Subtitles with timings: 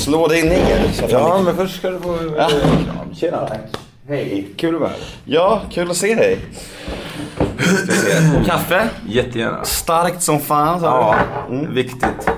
[0.00, 0.92] Slå dig ner.
[0.92, 2.18] så Ja, men först ska du få...
[2.36, 2.50] Ja.
[2.86, 3.48] Ja, tjena.
[4.08, 4.98] Hej, kul att vara här.
[5.24, 6.38] ja, kul att se dig.
[8.46, 8.88] Kaffe?
[9.08, 9.64] Jättegärna.
[9.64, 11.16] Starkt som fan sa Ja,
[11.48, 11.54] du.
[11.58, 11.74] Mm.
[11.74, 12.30] viktigt.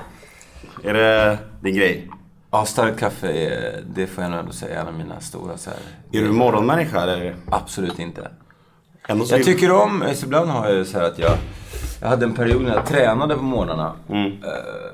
[0.83, 2.07] Är det din grej?
[2.51, 5.69] Ja, starkt kaffe är, det får jag nog ändå säga, en av mina stora så
[5.69, 5.79] här.
[6.19, 7.35] Är du morgonmänniska eller?
[7.49, 8.27] Absolut inte.
[9.07, 11.31] Ändå Jag tycker om, så ibland har jag så här att jag,
[12.03, 13.93] jag hade en period när jag tränade på morgnarna.
[14.09, 14.25] Mm.
[14.31, 14.37] Eh,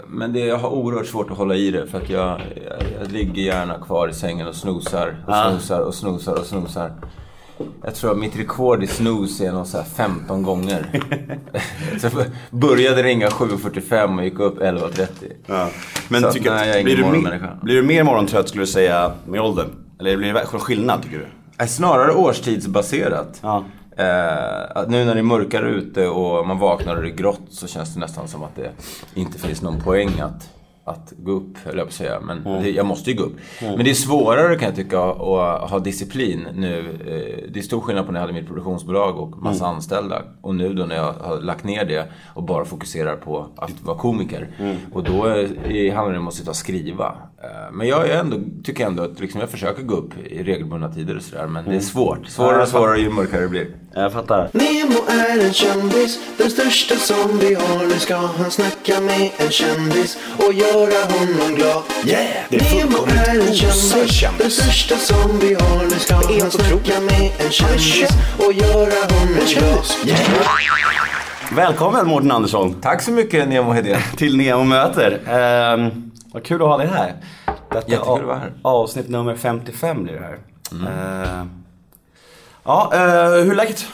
[0.08, 3.12] Men det, jag har oerhört svårt att hålla i det för att jag, jag, jag
[3.12, 5.50] ligger gärna kvar i sängen och snosar och Ah.
[5.52, 6.92] snosar och snosar och snosar.
[7.84, 10.86] Jag tror att mitt rekord i snooze är nog så här 15 gånger.
[12.00, 12.26] så jag
[12.60, 15.08] började ringa 7.45 och gick upp 11.30.
[15.46, 15.70] Ja.
[16.10, 18.64] Men Så att, tycker, nej, jag är blir, du mer, blir du mer morgontrött skulle
[18.64, 19.68] du säga med åldern?
[20.00, 21.68] Eller blir det skillnad tycker du?
[21.68, 23.40] Snarare årstidsbaserat.
[23.42, 23.64] Ja.
[24.00, 27.68] Eh, nu när det är mörkare ute och man vaknar och det är grått så
[27.68, 28.72] känns det nästan som att det
[29.14, 30.50] inte finns någon poäng att,
[30.84, 32.20] att gå upp, höll jag på säga.
[32.20, 33.38] Men det, jag måste ju gå upp.
[33.62, 36.80] Men det är svårare kan jag tycka att, ha disciplin nu.
[36.80, 40.22] Eh, det är stor skillnad på när jag hade mitt produktionsbolag och massa anställda.
[40.42, 43.98] Och nu då när jag har lagt ner det och bara fokuserar på att vara
[43.98, 44.48] komiker.
[44.94, 47.16] Och då är, handlar det om att sitta och skriva.
[47.44, 51.16] Eh, Men jag ändå, tycker ändå att liksom jag försöker gå upp i regelbundna tider
[51.16, 51.48] och sådär.
[51.48, 52.28] Men det är svårt.
[52.28, 53.68] Svårare och svårare ju mörkare det blir.
[53.94, 54.50] Jag fattar.
[54.54, 57.88] Nemo är en kändis, den största som vi har.
[57.88, 61.84] Nu ska han snacka med en kändis och göra honom glad.
[62.06, 62.28] Yeah!
[62.50, 65.84] Det är Nemo är en kändis, den största som vi har.
[65.84, 69.86] Nu ska han snacka med en kändis och göra honom glad.
[70.06, 70.20] Yeah!
[71.56, 74.02] Välkommen Mårten Andersson Tack så mycket Nemo Hedén.
[74.18, 75.22] till Nemo möter.
[75.28, 77.14] Ehm, vad kul att ha dig här.
[77.72, 78.54] Detta Jättekul att vara här.
[78.62, 80.38] Avsnitt nummer 55 blir det här.
[81.42, 81.50] Ehm,
[82.64, 83.86] ja, eh, hur är läget?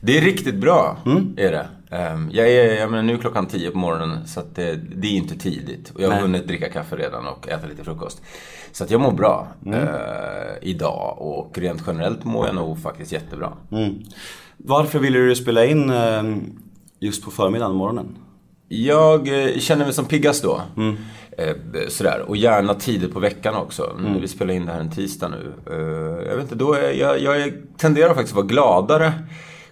[0.00, 0.96] Det är riktigt bra,
[1.36, 1.66] är det.
[1.90, 5.12] Ehm, Jag är, jag menar, nu är klockan 10 på morgonen så det, det är
[5.12, 5.90] inte tidigt.
[5.90, 6.22] Och jag har Nej.
[6.22, 8.22] hunnit dricka kaffe redan och äta lite frukost.
[8.72, 13.52] Så att jag mår bra eh, idag och rent generellt mår jag nog faktiskt jättebra.
[13.72, 13.94] Mm.
[14.56, 16.42] Varför ville du spela in ehm,
[17.00, 18.16] just på förmiddagen, morgonen?
[18.68, 20.60] Jag eh, känner mig som piggast då.
[20.76, 20.92] Eh,
[21.88, 22.24] sådär.
[22.28, 23.92] Och gärna tidigt på veckan också.
[23.98, 25.52] Nu Vi spelar in det här en tisdag nu.
[25.70, 29.12] Eh, jag vet inte, då är jag, jag tenderar faktiskt att vara gladare.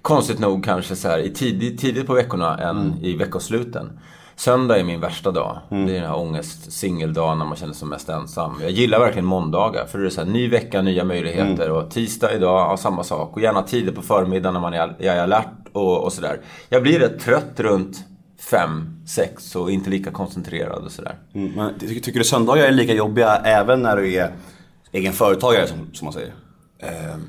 [0.03, 4.01] Konstigt nog kanske så här, i tidigt, tidigt på veckorna än i veckosluten.
[4.37, 5.59] Söndag är min värsta dag.
[5.69, 8.59] Det är den här ångest singeldagen när man känner sig som mest ensam.
[8.63, 9.87] Jag gillar verkligen måndagar.
[9.87, 11.71] För det är så här, ny vecka, nya möjligheter.
[11.71, 13.37] Och tisdag idag, ja, samma sak.
[13.37, 16.41] Och gärna tidigt på förmiddagen när man är, jag är alert och, och sådär.
[16.69, 18.05] Jag blir rätt trött runt
[18.51, 21.15] fem, sex och inte lika koncentrerad och sådär.
[21.35, 21.53] Mm.
[21.57, 24.33] Men, ty- tycker du söndagar är lika jobbiga även när du är
[24.93, 26.33] egen företagare som, som man säger?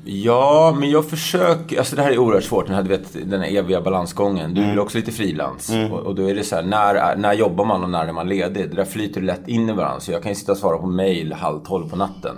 [0.04, 3.40] Ja, men jag försöker, alltså det här är oerhört svårt, den här, du vet, den
[3.40, 4.54] här eviga balansgången.
[4.54, 5.70] Du vill också lite frilans.
[5.92, 8.12] Och, och då är det så här, när, är- när jobbar man och när är
[8.12, 8.70] man ledig?
[8.70, 10.00] Det där flyter lätt in i varandra.
[10.00, 12.36] Så jag kan ju sitta och svara på mail halv tolv på natten.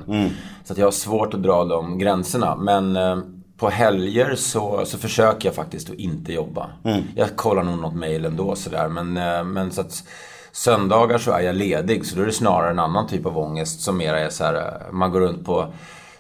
[0.65, 2.57] Så att jag har svårt att dra de gränserna.
[2.57, 3.19] Men eh,
[3.57, 6.71] på helger så, så försöker jag faktiskt att inte jobba.
[7.15, 8.89] Jag kollar nog något mail ändå sådär.
[8.89, 10.05] Men, eh, men så att
[10.53, 12.07] söndagar så är jag ledig.
[12.07, 14.55] Så då är det snarare en annan typ av ångest som mera är så här,
[14.55, 15.73] eh, man går runt på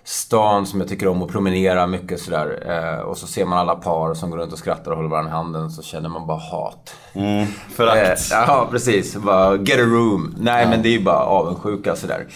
[0.04, 2.62] stan som jag tycker om att promenera mycket sådär.
[2.68, 5.30] Eh, och så ser man alla par som går runt och skrattar och håller varandra
[5.32, 5.70] i handen.
[5.70, 6.94] Så känner man bara hat.
[7.74, 8.32] Förakt.
[8.32, 9.16] Eh, ja, precis.
[9.16, 10.34] Bara get a room.
[10.38, 12.26] Nej, men det är ju bara avundsjuka sådär.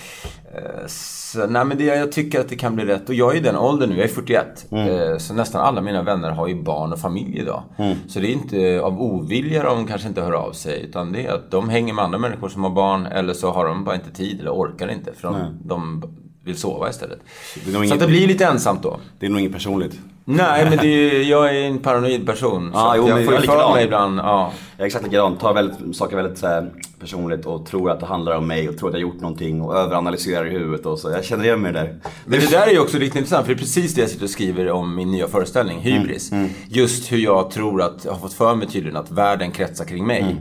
[0.55, 0.87] Eh,
[1.32, 3.08] så, nej, men det, jag tycker att det kan bli rätt.
[3.08, 4.66] Och jag är i den åldern nu, jag är 41.
[4.70, 7.62] Eh, så nästan alla mina vänner har ju barn och familj idag.
[8.08, 10.82] Så det är inte av ovilja de kanske inte hör av sig.
[10.82, 13.06] Utan det är att de hänger med andra människor som har barn.
[13.06, 15.12] Eller så har de bara inte tid eller orkar inte.
[15.12, 16.02] För de, de
[16.44, 17.18] vill sova istället.
[17.64, 19.00] Det Så inget- det blir lite ensamt då.
[19.18, 19.98] Det är nog inget personligt.
[20.24, 22.70] Nej, men det är, jag är en paranoid person.
[22.72, 24.18] Så att jo, jag får ju för mig ibland.
[24.18, 24.52] Ja.
[24.76, 25.36] Jag är exakt likadan.
[25.36, 26.66] Tar väldigt, saker väldigt så
[27.00, 29.62] personligt och tror att det handlar om mig och tror att jag har gjort någonting
[29.62, 31.10] och överanalyserar i huvudet och så.
[31.10, 31.98] Jag känner igen mig där.
[32.24, 34.24] Men det där är ju också riktigt intressant, för det är precis det jag sitter
[34.24, 36.30] och skriver om min nya föreställning, Hybris.
[36.68, 40.06] Just hur jag tror att, jag har fått för mig tydligen att världen kretsar kring
[40.06, 40.20] mig.
[40.20, 40.36] Eh,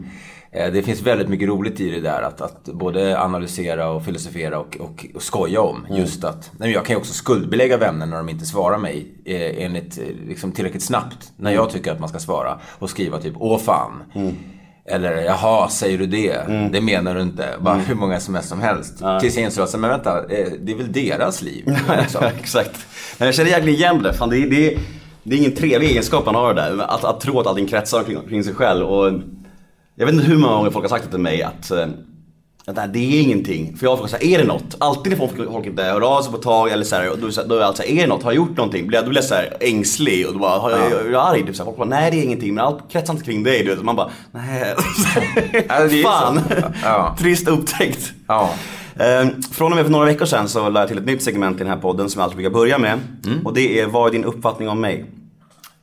[0.51, 4.77] Det finns väldigt mycket roligt i det där att, att både analysera och filosofera och,
[4.79, 5.87] och, och skoja om.
[5.90, 9.63] Just att, nej, jag kan ju också skuldbelägga vänner när de inte svarar mig eh,
[9.66, 11.31] enligt, eh, liksom, tillräckligt snabbt.
[11.37, 12.59] När jag tycker att man ska svara.
[12.79, 14.03] Och skriva typ, åh fan.
[14.85, 16.69] Eller jaha, säger du det?
[16.72, 17.55] Det menar du inte.
[17.61, 19.03] Bara hur många sms som helst.
[19.22, 21.66] Tills jag insåg att, men vänta, eh, det är väl deras liv.
[21.99, 22.23] Liksom.
[22.40, 22.85] exakt.
[23.17, 24.13] Men jag känner egentligen igen det.
[24.13, 24.79] Fan, det, är, det, är,
[25.23, 26.84] det är ingen trevlig egenskap man har det där.
[26.84, 28.85] Att, att tro att allting kretsar kring, kring sig själv.
[28.85, 29.11] Och
[29.99, 31.87] jag vet inte hur många gånger folk har sagt det till mig att eh,
[32.66, 33.78] att det är ingenting.
[33.78, 34.75] För jag har frågat såhär, är det något?
[34.79, 37.47] Alltid när folk, folk inte hör av sig på ett tag eller såhär, då, är
[37.47, 38.23] då är jag alltid såhär, är det något?
[38.23, 38.87] Har jag gjort någonting?
[38.87, 41.31] Blir jag- Då blir jag såhär ängslig och då bara, har jag, jag, jag är
[41.31, 41.46] arg.
[41.46, 41.66] Typ, så här.
[41.66, 43.63] Folk bara, nej det är ingenting, men allt kretsar inte kring dig.
[43.63, 43.84] Du vet.
[43.84, 44.61] Man bara, nej.
[45.67, 46.40] Är Fan.
[46.84, 47.16] Ja.
[47.19, 48.13] Trist upptäckt.
[48.28, 48.49] Ja.
[48.95, 51.55] Eh, från och med för några veckor sedan så lade jag till ett nytt segment
[51.55, 52.99] i den här podden som jag alltid brukar börja med.
[53.45, 55.05] Och det är Vad är din uppfattning om mig?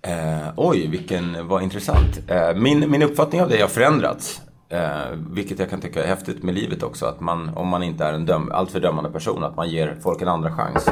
[0.06, 2.30] Eh, oj, vilken, vad intressant.
[2.30, 4.40] Eh, min, min uppfattning av dig har förändrats.
[4.68, 7.06] Eh, vilket jag kan tycka är häftigt med livet också.
[7.06, 10.22] Att man, om man inte är en döm, alltför dömande person, att man ger folk
[10.22, 10.88] en andra chans.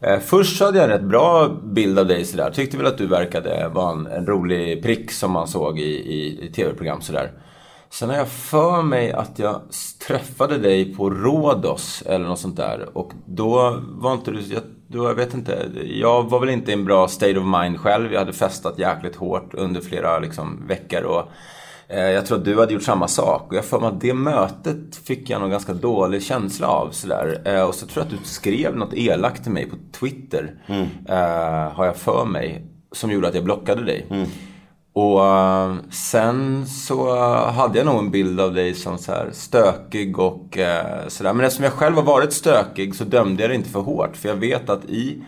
[0.00, 2.50] Eh, först så hade jag en rätt bra bild av dig sådär.
[2.50, 6.46] Tyckte väl att du verkade vara en, en rolig prick som man såg i, i,
[6.46, 7.30] i tv-program sådär.
[7.92, 9.60] Sen har jag för mig att jag
[10.06, 12.88] träffade dig på Rhodos eller något sånt där.
[12.92, 16.74] Och då var inte du, jag, då, jag vet inte, jag var väl inte i
[16.74, 18.12] en bra state of mind själv.
[18.12, 21.02] Jag hade festat jäkligt hårt under flera liksom, veckor.
[21.02, 21.28] Och,
[21.88, 23.46] eh, jag tror att du hade gjort samma sak.
[23.50, 26.90] Och jag för mig att det mötet fick jag någon ganska dålig känsla av.
[26.90, 27.42] Sådär.
[27.44, 30.54] Eh, och så tror jag att du skrev något elakt till mig på Twitter.
[31.08, 32.66] Eh, har jag för mig.
[32.92, 34.06] Som gjorde att jag blockade dig.
[34.92, 37.16] Och eh, sen så
[37.50, 41.32] hade jag nog en bild av dig som så här stökig och eh, sådär.
[41.32, 44.16] Men eftersom jag själv har varit stökig så dömde jag det inte för hårt.
[44.16, 45.22] För jag vet att i,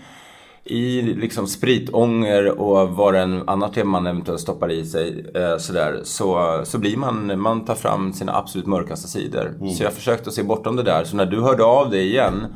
[0.65, 6.01] i liksom spritånger och vad den annat är man eventuellt stoppar i sig eh, sådär.
[6.05, 9.55] Så, så blir man, man tar fram sina absolut mörkaste sidor.
[9.77, 11.05] Så jag försökte se bortom det där.
[11.05, 12.47] Så när du hörde av dig igen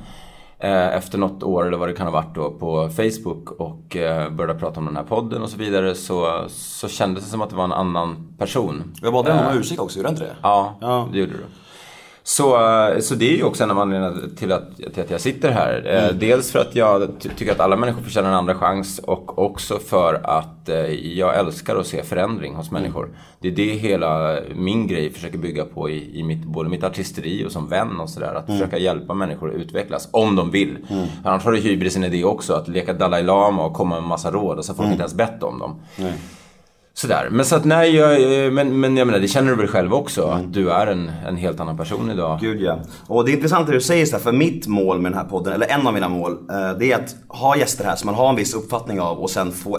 [0.59, 4.59] efter något år eller vad det kan ha varit då på Facebook och eh, började
[4.61, 7.57] prata om den här podden och så vidare så, så kändes det som att det
[7.57, 8.93] var en annan person.
[9.03, 10.37] Jag bad dig om ursäkt också, gjorde jag inte det?
[10.43, 11.09] Ja, Ja.
[11.13, 11.45] det gjorde du.
[12.29, 15.21] Så, eh, så det är ju också en av anledningarna till att, till att jag
[15.21, 15.83] sitter här.
[16.11, 19.39] Eh, Dels för att jag ty- tycker att alla människor förtjänar en andra chans och
[19.39, 20.77] också för att eh,
[21.19, 23.09] jag älskar att se förändring hos människor.
[23.41, 27.47] Det är det hela min grej försöker bygga på i, i mitt, både mitt artisteri
[27.47, 28.35] och som vän och sådär.
[28.35, 30.79] Att försöka hjälpa människor att utvecklas, om de vill.
[31.25, 34.09] Annars har du hybrisen i det också, att leka Dalai Lama och komma med en
[34.09, 35.81] massa råd och så har folk inte ens bett om dem.
[36.99, 37.29] Sådär.
[37.31, 40.23] Men så att nej, jag, men, men jag menar, det känner du väl själv också?
[40.23, 42.39] Att du är en, en helt annan person idag.
[42.41, 42.79] Gud ja.
[43.07, 45.27] Och det är intressant det du säger så här, för mitt mål med den här
[45.27, 48.15] podden, eller en av mina mål, eh, det är att ha gäster här som man
[48.15, 49.79] har en viss uppfattning av och sen få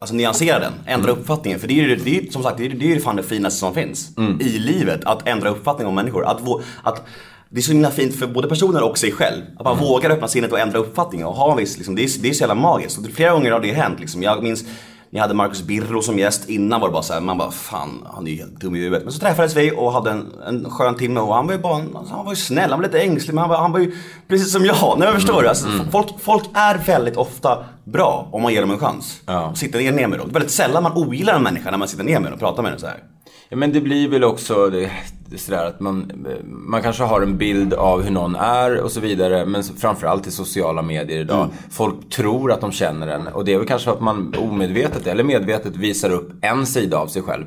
[0.00, 1.60] Alltså nyansera den, ändra uppfattningen.
[1.60, 3.58] För det är ju, det är, som sagt, det är, det är fan det finaste
[3.60, 4.10] som finns
[4.40, 5.04] i livet.
[5.04, 6.24] Att ändra uppfattning om människor.
[6.24, 7.02] Att, vå- att,
[7.50, 9.42] det är så himla fint för både personer och sig själv.
[9.58, 12.22] Att man vågar öppna sinnet och ändra uppfattning och ha en viss, liksom, det, är,
[12.22, 12.98] det är så jävla magiskt.
[12.98, 14.00] Och flera gånger har det hänt.
[14.00, 14.22] Liksom.
[14.22, 14.64] Jag minns
[15.10, 16.48] ni hade Marcus Birro som gäst.
[16.48, 18.78] Innan var det bara så här, man bara fan, han är ju helt dum i
[18.78, 19.04] huvudet.
[19.04, 21.74] Men så träffades vi och hade en, en skön timme och han var ju bara,
[21.74, 23.96] alltså, han var ju snäll, han var lite ängslig men han var, han var ju
[24.28, 24.98] precis som jag.
[24.98, 25.48] Nej, jag förstår du?
[25.48, 29.20] Alltså, folk, folk är väldigt ofta bra om man ger dem en chans.
[29.26, 29.54] Ja.
[29.54, 30.28] Sitter ner, ner med dem.
[30.28, 32.40] Det är väldigt sällan man ogillar en människa när man sitter ner med dem och
[32.40, 33.02] pratar med den så här.
[33.48, 34.90] Ja, men det blir väl också det,
[35.26, 36.12] det är sådär att man,
[36.44, 39.46] man kanske har en bild av hur någon är och så vidare.
[39.46, 41.48] Men framförallt i sociala medier idag.
[41.70, 43.26] Folk tror att de känner en.
[43.26, 47.06] Och det är väl kanske att man omedvetet eller medvetet visar upp en sida av
[47.06, 47.46] sig själv.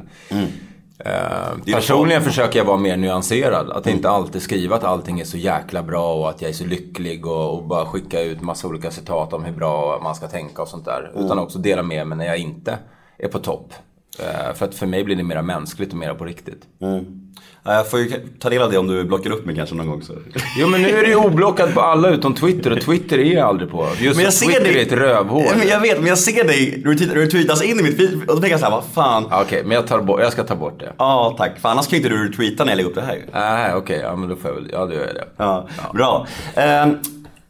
[1.06, 1.12] Eh,
[1.66, 3.70] ju personligen försöker jag vara mer nyanserad.
[3.72, 6.66] Att inte alltid skriva att allting är så jäkla bra och att jag är så
[6.66, 10.62] lycklig och, och bara skicka ut massa olika citat om hur bra man ska tänka
[10.62, 11.12] och sånt där.
[11.16, 12.78] Utan också dela med mig när jag inte
[13.18, 13.74] är på topp.
[14.20, 16.62] Eh, för att för mig blir det mera mänskligt och mera på riktigt.
[16.80, 19.88] Ja, Jag får ju ta del av det om du blockar upp mig kanske någon
[19.88, 20.02] gång.
[20.02, 20.14] Så.
[20.60, 23.48] Jo men nu är det ju oblockad på alla utom Twitter och Twitter är jag
[23.48, 23.88] aldrig på.
[24.00, 24.78] Just Men jag Twitter ser dig.
[24.82, 25.44] är ett rövhål.
[25.46, 27.98] Ja, Men jag vet, men jag ser dig, du tweetar- du tweetas in i mitt
[27.98, 29.26] feed och då tänker jag såhär, vad fan.
[29.30, 30.94] Ja, Okej, men jag, tar bort, jag ska ta bort det.
[30.98, 33.16] Ja tack, för annars kan ju inte du tweeta när jag lägger upp det här
[33.16, 33.22] ju.
[33.34, 35.26] Nej, okej, ja men då får jag väl, ja då gör jag det.
[35.38, 36.28] Ja, bra.
[36.56, 36.98] Ehm,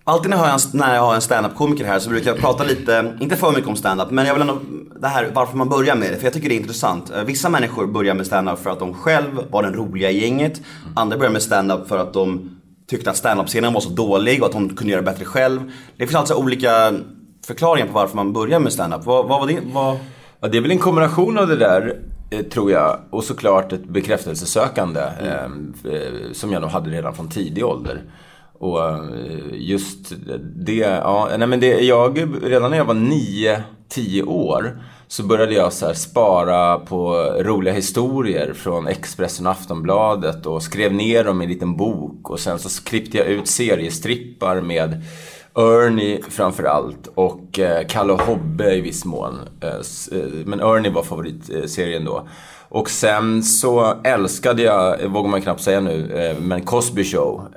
[0.03, 2.63] alltid när jag har en, när jag har en stand-up-komiker här så brukar jag prata
[2.63, 4.57] lite, inte för mycket om stand-up, men jag vill ändå,
[5.01, 7.11] det här varför man börjar med det, för jag tycker det är intressant.
[7.11, 10.61] Eh, Vissa människor börjar med stand-up för att de själv var den roliga i gänget.
[10.95, 12.57] Andra börjar med stand-up för att de
[12.89, 15.71] tyckte att stand-up-scenen var så dålig och att de kunde göra bättre själv.
[15.97, 16.93] Det finns alltså olika
[17.47, 19.05] förklaringar på varför man börjar med stand-up.
[19.05, 19.59] Vad, vad var det?
[19.73, 19.97] Vad...
[20.39, 22.99] Ja, det är väl en kombination av det där, eh, tror jag.
[23.09, 24.99] Och såklart ett bekräftelsesökande.
[24.99, 25.43] Eh,
[25.93, 28.01] eh, som jag nog hade redan från tidig ålder.
[28.61, 28.99] Och eh,
[29.51, 30.13] just
[30.55, 32.93] det, ja, nej men det, jag, redan när jag var
[33.89, 40.45] 9-10 år så började jag så här spara på roliga historier från Expressen och Aftonbladet
[40.45, 42.29] och skrev ner dem i en liten bok.
[42.29, 45.03] Och sen så klippte jag ut seriestrippar med
[45.55, 49.39] Ernie framförallt och eh, Kalle och Hobbe i viss mån.
[49.61, 52.27] Eh, eh, men Ernie var favoritserien då.
[52.69, 57.47] Och sen så älskade jag, vågar man knappt säga nu, men Cosby Show.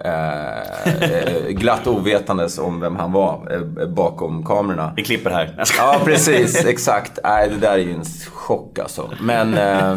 [1.48, 4.92] Glatt ovetandes om vem han var bakom kamerorna.
[4.96, 5.64] Vi klipper här.
[5.78, 6.64] Ja, precis.
[6.64, 7.18] Exakt.
[7.24, 9.10] Nej, det där är ju en chock alltså.
[9.20, 9.50] Men,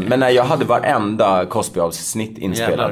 [0.03, 2.91] men nej, jag hade varenda Cosby-avsnitt inspelat.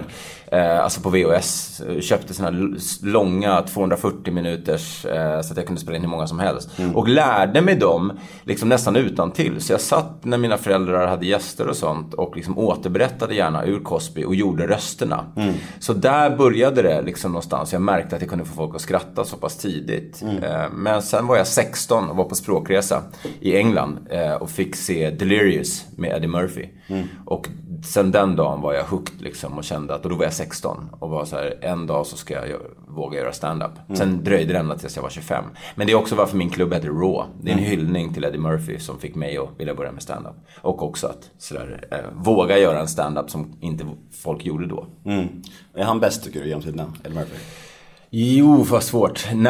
[0.55, 1.81] Eh, alltså på VHS.
[1.81, 6.09] Eh, Köpte såna l- långa 240 minuters eh, så att jag kunde spela in hur
[6.09, 6.69] många som helst.
[6.93, 8.11] Och lärde mig dem
[8.43, 9.61] liksom nästan utan till.
[9.61, 13.79] Så jag satt när mina föräldrar hade gäster och sånt och liksom återberättade gärna ur
[13.79, 15.25] Cosby och gjorde rösterna.
[15.79, 17.73] Så där började det liksom någonstans.
[17.73, 20.23] Jag märkte att jag kunde få folk att skratta så pass tidigt.
[20.43, 23.01] Eh, Men sen var jag 16 och var på språkresa
[23.39, 26.65] i England eh, och fick se Delirious med Eddie Murphy.
[27.25, 27.47] Och
[27.83, 30.89] sen den dagen var jag hooked liksom och kände att, och då var jag 16
[30.99, 33.71] och var så här, en dag så ska jag våga göra stand-up.
[33.93, 35.43] Sen dröjde det ända tills jag var 25.
[35.75, 37.23] Men det är också varför min klubb heter Raw.
[37.41, 40.35] Det är en hyllning till Eddie Murphy som fick mig att vilja börja med stand-up.
[40.61, 43.85] Och också att sådär, eh, våga göra en stand-up som inte
[44.23, 44.87] folk gjorde då.
[45.05, 45.27] Mm.
[45.75, 46.93] Är han bäst tycker du genom tiderna?
[47.03, 47.35] Eddie Murphy?
[48.09, 49.33] Jo, vad svårt.
[49.33, 49.49] No,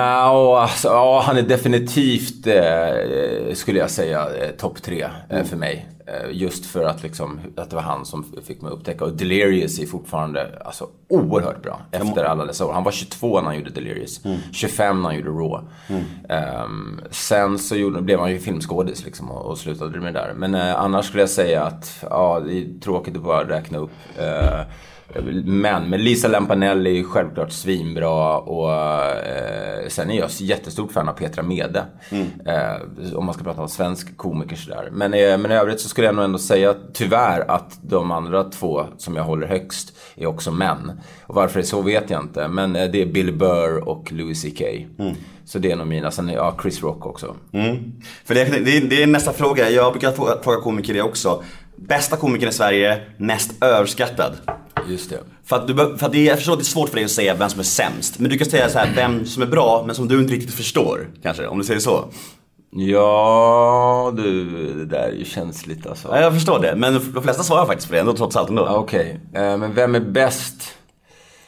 [0.55, 5.89] alltså, ja, han är definitivt, eh, skulle jag säga, eh, topp tre eh, för mig.
[6.07, 9.05] Eh, just för att, liksom, att det var han som fick mig att upptäcka.
[9.05, 12.73] Och Delirious är fortfarande alltså, oerhört bra efter alla dessa år.
[12.73, 14.21] Han var 22 när han gjorde Delirious.
[14.51, 15.67] 25 när han gjorde Raw.
[16.29, 20.33] Ehm, sen så gjorde, blev han ju filmskådis liksom, och, och slutade med det där.
[20.33, 23.91] Men eh, annars skulle jag säga att ja, det är tråkigt att bara räkna upp.
[24.17, 24.61] Eh,
[25.45, 31.13] men, men Lisa Lampanelli är självklart svinbra och eh, sen är jag jättestort fan av
[31.13, 31.85] Petra Mede.
[32.45, 34.89] Eh, om man ska prata om svensk komiker sådär.
[34.91, 38.43] Men, eh, men i övrigt så skulle jag nog ändå säga tyvärr att de andra
[38.43, 40.91] två som jag håller högst är också män.
[41.25, 42.47] Och varför det är så vet jag inte.
[42.47, 44.61] Men eh, det är Bill Burr och Louis CK.
[45.45, 46.11] Så det är nog mina.
[46.11, 47.35] Sen ja, Chris Rock också.
[47.51, 47.93] Mm.
[48.25, 49.69] För det, det, det är nästa fråga.
[49.69, 51.43] Jag brukar fråga, fråga komiker det också.
[51.75, 54.33] Bästa komikern i Sverige, mest överskattad.
[54.89, 55.19] Just det.
[55.45, 57.05] För att, du, för att det, är- jag förstår att det är svårt för dig
[57.05, 58.19] att säga vem som är sämst.
[58.19, 60.53] Men du kan säga så här, vem som är bra men som du inte riktigt
[60.55, 61.07] förstår.
[61.23, 62.05] Kanske, om du säger så.
[62.77, 66.07] Ja, du, det där är ju känsligt alltså.
[66.07, 66.75] Ja, jag förstår det.
[66.75, 68.67] Men de flesta svarar faktiskt på det ändå trots allt ändå.
[68.67, 70.55] Okej, eh, men vem är bäst?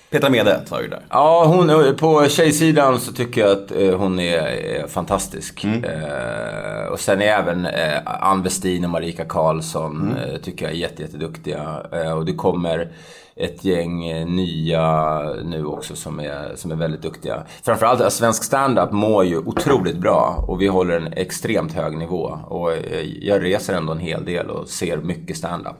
[0.09, 1.05] Petra Mede tar ju där.
[1.09, 5.63] Ja, hon, på tjejsidan så tycker jag att eh, hon är, fantastisk.
[5.63, 10.77] Eh, och sen är även eh, Ann Westin och Marika Karlsson eh, tycker jag är
[10.77, 11.83] jätte, jätteduktiga.
[11.91, 12.91] Eh, och det kommer
[13.35, 17.43] ett gäng eh, nya nu också som är, som är väldigt duktiga.
[17.63, 22.39] Framförallt eh, svensk standup mår ju otroligt bra och vi håller en extremt hög nivå.
[22.47, 25.77] Och eh, jag reser ändå en hel del och ser mycket standup.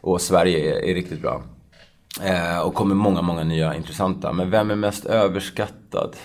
[0.00, 1.42] Och Sverige är, är riktigt bra.
[2.22, 4.32] Eh, och kommer många, många nya intressanta.
[4.32, 6.16] Men vem är mest överskattad?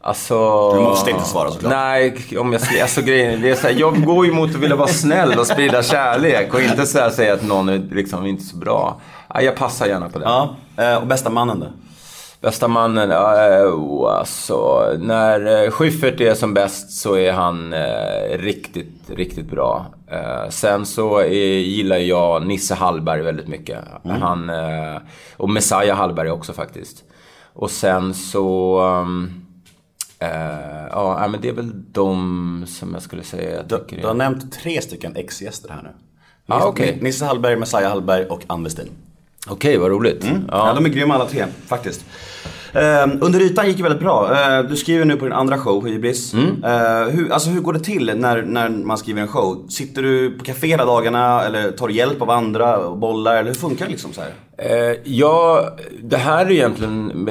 [0.00, 0.34] Alltså...
[0.74, 1.72] Du måste inte svara såklart.
[1.72, 4.56] Nej, om jag ska, alltså grejen det är så här, jag går ju mot att
[4.56, 8.26] vilja vara snäll och sprida kärlek och inte så här säga att någon är liksom
[8.26, 9.00] inte så bra.
[9.34, 10.24] Ja, jag passar gärna på det.
[10.24, 11.66] Ja, eh, och bästa mannen då?
[12.42, 17.72] Bästa mannen, ja, eh, oh, alltså när eh, Schyffert är som bäst så är han
[17.72, 19.86] eh, riktigt, riktigt bra.
[20.06, 23.78] Eh, sen så är, gillar jag Nisse Hallberg väldigt mycket.
[24.04, 24.96] Han, eh,
[25.36, 27.04] och Messiah Hallberg också faktiskt.
[27.52, 28.80] Och sen så...
[28.80, 29.32] Um,
[30.90, 34.52] ja, men det är väl de som jag skulle säga jag Du, du har nämnt
[34.52, 35.88] tre stycken ex-gäster här nu.
[36.46, 36.98] Ah, Nisse- okej.
[37.00, 38.88] Nisse Hallberg, Messiah Hallberg och Ann Westin.
[39.46, 40.26] Okej, vad roligt.
[40.48, 40.72] Ja.
[40.74, 42.04] de är grymma alla tre, faktiskt.
[42.72, 44.30] Eh, under ytan gick ju väldigt bra.
[44.32, 46.34] Eh, du skriver nu på din andra show, Hybris.
[46.34, 46.64] Mm.
[46.64, 49.66] Eh, hur, alltså, hur går det till när, när man skriver en show?
[49.68, 53.36] Sitter du på café hela dagarna eller tar du hjälp av andra och bollar?
[53.36, 54.30] Eller hur funkar det liksom så här?
[54.58, 55.68] Eh, ja,
[56.02, 57.24] det här är egentligen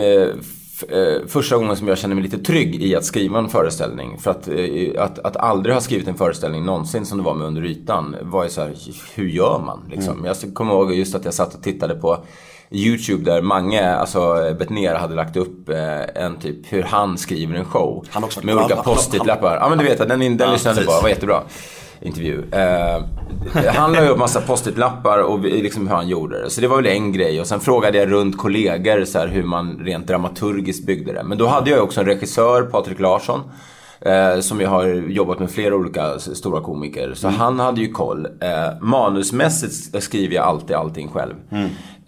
[1.27, 4.17] första gången som jag känner mig lite trygg i att skriva en föreställning.
[4.19, 7.47] För att, eh, att, att aldrig ha skrivit en föreställning någonsin som det var med
[7.47, 8.73] Under ytan var ju så här,
[9.15, 10.25] hur gör man liksom?
[10.25, 12.17] Jag kommer ihåg just att jag satt och tittade på
[12.71, 17.65] YouTube där Mange, alltså Bettner hade lagt upp eh, en typ hur han skriver en
[17.65, 18.05] show.
[18.09, 19.57] Han också- med olika post-it-lappar.
[19.61, 21.41] Ja men du vet, den, den Ja, lyssnade jag på, var jättebra
[22.01, 22.43] intervju.
[22.51, 23.03] Eh,
[23.75, 26.49] han la upp massa post-it-lappar och liksom hur han gjorde det.
[26.49, 27.41] Så det var väl en grej.
[27.41, 31.23] Och sen frågade jag runt kollegor så här, hur man rent dramaturgiskt byggde det.
[31.23, 33.41] Men då hade jag också en regissör, Patrik Larsson.
[34.05, 37.13] Eh, som jag har jobbat med flera olika stora komiker.
[37.13, 38.25] Så han hade ju koll.
[38.25, 41.33] Eh, manusmässigt skriver jag alltid allting själv.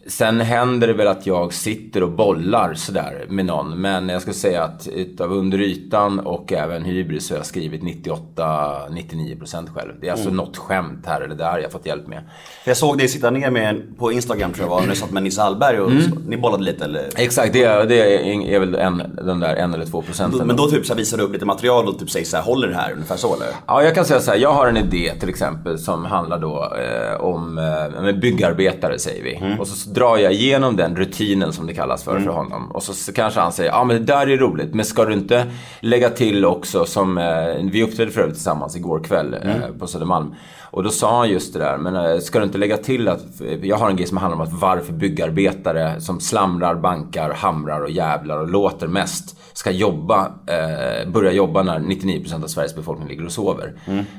[0.07, 3.81] Sen händer det väl att jag sitter och bollar sådär med någon.
[3.81, 7.81] Men jag skulle säga att utav Under ytan och även Hybris så har jag skrivit
[7.83, 9.91] 98-99% själv.
[10.01, 12.21] Det är alltså något skämt här eller där jag fått hjälp med.
[12.63, 15.11] För jag såg dig sitta ner med, på Instagram tror jag var, när du satt
[15.11, 16.03] med Nisse Hallberg och Mm.
[16.03, 17.09] så, ni bollade lite eller?
[17.15, 20.47] Exakt, det är, det är, väl en, den där en eller två procenten.
[20.47, 22.67] Men då typ så visar du upp lite material och typ säger så här, håller
[22.67, 22.91] det här?
[22.93, 23.47] Ungefär så eller?
[23.67, 24.37] Ja, jag kan säga så här.
[24.37, 29.55] Jag har en idé till exempel som handlar då eh, om eh, byggarbetare säger vi.
[29.59, 32.71] Och så drar jag igenom den rutinen som det kallas för för honom.
[32.71, 34.73] Och så kanske han säger, ja men det där är roligt.
[34.73, 35.45] Men ska du inte
[35.79, 40.35] lägga till också som, eh, vi uppträdde för övrigt tillsammans igår kväll eh, på Södermalm.
[40.73, 43.21] Och då sa han just det där, men eh, ska du inte lägga till att,
[43.61, 47.91] jag har en grej som handlar om att varför byggarbetare som slamrar, bankar, hamrar och
[47.91, 53.25] jävlar och låter mest ska jobba, eh, börja jobba när 99% av Sveriges befolkning ligger
[53.25, 53.73] och sover.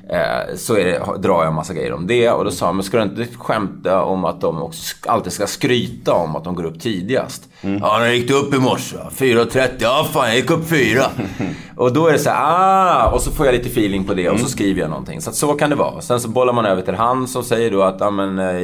[0.08, 2.76] Eh, så är det, drar jag en massa grejer om det och då sa han,
[2.76, 6.54] men ska du inte skämta om att de också alltid ska skryta om att de
[6.54, 7.49] går upp tidigast?
[7.61, 8.96] Ja, när gick du upp i morse?
[8.96, 9.68] 4.30?
[9.78, 11.04] Ja, fan jag gick upp 4.
[11.76, 13.11] och då är det så här, ah!
[13.11, 15.20] Och så får jag lite feeling på det och så skriver jag någonting.
[15.20, 16.00] Så att så kan det vara.
[16.00, 18.61] Sen så bollar man över till han som säger då att, men eh,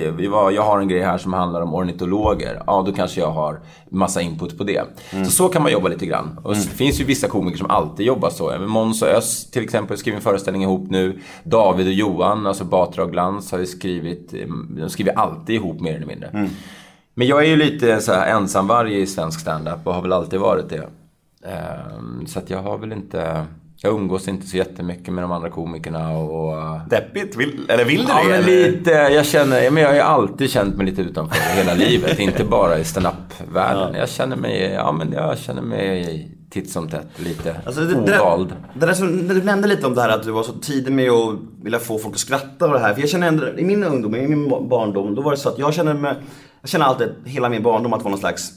[0.54, 2.62] jag har en grej här som handlar om ornitologer.
[2.66, 3.60] Ja, då kanske jag har
[3.90, 4.82] massa input på det.
[5.24, 6.38] Så så kan man jobba lite grann.
[6.42, 8.58] Och det finns ju vissa komiker som alltid jobbar så.
[8.58, 11.18] Måns och Öss till exempel skriver en föreställning ihop nu.
[11.44, 15.80] David och Johan, alltså Batra och Glans, har ju skrivit, eh, de skriver alltid ihop
[15.80, 16.48] mer eller mindre.
[17.14, 20.40] Men jag är ju lite så här ensamvarg i svensk standup och har väl alltid
[20.40, 20.88] varit det.
[21.48, 23.46] Ehm, Så att jag har väl inte...
[23.82, 26.80] Jag umgås inte så jättemycket med de andra komikerna och...
[26.90, 27.36] Deppigt?
[27.36, 28.28] Vill, eller vill du Ja, det?
[28.28, 28.70] men eller?
[28.72, 28.90] lite.
[28.90, 29.62] Jag känner...
[29.62, 32.18] ja, Men jag har ju alltid känt mig lite utanför hela livet.
[32.18, 33.94] Inte bara i standup-världen.
[33.94, 34.60] Jag känner mig...
[34.74, 38.48] Ja, men jag känner mig titt som tätt lite Alltså, det, det, ovald.
[38.48, 40.92] där, det där som, du nämnde lite om det här att du var så tidig
[40.92, 42.94] med att vilja få folk att skratta och det här.
[42.94, 45.58] För jag känner ändå, i min ungdom, i min barndom, då var det så att
[45.58, 46.14] jag känner mig,
[46.60, 48.52] jag känner alltid, hela min barndom att vara någon slags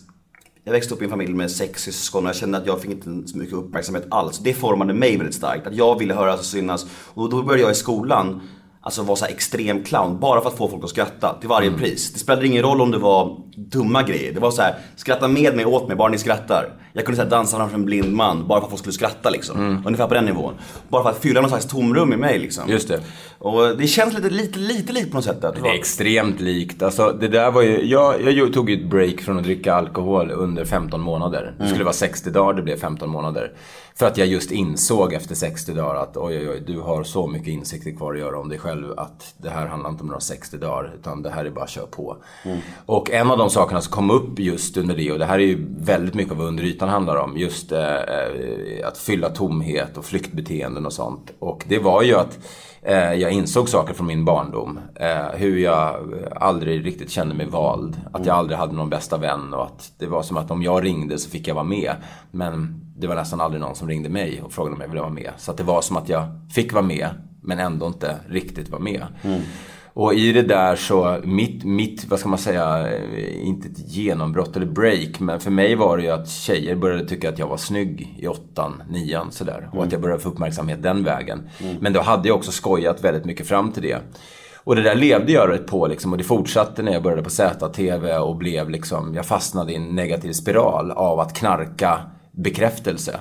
[0.64, 2.92] jag växte upp i en familj med sex syskon och jag kände att jag fick
[2.92, 4.40] inte så mycket uppmärksamhet alls.
[4.40, 5.68] Det formade mig väldigt starkt.
[5.68, 6.86] Att jag ville höras och synas.
[7.14, 8.42] Och då började jag i skolan
[8.86, 12.14] Alltså vara så extrem clown, bara för att få folk att skratta till varje pris.
[12.14, 14.34] Det spelade ingen roll om det var dumma grejer.
[14.34, 16.70] Det var så här, skratta med mig, åt mig, bara ni skrattar.
[16.94, 19.30] Jag kunde så här, dansa framför en blind man, bara för att folk skulle skratta
[19.30, 19.84] liksom.
[19.86, 20.54] Ungefär på den nivån.
[20.90, 22.70] Bara för att fylla någon slags tomrum i mig liksom.
[22.70, 23.00] Just det.
[23.40, 25.44] Och det känns lite, lite, lite likt på något sätt.
[25.44, 26.84] Att Det är extremt likt.
[26.84, 30.32] Alltså, det där var ju, jag, jag tog ju ett break från att dricka alkohol
[30.32, 31.56] under 15 månader.
[31.60, 33.52] Det skulle vara 60 dagar, det blev 15 månader.
[33.96, 37.28] För att jag just insåg efter 60 dagar att oj, oj, oj, du har så
[37.28, 40.20] mycket insikter kvar att göra om dig själv att det här handlar inte om några
[40.20, 42.18] 60 dagar, utan det här är bara att köra på.
[42.86, 45.44] Och en av de sakerna som kom upp just under det, och det här är
[45.44, 49.98] ju väldigt mycket av vad under ytan handlar om, just eh, eh, att fylla tomhet
[49.98, 51.32] och flyktbeteenden och sånt.
[51.40, 52.40] Och det var ju att
[52.92, 54.80] jag insåg saker från min barndom.
[54.96, 55.96] Eh, hur jag
[56.36, 58.02] aldrig riktigt kände mig vald.
[58.14, 60.86] Att jag aldrig hade någon bästa vän och att det var som att om jag
[60.86, 61.96] ringde så fick jag vara med.
[62.32, 65.12] Men det var nästan aldrig någon som ringde mig och frågade om jag ville vara
[65.12, 65.32] med.
[65.38, 66.24] Så det var som att jag
[66.56, 67.10] fick vara med
[67.42, 69.06] men ändå inte riktigt var med.
[69.96, 74.56] Och i det där så, mitt, mitt, vad ska man säga, eh, inte ett genombrott
[74.56, 77.58] eller break, men för mig var det ju att tjejer började tycka att jag var
[77.58, 79.70] snygg i åttan, nian sådär.
[79.74, 81.50] Och att jag började få uppmärksamhet den vägen.
[81.80, 83.98] Men då hade jag också skojat väldigt mycket fram till det.
[84.66, 87.30] Och det där levde jag rätt på liksom, och det fortsatte när jag började på
[87.30, 92.00] ZTV och blev liksom, jag fastnade i en negativ spiral av att knarka
[92.32, 93.20] bekräftelse.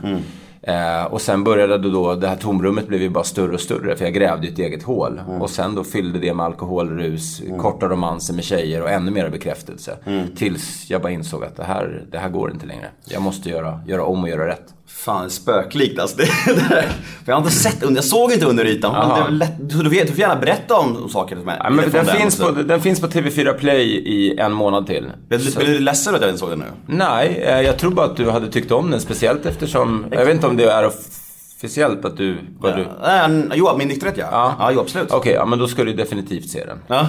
[0.62, 4.04] Eh, och sen började då, det här tomrummet blev ju bara större och större för
[4.04, 5.20] jag grävde ett eget hål.
[5.40, 9.96] Och sen då fyllde det med alkoholrus, korta romanser med tjejer och ännu mer bekräftelse.
[10.36, 12.88] Tills jag bara insåg att det här, det här går inte längre.
[13.04, 14.74] Jag måste göra, göra om och göra rätt.
[14.96, 16.16] Fan, spöklikt alltså.
[16.46, 16.84] Det, det
[17.26, 18.94] jag har inte sett under, jag såg inte under ytan.
[19.10, 21.90] Är lätt, du, vet, du får gärna berätta om, om saker som är Ja, men
[21.90, 25.06] från den, finns på, den finns på TV4 Play i en månad till.
[25.28, 26.64] Blev du- ledsen att jag inte såg den nu?
[26.86, 29.00] Nej, eh, jag tror bara att du hade tyckt om den.
[29.00, 32.36] Speciellt eftersom, jag vet inte om det är officiellt att du...
[32.58, 33.24] Vad du Ja.
[33.28, 34.28] Äh, jo, min nykterhet ja.
[34.30, 34.54] Ja.
[34.58, 35.10] Ja, jo, absolut.
[35.12, 36.78] Okej, ja, men då ska du definitivt se den.
[36.86, 37.06] Ja.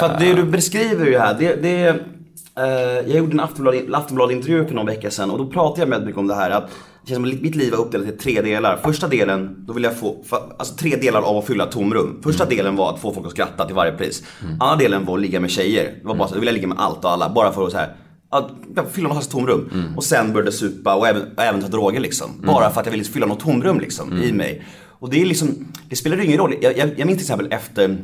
[0.00, 2.64] För att det du beskriver ju här, det, det eh,
[3.06, 6.18] Jag gjorde en Aftonblad- Aftonblad-intervju för någon vecka sedan och då pratade jag väldigt mycket
[6.18, 6.70] om det här att
[7.04, 8.76] det känns som att mitt liv var uppdelat i tre delar.
[8.76, 10.24] Första delen, då vill jag få,
[10.58, 12.20] alltså tre delar av att fylla tomrum.
[12.22, 14.22] Första delen var att få folk att skratta till varje pris.
[14.60, 15.84] Andra delen var att ligga med tjejer.
[16.02, 17.72] Det var bara så, då ville jag ligga med allt och alla, bara för att
[17.72, 17.94] så här
[18.30, 18.50] att
[18.92, 19.92] fylla något tomrum.
[19.96, 22.30] Och sen började supa och även, och även ta droger liksom.
[22.46, 24.64] Bara för att jag ville fylla något tomrum liksom i mig.
[24.88, 25.48] Och det är liksom,
[25.88, 26.54] det spelar ingen roll.
[26.60, 27.96] Jag, jag, jag minns till exempel efter,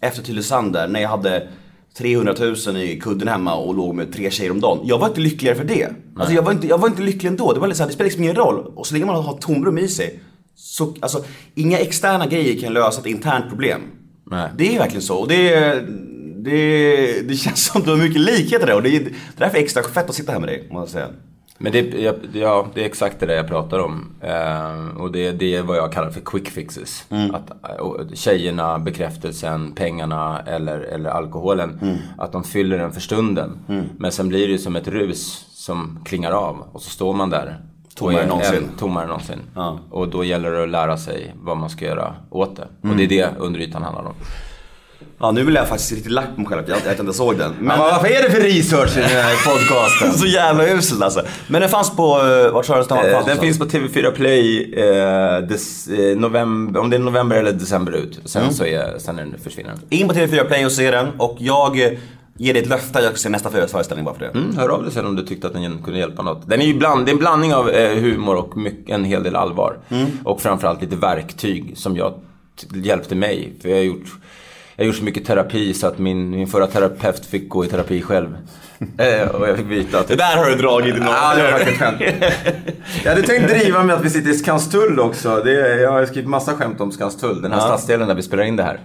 [0.00, 1.48] efter Tylösand där, när jag hade
[1.98, 2.34] 300
[2.66, 4.80] 000 i kudden hemma och låg med tre tjejer om dagen.
[4.84, 5.88] Jag var inte lyckligare för det.
[6.16, 7.52] Alltså jag var inte, jag var inte lycklig ändå.
[7.52, 8.72] Det var lite så här, det spelar liksom ingen roll.
[8.74, 10.20] Och så länge man har tomrum i sig.
[10.54, 13.80] Så, alltså, inga externa grejer kan lösa ett internt problem.
[14.30, 14.50] Nej.
[14.58, 15.16] Det är verkligen så.
[15.16, 15.54] Och det,
[16.36, 18.74] det, det känns som du har mycket likheter där.
[18.74, 21.06] Och det är, det är därför extra fett att sitta här med dig, måste jag
[21.06, 21.20] säga.
[21.58, 21.80] Men det,
[22.32, 24.06] ja, det är exakt det där jag pratar om.
[24.20, 27.06] Eh, och det, det är vad jag kallar för quick fixes.
[27.32, 31.98] Att, eh, och tjejerna, bekräftelsen, pengarna eller, eller alkoholen.
[32.18, 33.58] Att de fyller den för stunden.
[33.98, 36.64] Men sen blir det som ett rus som klingar av.
[36.72, 37.58] Och så står man där.
[37.94, 38.68] Tommare än någonsin.
[38.78, 39.40] Tommare någonsin.
[39.54, 39.78] Ja.
[39.90, 42.68] Och då gäller det att lära sig vad man ska göra åt det.
[42.88, 44.14] Och det är det under ytan handlar om.
[45.18, 47.38] Ja, nu vill jag faktiskt riktigt lack på mig själv att jag, jag inte såg
[47.38, 47.52] den.
[47.60, 50.12] Men vad är det för research i den här podcasten?
[50.12, 51.22] så jävla usel alltså.
[51.46, 53.26] Men den fanns på, uh, vart sa du den Eh?
[53.26, 57.92] Den finns på TV4 Play eh, des, eh, november, om det är november eller december
[57.92, 58.20] ut.
[58.24, 59.74] Sen så är, sen är den, försvinner.
[59.88, 61.92] In på TV4 Play och se den och jag eh,
[62.38, 64.38] ger dig ett löfte att jag ska se nästa föreställning bara för det.
[64.38, 66.48] Mm, hör av dig sen om du tyckte att den kunde hjälpa något.
[66.48, 69.22] Den är ju bland, det är en blandning av eh, humor och mycket, en hel
[69.22, 69.78] del allvar.
[70.24, 72.14] Och framförallt lite verktyg som jag
[72.74, 73.52] hjälpte mig.
[73.62, 74.06] För jag har gjort,
[74.76, 77.68] jag har gjort så mycket terapi så att min, min förra terapeut fick gå i
[77.68, 78.38] terapi själv.
[78.98, 81.42] eh, och jag fick byta till Det där har du dragit i några Ja, det
[81.42, 82.00] var faktiskt skämt.
[83.04, 85.40] Jag hade tänkt driva med att vi sitter i Skanstull också.
[85.44, 88.56] Det jag har skrivit massa skämt om Skanstull, den här stadsdelen där vi spelar in
[88.56, 88.80] det här.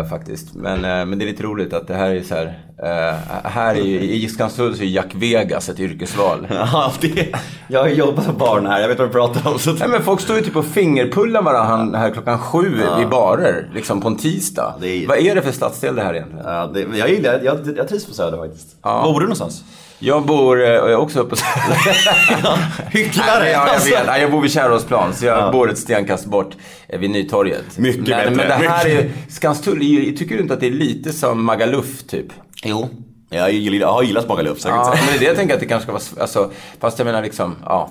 [0.00, 0.54] Eh, faktiskt.
[0.54, 2.58] Men, eh, men det är lite roligt att det här är så här.
[2.82, 3.14] Eh,
[3.50, 6.46] här är, ju- I Skanstull så är Jack Vegas ett yrkesval.
[6.72, 7.28] Ja, det,
[7.68, 9.58] jag har jobbat med barn här, jag vet vad du pratar om.
[9.58, 13.70] Så Nej, men folk står ju typ och fingerpullar varandra här klockan sju i barer,
[13.74, 14.74] liksom på en tisdag.
[14.82, 16.44] är- Vad är det för stadsdel det här egentligen?
[16.46, 18.76] Ja, det, jag gillar jag, jag trivs på Söder faktiskt.
[18.82, 19.64] Var bor du någonstans?
[19.98, 21.42] Jag bor, eh, jag också uppe på
[22.90, 23.40] Hycklare!
[23.40, 23.90] Nej, ja, jag alltså.
[23.90, 24.06] vet.
[24.06, 25.52] Nej, jag bor vid Kärrholmsplan, så jag Ja.
[25.52, 26.56] bor ett stenkast bort
[26.88, 27.78] eh, vid Nytorget.
[27.78, 28.30] Mycket men, bättre.
[28.30, 29.78] Men det här är Skanstull,
[30.18, 32.26] tycker du inte att det är lite som Magaluf typ?
[32.64, 32.88] Jo.
[33.30, 35.60] Jag, gillar, jag har gillat så jag Ja, men det är det jag tänker att
[35.60, 37.90] det kanske ska vara, alltså, fast jag menar liksom, ja.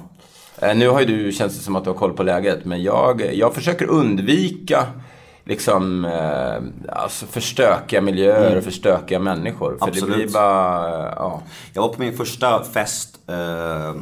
[0.61, 2.83] Eh, Nu har ju du, känns det som att du har koll på läget, men
[2.83, 4.85] jag, jag försöker undvika
[5.43, 9.77] liksom, eh, alltså förstökiga miljöer och förstökiga människor.
[9.77, 10.15] För det Absolut.
[10.15, 11.41] blir bara, ja.
[11.73, 13.95] Jag var på min första fest eh,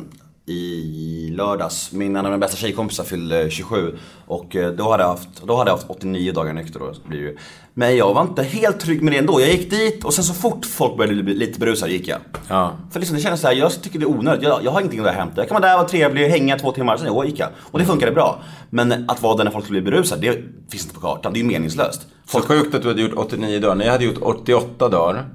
[0.46, 1.92] i lördags.
[1.92, 3.98] Min, en av mina bästa tjejkompisar fyllde 27
[4.28, 6.80] och eh, då hade jag haft, då hade jag haft 89 dagar nykter.
[6.80, 7.38] Då, blir det ju.
[7.80, 9.42] Men jag var inte helt trygg med det ändå.
[9.42, 12.20] Jag gick dit och sen så fort folk började bli lite berusade gick jag.
[12.48, 12.72] Ja.
[12.92, 14.44] För liksom det kändes såhär, jag tycker det är onödigt.
[14.44, 15.42] Jag, jag har ingenting att hämta.
[15.42, 17.50] Jag kan vara där, vara trevlig, hänga två timmar, sen gick jag.
[17.72, 18.42] Och det funkade bra.
[18.70, 20.34] Men att vara där när folk blir berusade, det
[20.72, 21.34] finns inte på kartan.
[21.34, 22.08] Det är ju meningslöst.
[22.26, 23.76] Så sjukt att du hade gjort 89 dagar.
[23.76, 25.26] När jag hade gjort 88 dagar,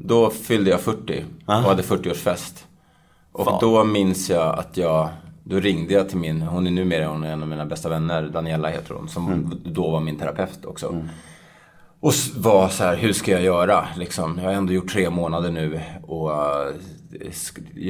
[0.00, 2.64] då fyllde jag 40 och hade 40-årsfest.
[3.32, 3.58] Och Fan.
[3.60, 5.08] då minns jag att jag,
[5.44, 8.22] då ringde jag till min, hon är numera hon är en av mina bästa vänner,
[8.22, 11.02] Daniela heter hon, som då var min terapeut också.
[12.00, 13.88] Och var så här, hur ska jag göra?
[13.96, 16.74] Liksom, jag har ändå gjort tre månader nu och eh,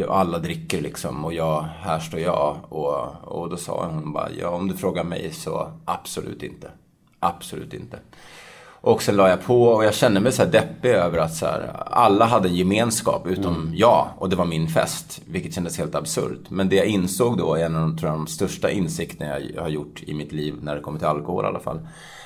[0.08, 2.56] alla dricker liksom och jag, här står jag.
[2.68, 6.70] Och, och då sa hon bara, ja om du frågar mig så absolut inte.
[7.20, 7.98] Absolut inte.
[8.80, 11.46] Och sen la jag på och jag kände mig så här deppig över att så
[11.46, 15.20] här, alla hade en gemenskap utom jag och det var min fest.
[15.26, 16.50] Vilket kändes helt absurt.
[16.50, 19.68] Men det jag insåg då, en av de, tror jag, de största insikterna jag har
[19.68, 21.80] gjort i mitt liv när det kommer till alkohol i alla fall.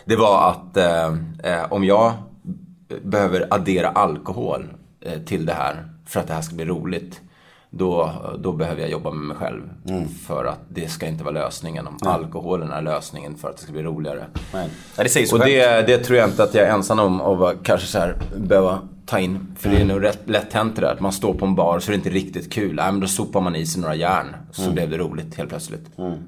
[0.05, 1.07] Det var att eh,
[1.53, 2.13] eh, om jag
[3.03, 4.69] behöver addera alkohol
[5.01, 7.21] eh, till det här för att det här ska bli roligt.
[7.73, 9.63] Då, då behöver jag jobba med mig själv.
[10.27, 11.87] För att det ska inte vara lösningen.
[11.87, 14.25] Om alkoholen är lösningen för att det ska bli roligare.
[14.55, 14.69] Nej.
[14.97, 17.43] Ja, det säger sig Och det, det tror jag inte att jag är ensam om
[17.43, 19.47] att kanske så här, behöva ta in.
[19.59, 20.93] För det är nog rätt lätt hänt det där.
[20.93, 22.75] Att man står på en bar så är det inte riktigt kul.
[22.75, 24.27] Nej, men då sopar man i sig några järn.
[24.53, 25.85] Så blev det roligt helt plötsligt.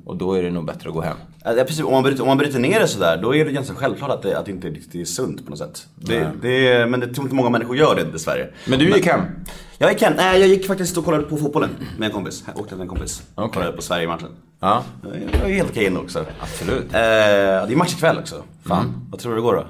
[0.07, 1.17] Och då är det nog bättre att gå hem.
[1.45, 1.85] Ja, precis.
[1.85, 4.23] Om, man bryter, om man bryter ner det sådär, då är det ganska självklart att
[4.23, 5.87] det, att det inte riktigt är sunt på något sätt.
[5.97, 8.49] Det, det, är- men det tror inte många människor gör det dessvärre.
[8.67, 9.21] Men du gick hem?
[9.79, 12.45] Jag gick hem, nej jag gick faktiskt och kollade på fotbollen med en kompis.
[12.47, 13.23] Jag åkte med en kompis.
[13.35, 13.53] Okej.
[13.55, 14.29] Kollade på Sverige-matchen.
[14.61, 16.25] Ja, Det var helt okej ändå också.
[16.41, 16.85] absolut.
[16.85, 18.43] Eh, det är match ikväll också.
[18.67, 19.07] Fan.
[19.11, 19.65] Vad tror du det går då?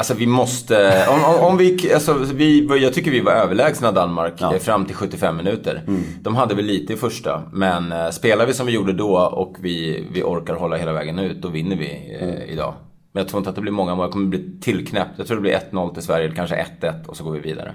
[0.00, 4.34] Alltså vi måste, om, om, om vi, alltså vi, jag tycker vi var överlägsna Danmark
[4.38, 4.54] Ja.
[4.54, 5.82] eh, fram till 75 minuter.
[6.22, 9.56] De hade väl lite i första, men eh, spelar vi som vi gjorde då och
[9.60, 12.74] vi, vi orkar hålla hela vägen ut, då vinner vi eh, idag.
[13.12, 15.10] Men jag tror inte att det blir många mål, det kommer bli tillknäppt.
[15.16, 17.74] Jag tror det blir 1-0 till Sverige, eller kanske 1-1 och så går vi vidare.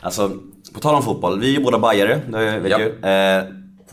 [0.00, 0.30] Alltså,
[0.74, 1.40] på tal om fotboll.
[1.40, 2.78] Vi är ju båda bajare, det vet Ja.
[2.80, 2.86] ju.
[2.86, 3.44] Eh,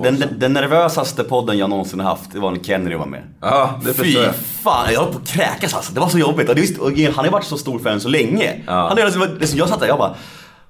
[0.04, 3.22] den, den, den nervösaste podden jag någonsin har haft, det var när Kennedy var med.
[3.42, 4.36] Ja, det Fy jag.
[4.64, 5.94] fan, jag höll på att kräkas alltså.
[5.94, 6.50] Det var så jobbigt.
[6.50, 8.54] Och visst, och han har varit så stor fan så länge.
[8.68, 8.88] Ja.
[8.88, 10.16] Han är liksom, liksom, jag satt där, jag bara...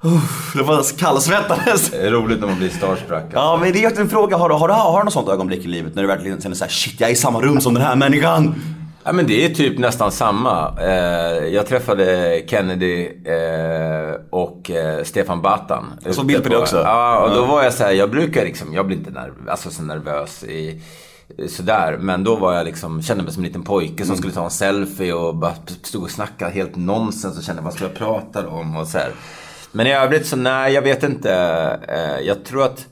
[0.04, 1.89] "Uff", Det var kallsvettades.
[1.89, 3.24] Det är roligt när man blir starstruck.
[3.34, 5.65] Ja men det är en fråga, har du, har, du, har du något sånt ögonblick
[5.65, 7.84] i livet när du verkligen känner såhär shit jag är i samma rum som den
[7.84, 8.56] här människan?
[9.04, 10.74] Ja men det är typ nästan samma.
[10.82, 15.86] Eh, jag träffade Kennedy eh, och eh, Stefan Batan.
[16.06, 16.78] Jag såg bild på det också.
[16.78, 19.70] Ja, och då var jag så här, jag brukar liksom, jag blir inte nerv, alltså
[19.70, 20.82] så nervös i
[21.50, 21.98] sådär.
[22.00, 24.08] Men då var jag liksom, kände mig som en liten pojke Mm.
[24.08, 27.74] som skulle ta en selfie och bara stod och snackade helt nonsens och kände vad
[27.74, 29.12] ska jag prata om och så här.
[29.72, 31.30] Men i övrigt så nej, jag vet inte.
[32.24, 32.86] Jag tror att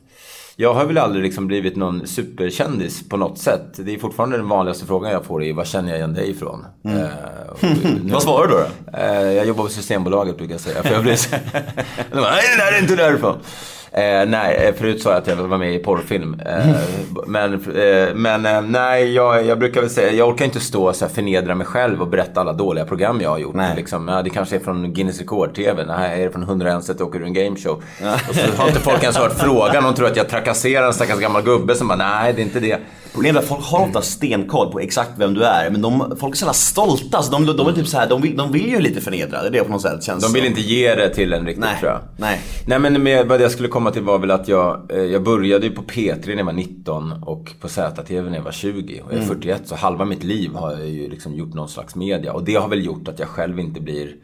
[0.62, 3.63] jag har väl aldrig liksom blivit någon superkändis på något sätt.
[3.76, 6.65] Det är fortfarande den vanligaste frågan jag får är var känner jag igen dig ifrån?
[6.86, 7.08] Mm.
[7.62, 8.98] Nu- Vad svarar du då?
[8.98, 10.84] Eh, jag jobbar på Systembolaget brukar jag säga.
[10.84, 11.36] För jag blir så...
[12.12, 13.38] Nej, det där är inte därifrån.
[13.91, 16.41] Eh, nej, eh, förut sa jag att jag vara med i porrfilm.
[16.45, 16.75] Eh,
[17.28, 20.95] men eh, men eh, nej, jag, jag brukar väl säga, jag orkar inte stå och
[20.95, 23.56] så förnedra mig själv och berätta alla dåliga program jag har gjort.
[23.56, 23.73] Nej.
[23.75, 25.86] Liksom, ja, det kanske är från Guinness Rekord-TV.
[25.86, 27.84] Nej, är det från 101 sätt åker du en gameshow.
[28.30, 29.84] Och så har inte folk ens hört frågan.
[29.84, 32.60] De tror att jag trakasserar en stackars gammal gubbe som bara, nej det är inte
[32.60, 32.80] det.
[33.13, 35.69] Problemet är att folk har ofta stenkoll på exakt vem du är.
[35.69, 37.21] Men de, folk är så jävla stolta.
[37.23, 39.41] Så de, de, är typ så här, de, vill, de vill ju lite förnedra.
[39.41, 40.49] Det är det på något sätt känns De vill som.
[40.49, 41.99] inte ge det till en riktigt Nej, tror jag.
[42.17, 42.41] nej.
[42.65, 45.65] Nej men med, vad jag skulle komma till var väl att jag, eh, jag började
[45.65, 49.02] ju på P3 när jag var 19 och på ZTV när jag var 20.
[49.02, 51.96] Och jag är 41 så halva mitt liv har jag ju liksom gjort någon slags
[51.96, 52.34] media.
[52.34, 54.15] Och det har väl gjort att jag själv inte blir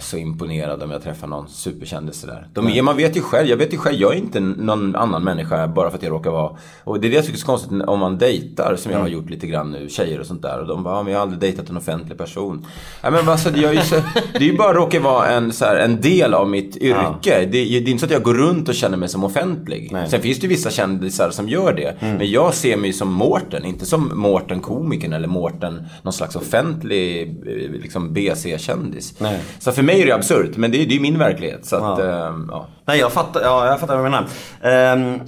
[0.00, 2.46] så imponerad om jag träffar någon superkändis sådär.
[2.54, 5.24] De är, man vet ju själv, jag vet ju själv, jag är inte någon annan
[5.24, 6.56] människa bara för att jag råkar vara.
[6.84, 9.08] Och det är det jag tycker är så konstigt om man dejtar, som jag har
[9.08, 10.60] gjort lite grann nu, tjejer och sånt där.
[10.60, 12.66] Och de bara, ja, men jag har aldrig dejtat en offentlig person.
[13.02, 13.94] Nej men alltså, jag är ju så,
[14.32, 16.98] det är ju bara råkar vara en, så här, en del av mitt yrke.
[17.22, 19.88] Det, är- det är inte så att jag går runt och känner mig som offentlig.
[19.92, 20.08] Nej.
[20.10, 21.94] Sen finns det ju vissa kändisar som gör det.
[22.00, 27.20] Men jag ser mig som Mårten, inte som Mårten komikern eller Mårten någon slags offentlig
[27.46, 29.14] eh, liksom BC-kändis.
[29.58, 31.66] Så för mig är det absurt, men det är är min verklighet.
[31.66, 32.26] Så att, Ja.
[32.28, 32.66] ehm, ja.
[32.86, 34.26] Nej, jag fattar, ja, jag fattar vad du menar.
[34.62, 35.20] Ehm,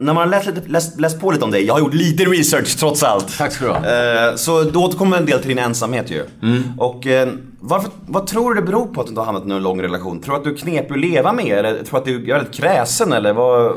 [0.00, 2.24] när man har läst, lite, läst, läst på lite om dig, jag har gjort lite
[2.24, 3.38] research trots allt.
[3.38, 3.76] Tack ska du ha.
[4.28, 6.24] Eh, så du återkommer en del till din ensamhet ju.
[6.42, 6.62] Mm.
[6.78, 7.28] Och eh,
[7.60, 9.82] varför, vad tror du det beror på att du inte har hamnat i en lång
[9.82, 10.20] relation?
[10.20, 11.58] Tror du att du är knepig att leva med?
[11.58, 13.72] Eller tror du att du är väldigt kräsen eller vad?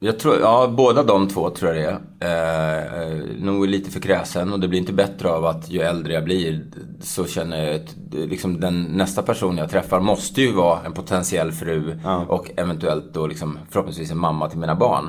[0.00, 2.00] Jag tror, ja båda de två tror jag det är.
[2.24, 6.12] Eh, eh, nog lite för kräsen och det blir inte bättre av att ju äldre
[6.12, 6.64] jag blir
[7.00, 11.52] så känner jag att liksom den nästa person jag träffar måste ju vara en potentiell
[11.52, 15.08] fru och eventuellt då liksom förhoppningsvis en mamma till mina barn.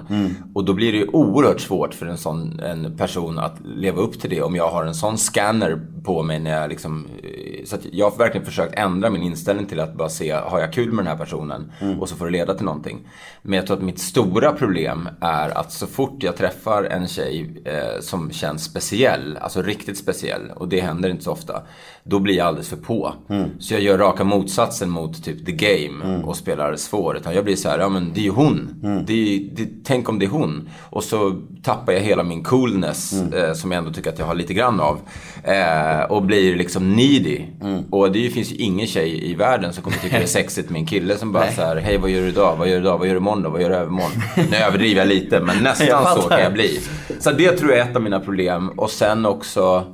[0.53, 4.19] Och då blir det ju oerhört svårt för en sån en person att leva upp
[4.19, 7.75] till det om jag har en sån scanner på mig när jag liksom eh, så
[7.75, 10.91] att jag har verkligen försökt ändra min inställning till att bara se, har jag kul
[10.91, 11.71] med den här personen?
[11.99, 13.07] Och så får det leda till någonting.
[13.41, 17.07] Men jag tror att mitt stora problem problem är att så fort jag träffar en
[17.07, 21.63] tjej eh, som känns speciell, alltså riktigt speciell, och det händer inte så ofta,
[22.09, 23.13] då blir jag alldeles för på.
[23.59, 27.17] Så jag gör raka motsatsen mot typ the game och spelar svår.
[27.17, 28.69] Utan jag blir så här, ja men det är ju hon.
[29.07, 30.69] Det är, det, tänk om det är hon.
[30.89, 34.35] Och så tappar jag hela min coolness, eh, som jag ändå tycker att jag har
[34.35, 34.99] lite grann av.
[35.43, 37.41] Eh, och blir liksom needy.
[37.89, 40.79] Och det finns ju ingen tjej i världen som kommer tycka det är sexigt med
[40.79, 42.97] en kille som bara så här, hej vad gör du idag, vad gör du idag,
[42.97, 44.11] vad gör du imorgon då, vad gör du övermorgon?
[44.51, 46.79] Nu överdriver jag lite, men nästan så kan jag bli.
[47.19, 48.69] Så det tror jag är ett av mina problem.
[48.69, 49.85] Och sen också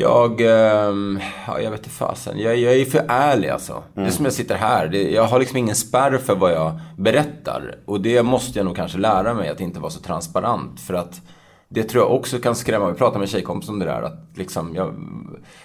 [0.00, 2.38] jag, ehm, ja, jag vet inte fasen.
[2.38, 3.82] Jag, jag är för ärlig alltså.
[3.94, 4.88] Det är som jag sitter här.
[4.88, 7.74] Det, jag har liksom ingen spärr för vad jag berättar.
[7.84, 10.80] Och det måste jag nog kanske lära mig, att inte vara så transparent.
[10.80, 11.20] För att
[11.68, 12.90] det tror jag också kan skrämma.
[12.90, 14.02] Vi pratade med en tjejkompis om det där.
[14.02, 14.94] Att liksom jag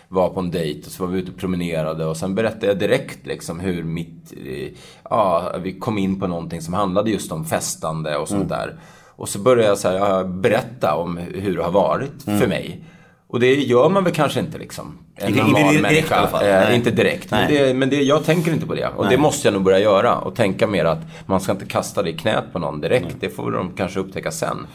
[0.08, 2.06] var på en dejt och så var vi ute och promenerade.
[2.06, 4.34] Och sen berättade jag direkt liksom hur mitt...
[4.46, 4.70] eh,
[5.10, 8.80] Ja, vi kom in på någonting som handlade just om festande och sånt där.
[9.15, 12.84] Och så började jag så här, ja, berätta om hur det har varit för mig.
[13.30, 14.98] Och det gör man väl kanske inte liksom.
[15.15, 16.15] En Inte- normal inte direkt människa.
[16.15, 16.44] i alla fall.
[16.46, 16.76] Eh, Nej.
[16.76, 17.32] inte direkt.
[17.32, 17.58] Men, Nej.
[17.68, 18.88] det, men det, jag tänker inte på det.
[18.96, 20.15] Och det måste jag nog börja göra.
[20.18, 23.15] Och tänka mer att man ska inte kasta det i knät på någon direkt.
[23.20, 24.68] Det får de kanske upptäcka sen.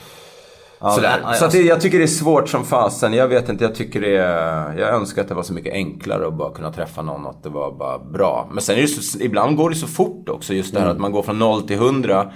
[0.95, 1.19] Sådär.
[1.23, 3.13] ja, ja, så att det, jag tycker det är svårt som fasen.
[3.13, 4.79] Jag vet inte, jag tycker det är...
[4.79, 7.43] Jag önskar att det var så mycket enklare att bara kunna träffa någon och att
[7.43, 8.49] det var bara bra.
[8.53, 10.55] Men sen är det så, ibland går det så fort också.
[10.55, 10.87] Just det Mm.
[10.89, 12.31] här att man går från 0 till 100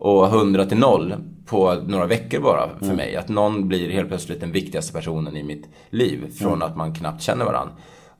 [0.00, 1.14] och 100 till 0
[1.46, 2.96] på några veckor bara för Mm.
[2.96, 3.16] mig.
[3.16, 6.32] Att någon blir helt plötsligt den viktigaste personen i mitt liv.
[6.38, 6.62] Från Mm.
[6.62, 7.72] att man knappt känner varandra.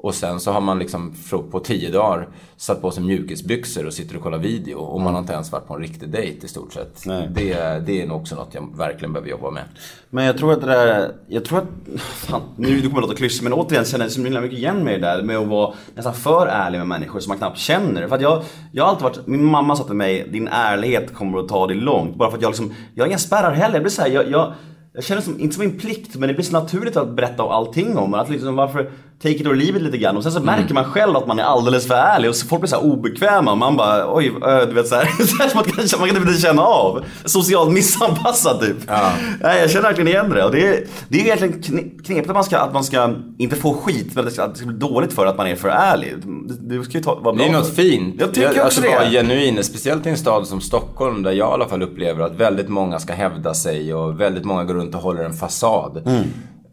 [0.02, 1.14] Och sen så har man liksom
[1.50, 4.78] på tio dagar satt på sig mjukisbyxor och sitter och kollar video.
[4.78, 7.06] Och man har inte ens varit på en riktig dejt i stort sett.
[7.06, 7.28] Nej.
[7.34, 9.64] Det, det är nog också något jag verkligen behöver jobba med.
[10.10, 13.42] Men jag tror att det där, jag tror att, fan, nu kommer det låta klyschigt
[13.42, 16.46] men återigen känner jag så himla mycket igen mig där med att vara nästan för
[16.46, 18.08] ärlig med människor som man knappt känner.
[18.08, 21.38] För att jag, jag har alltid varit, min mamma sa till mig, din ärlighet kommer
[21.38, 22.16] att ta dig långt.
[22.16, 23.74] Bara för att jag liksom, jag har inga spärrar heller.
[23.74, 24.52] Jag blir så här, jag, jag,
[24.92, 27.50] jag känner som, inte som en plikt, men det blir så naturligt att berätta om
[27.50, 28.14] allting om.
[28.14, 28.90] Att liksom varför,
[29.22, 30.16] take it or leave it lite grann.
[30.16, 32.60] Och sen så märker man själv att man är alldeles för ärlig och så folk
[32.60, 33.54] blir så här obekväma.
[33.54, 34.32] Man bara, oj,
[34.68, 37.04] du vet så här, så här man kan, man kan inte känna av.
[37.24, 38.76] Socialt missanpassad typ.
[38.86, 39.12] Ja.
[39.40, 40.44] Nej, jag känner verkligen igen det.
[40.44, 43.56] Och det är, det är egentligen kne- knepigt att man, ska, att man ska inte
[43.56, 46.14] få skit, men att det ska, bli dåligt för att man är för ärlig.
[46.48, 47.74] Det, det ska ju ta, vara Det är bra något för.
[47.82, 48.16] fint.
[48.18, 48.88] Jag tycker också alltså, det.
[48.88, 49.64] vara genuin.
[49.64, 52.98] Speciellt i en stad som Stockholm där jag i alla fall upplever att väldigt många
[52.98, 56.02] ska hävda sig och väldigt många går runt och håller en fasad.
[56.06, 56.22] Mm.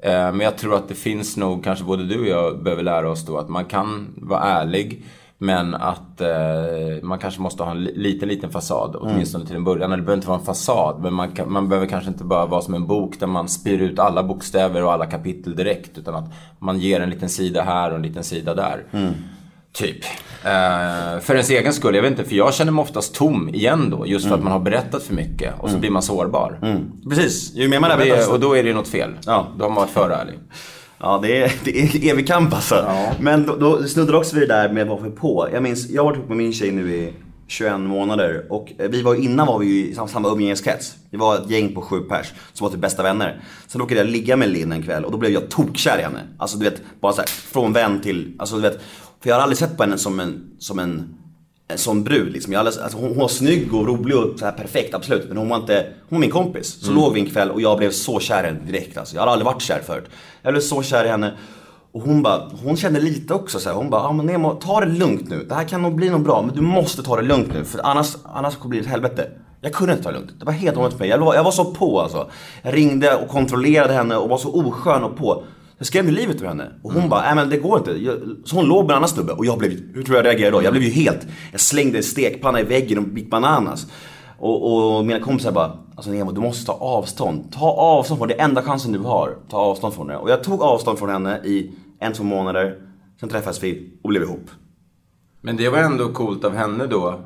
[0.01, 3.09] Eh, Men jag tror att det finns nog, kanske både du och jag behöver lära
[3.09, 5.05] oss då att man kan vara ärlig.
[5.39, 8.95] Men att eh, man kanske måste ha en li- liten, liten fasad.
[8.95, 9.07] Mm.
[9.07, 9.83] Åtminstone till en början.
[9.91, 10.99] Eller det behöver inte vara en fasad.
[11.01, 13.81] Men man, kan, man behöver kanske inte bara vara som en bok där man spyr
[13.81, 15.97] ut alla bokstäver och alla kapitel direkt.
[15.97, 16.25] Utan att
[16.59, 18.83] man ger en liten sida här och en liten sida där.
[19.73, 20.03] Typ.
[20.43, 23.89] Eh, för ens egen skull, jag vet inte, för jag känner mig oftast tom igen
[23.89, 24.07] då.
[24.07, 24.39] Just för Mm.
[24.39, 26.59] att man har berättat för mycket och så blir man sårbar.
[27.09, 29.09] Precis, ju mer man Det, berättar och då är det något fel.
[29.25, 29.47] Ja.
[29.57, 30.39] Då har man varit för ärlig.
[30.99, 32.75] Ja, det är, det är evig kamp alltså.
[32.75, 33.11] Ja.
[33.19, 35.49] Men då, då snuddar också vid det där med vad vi på.
[35.53, 37.13] Jag minns, jag har varit ihop med min tjej nu i
[37.47, 40.95] 21 månader och eh, vi var ju- innan var vi ju i sam- samma umgängeskrets.
[41.09, 43.41] Vi var ett gäng på sju pers som var typ bästa vänner.
[43.67, 46.19] Sen råkade jag ligga med Linn en kväll och då blev jag tokkär i henne.
[46.37, 48.79] Alltså du vet, bara så här, från vän till, alltså du vet.
[49.21, 51.17] För jag har aldrig sett på henne som en, som en
[51.67, 52.53] en sån brud liksom.
[52.53, 55.27] Jag aldrig, alltså, hon, hon var snygg och rolig och så här perfekt, absolut.
[55.27, 56.79] Men hon var inte, hon var min kompis.
[56.81, 59.15] Så låg vi en kväll och jag blev så kär i henne direkt alltså.
[59.15, 60.05] Jag har aldrig varit kär förut.
[60.41, 61.33] Jag blev så kär i henne.
[61.91, 63.75] Och hon bara, hon kände lite också så här.
[63.75, 65.45] Hon bara, ja men Nemo, ta det lugnt nu.
[65.49, 67.65] Det här kan nog bli något bra, men du måste ta det lugnt nu.
[67.65, 69.29] För annars, annars kommer det bli ett helvete.
[69.61, 70.31] Jag kunde inte ta det lugnt.
[70.39, 71.09] Det var helt omöjligt för mig.
[71.09, 72.29] Jag var, jag var så på alltså.
[72.61, 75.43] Jag ringde och kontrollerade henne och var så oskön och på.
[75.77, 76.71] Jag skrämde livet ur henne.
[76.83, 77.91] Och hon bara, nej men det går inte.
[77.91, 80.57] Jag, så hon låg med en annan snubbe och jag blev, hur tror jag reagerade
[80.57, 80.63] då?
[80.63, 83.87] Jag blev ju helt, jag slängde en stekpanna i väggen och gick bananas.
[84.39, 87.51] Och, och mina kompisar bara, alltså Nemo du måste ta avstånd.
[87.51, 89.37] Ta avstånd från det, enda chansen du har.
[89.49, 90.19] Ta avstånd från henne.
[90.19, 92.75] Och jag tog avstånd från henne i en, två månader.
[93.19, 94.49] Sen träffades vi och blev ihop.
[95.41, 97.19] Men det var ändå coolt av henne då,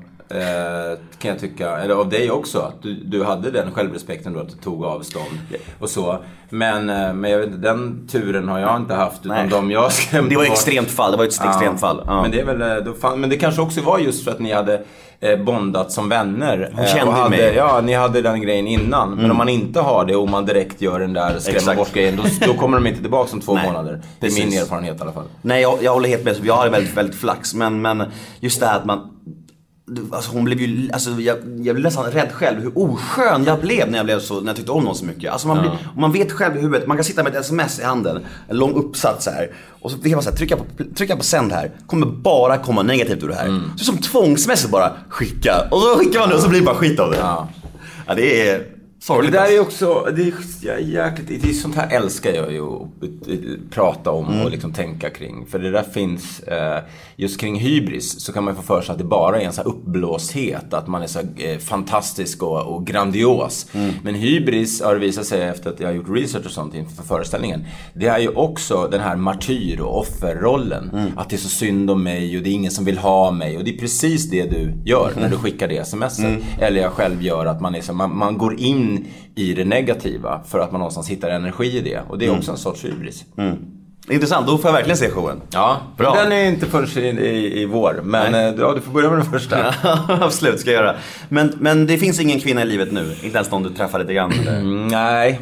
[1.19, 1.77] kan jag tycka.
[1.77, 5.39] Eller av dig också, att du, du hade den självrespekten då att du tog avstånd
[5.79, 6.19] och så.
[6.49, 9.25] Men, eh, men jag vet inte, den turen har jag inte haft.
[9.25, 9.47] Utan Nej.
[9.49, 12.03] de jag skrämde Det var ett extremt fall, det var ett extremt fall.
[12.05, 12.21] Ja.
[12.21, 14.39] Men, det är väl, eh, då fan, men det kanske också var just för att
[14.39, 14.81] ni hade
[15.19, 16.69] eh, bondat som vänner.
[16.75, 17.43] Hon eh, kände och hade, mig.
[17.43, 17.55] Mm.
[17.55, 19.15] Ja, ni hade den grejen innan.
[19.15, 22.15] Men om man inte har det och man direkt gör den där skrämma bort grejen.
[22.15, 24.01] Då, då kommer de inte tillbaka om två Nej, månader.
[24.19, 25.25] Det är min erfarenhet i alla fall.
[25.41, 27.53] Nej jag, jag håller helt med, jag har väldigt, väldigt flax.
[27.53, 28.03] Men, men
[28.39, 29.11] just det här att man
[30.11, 33.91] Alltså hon blev ju, alltså jag, jag blev nästan rädd själv hur oskön jag blev
[33.91, 35.31] när jag blev så, när jag tyckte om någon så mycket.
[35.31, 37.83] Alltså man, blir, man vet själv i huvudet, man kan sitta med ett sms i
[37.83, 39.51] handen, en lång uppsats så här.
[39.81, 43.23] Och så kan man här, trycka, på, trycka på sänd här, kommer bara komma negativt
[43.23, 43.61] ur det här.
[43.77, 46.75] Så som tvångsmässigt bara skicka, och så skickar man det och så blir det bara
[46.75, 47.17] skit av det.
[47.17, 47.49] Ja.
[48.07, 48.65] Ja, det är
[49.01, 49.31] Det sorgligt.
[49.33, 52.81] där är också, det är, jäkligt, det är sånt här älskar jag ju att
[53.71, 54.45] prata om Mm.
[54.45, 55.45] och liksom tänka kring.
[55.45, 56.79] För det där finns, eh,
[57.15, 59.65] just kring hybris så kan man få för sig att det bara är en sån
[59.65, 60.73] här uppblåshet.
[60.73, 63.67] Att man är så eh, fantastisk och, och grandios.
[63.73, 63.91] Mm.
[64.03, 67.03] Men hybris har det visat sig efter att jag har gjort research och sånt inför
[67.03, 67.65] föreställningen.
[67.93, 70.89] Det är ju också den här martyr och offerrollen.
[70.93, 71.17] Mm.
[71.17, 73.57] Att det är så synd om mig och det är ingen som vill ha mig.
[73.57, 75.21] Och det är precis det du gör Mm.
[75.23, 76.19] när du skickar det smset.
[76.59, 78.90] Eller jag själv gör att man, är så, man, man går in
[79.35, 81.99] i det negativa för att man någonstans hittar energi i det.
[82.09, 83.25] Och det är också en sorts hybris.
[84.09, 85.41] Intressant, då får jag verkligen se showen.
[85.51, 86.15] Ja, Bra.
[86.15, 88.01] Den är inte förrän i, i, i vår.
[88.03, 89.73] Men eh, ja, du får börja med den första.
[90.07, 90.95] Absolut, ska jag göra.
[91.29, 93.15] Men, men det finns ingen kvinna i livet nu?
[93.23, 94.31] Inte ens någon du träffar lite grann?
[94.31, 95.39] Mm, nej,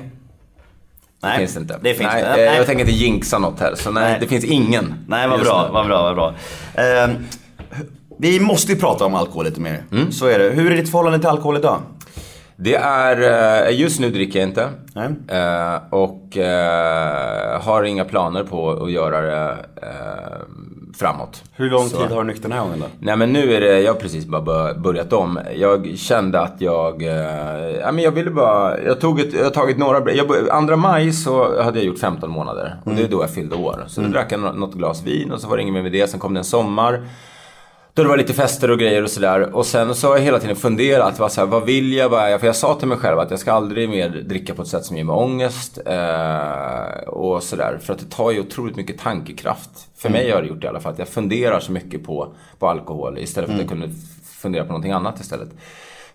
[1.21, 1.79] Nej, det finns inte.
[1.81, 2.29] Det finns nej, inte.
[2.41, 2.57] eh, Nej.
[2.57, 3.75] Jag tänker inte jinxa något här.
[3.75, 4.17] Så nej, Nej.
[4.19, 4.93] det finns ingen.
[5.07, 6.33] Nej, vad bra, vad bra, vad bra.
[6.83, 7.12] Ehm,
[8.19, 9.83] vi måste ju prata om alkohol lite mer.
[9.91, 10.12] Mm.
[10.12, 10.49] Så är det.
[10.49, 11.81] Hur är ditt förhållande till alkohol idag?
[12.62, 14.69] Det är, eh, just nu dricker jag inte.
[14.93, 15.08] Nej.
[15.28, 19.58] Eh, och eh, har inga planer på att göra det
[20.98, 21.43] framåt.
[21.56, 22.86] Hur lång Så- tid har du nykter den här gången då?
[23.00, 25.39] Nej men nu är det, jag har precis bara bör- börjat om.
[25.56, 27.02] Jag kände att jag,
[27.82, 31.12] ja men jag ville bara, jag tog ett, jag har tagit några, jag, andra maj
[31.12, 32.76] så hade jag gjort 15 månader.
[32.86, 33.84] Och det är då jag fyllde år.
[33.88, 35.91] Så då drack jag nå- något glas vin och så var det inget mer med
[35.91, 36.08] det.
[36.10, 37.02] Sen kom det en sommar.
[37.99, 39.55] Då det var lite fester och grejer och sådär.
[39.55, 41.19] Och sen så har jag hela tiden funderat.
[41.19, 42.09] Vad, så här, vad vill jag?
[42.09, 42.39] Vad är jag?
[42.39, 44.85] För jag sa till mig själv att jag ska aldrig mer dricka på ett sätt
[44.85, 45.79] som ger mig ångest.
[45.85, 47.79] Eh, och sådär.
[47.81, 49.69] För att det tar ju otroligt mycket tankekraft.
[49.97, 50.93] För mig har det gjort det i alla fall.
[50.93, 53.17] Att jag funderar så mycket på, på alkohol.
[53.17, 53.89] Istället för att jag kunde
[54.23, 55.49] fundera på någonting annat istället.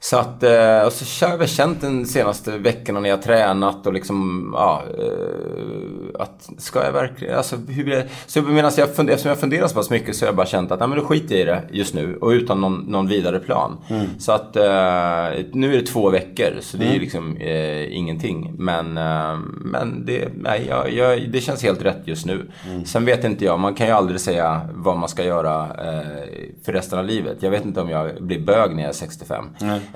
[0.04, 3.86] Så att, eh, och så har jag känt den senaste veckorna när jag har tränat
[3.86, 8.06] och liksom, ja, eh, att ska jag verkligen, alltså hur blir det?
[8.26, 10.72] Så medan jag, fund- eftersom jag funderar så pass mycket så har jag bara känt
[10.72, 13.38] att, nej men då skiter jag i det just nu och utan någon, någon vidare
[13.38, 13.76] plan.
[14.18, 18.52] Så att, eh, nu är det två veckor så det är ju liksom eh, ingenting.
[18.58, 22.50] Men, eh, men det, nej, jag, jag, det känns helt rätt just nu.
[22.84, 26.22] Sen vet inte jag, man kan ju aldrig säga vad man ska göra eh,
[26.64, 27.36] för resten av livet.
[27.40, 29.44] Jag vet inte om jag blir bög när jag är 65.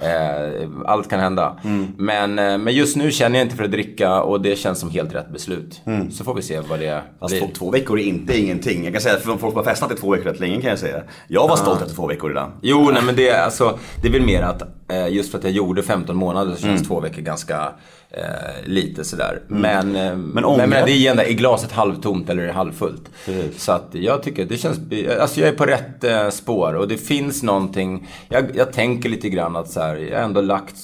[0.02, 1.56] Eh, allt kan hända.
[1.96, 4.90] Men, eh, men just nu känner jag inte för att dricka och det känns som
[4.90, 5.80] helt rätt beslut.
[6.10, 7.40] Så får vi se vad det Fast blir.
[7.40, 8.84] två, två veckor är inte ingenting.
[8.84, 10.60] Jag kan säga att för de folk som har festat i två veckor rätt länge
[10.60, 11.02] kan jag säga.
[11.28, 12.50] Jag var stolt efter två veckor idag.
[12.62, 15.52] Jo, nej men det, alltså, det är väl mer att eh, just för att jag
[15.52, 17.68] gjorde 15 månader så känns två veckor ganska
[18.10, 19.40] eh, lite sådär.
[19.48, 22.52] Men, eh, men, ångrar- men, det är igen där, är glaset halvtomt eller är det
[22.52, 23.10] halvfullt?
[23.26, 23.62] Precis.
[23.62, 24.78] Så att jag tycker det känns,
[25.20, 29.28] alltså jag är på rätt eh, spår och det finns någonting, jag, jag tänker lite
[29.28, 30.74] grann att så här, jag har ändå lagt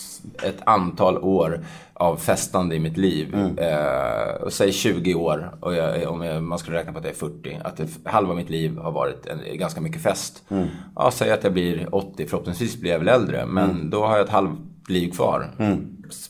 [0.43, 1.61] ett antal år
[1.97, 3.35] av festande i mitt liv.
[3.35, 3.59] Mm.
[3.59, 7.13] Eh, och säg 20 år, och jag, om jag, man skulle räkna på att jag
[7.13, 7.59] är 40.
[7.65, 10.43] Att det, halva mitt liv har varit en, ganska mycket fest.
[10.49, 10.67] Mm.
[10.97, 13.47] Ja, säg att jag blir 80, förhoppningsvis blir jag väl äldre.
[13.47, 13.91] Men Mm.
[13.91, 15.51] då har jag ett halvliv kvar.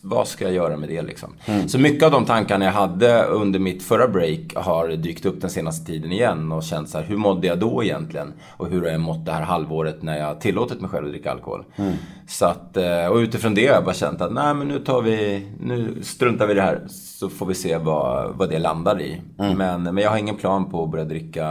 [0.03, 1.35] Vad ska jag göra med det liksom?
[1.67, 5.51] Så mycket av de tankarna jag hade under mitt förra break har dykt upp den
[5.51, 6.53] senaste tiden igen.
[6.53, 8.33] Och känt så här, hur mådde jag då egentligen?
[8.57, 11.31] Och hur har jag mått det här halvåret när jag tillåtit mig själv att dricka
[11.31, 11.65] alkohol?
[12.29, 15.03] Så att, eh, och utifrån det har jag bara känt att nej men nu tar
[15.03, 16.81] vi, nu struntar vi i det här.
[16.89, 19.21] Så får vi se vad, vad det landar i.
[19.57, 21.45] Men, men jag har ingen plan på att börja dricka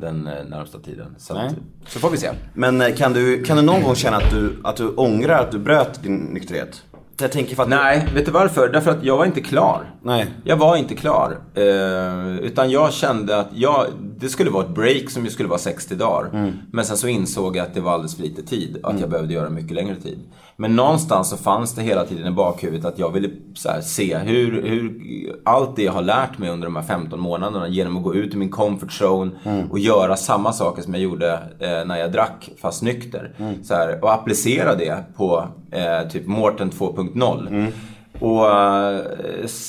[0.00, 1.14] den eh, närmsta tiden.
[1.18, 1.54] Så, att,
[1.86, 2.30] så får vi se.
[2.54, 5.52] Men eh, kan du, kan du någon gång känna att du, att du ångrar att
[5.52, 6.82] du bröt din nykterhet?
[7.20, 7.68] Jag tänker för att...
[7.68, 8.68] Nej, vet du varför?
[8.68, 9.94] Därför att jag var inte klar.
[10.02, 10.26] Nej.
[10.44, 11.38] Jag var inte klar.
[11.54, 13.86] Eh, utan jag kände att jag,
[14.18, 16.52] det skulle vara ett break som ju skulle vara 60 dagar.
[16.72, 18.80] Men sen så insåg jag att det var alldeles för lite tid.
[18.82, 20.18] Att jag behövde göra mycket längre tid.
[20.60, 23.28] Men någonstans så fanns det hela tiden i bakhuvudet att jag ville
[23.64, 25.02] här, se hur, hur
[25.44, 28.34] allt det jag har lärt mig under de här 15 månaderna genom att gå ut
[28.34, 29.30] ur min comfort zone
[29.70, 33.32] och göra samma saker som jag gjorde eh, när jag drack fast nykter.
[33.62, 37.72] Så här, och applicera det på eh, typ Mårten 2.0.
[38.20, 39.00] Och, eh,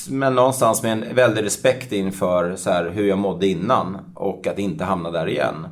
[0.10, 4.60] men någonstans med en väldig respekt inför så här, hur jag mådde innan och att
[4.60, 5.68] inte hamna där igen.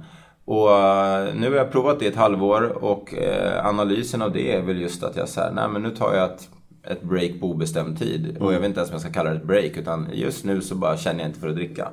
[0.49, 4.51] Och eh, nu har jag provat det i ett halvår och eh, analysen av det
[4.55, 6.49] är väl just att jag säger, nej men nu tar jag ett,
[6.83, 8.37] ett break på obestämd tid.
[8.39, 10.61] Och jag vet inte ens om jag ska kalla det ett break utan just nu
[10.61, 11.89] så bara känner jag inte för att dricka.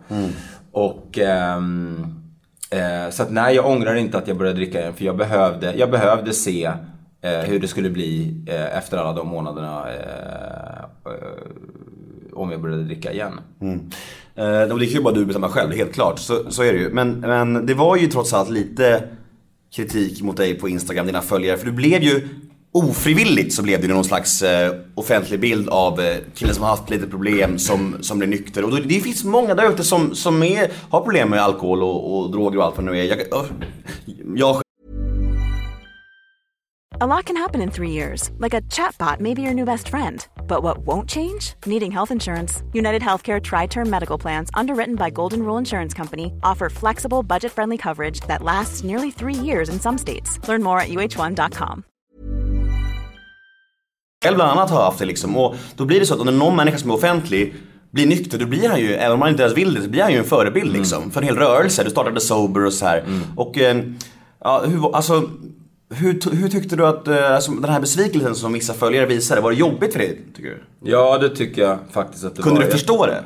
[0.72, 2.04] Och ehm,
[2.70, 5.74] eh, så att nej, jag ångrar inte att jag började dricka igen för jag behövde,
[5.74, 6.64] jag behövde se
[7.20, 11.12] eh, hur det skulle bli eh, efter alla de månaderna eh,
[12.36, 13.40] om jag började dricka igen.
[13.60, 13.80] Mm.
[14.34, 16.18] Eh, och det kan ju bara du bestämma själv, helt klart.
[16.18, 16.90] Så, så är det ju.
[16.90, 19.02] Men, men det var ju trots allt lite
[19.76, 21.56] kritik mot dig på Instagram, dina följare.
[21.56, 22.28] För du blev ju
[22.72, 26.90] ofrivilligt så blev det någon slags eh, offentlig bild av eh, killen som har haft
[26.90, 28.64] lite problem som, som blir nykter.
[28.64, 32.18] Och då, det finns många där ute som, som är, har problem med alkohol och,
[32.18, 33.04] och droger och allt vad det nu är.
[33.04, 33.46] Jag,
[34.36, 34.62] jag
[36.98, 39.88] A lot can happen in three years, like a chatbot may be your new best
[39.88, 40.26] friend.
[40.48, 41.52] But what won't change?
[41.66, 42.62] Needing health insurance.
[42.72, 47.52] United Healthcare Tri Term Medical Plans, underwritten by Golden Rule Insurance Company, offer flexible, budget
[47.52, 50.40] friendly coverage that lasts nearly three years in some states.
[50.48, 51.82] Learn more at uh1.com.
[54.24, 55.36] själv bland annat har haft det liksom.
[55.36, 57.54] Och då blir det så att om det är någon människa som är offentlig
[57.90, 60.02] blir nykter, då blir han ju, även om han inte ens vill det, så blir
[60.02, 61.10] han ju en förebild liksom.
[61.10, 61.84] För en hel rörelse.
[61.84, 63.04] Du startade Sober och så här.
[63.36, 63.76] Och, eh,
[64.40, 65.30] ja, hur, alltså,
[65.90, 69.50] hur, hur tyckte du att eh, alltså, den här besvikelsen som vissa följare visade, var
[69.50, 70.90] det jobbigt för dig, tycker du?
[70.90, 72.66] Ja, det tycker jag faktiskt att det Kunde var.
[72.66, 73.24] du förstå det?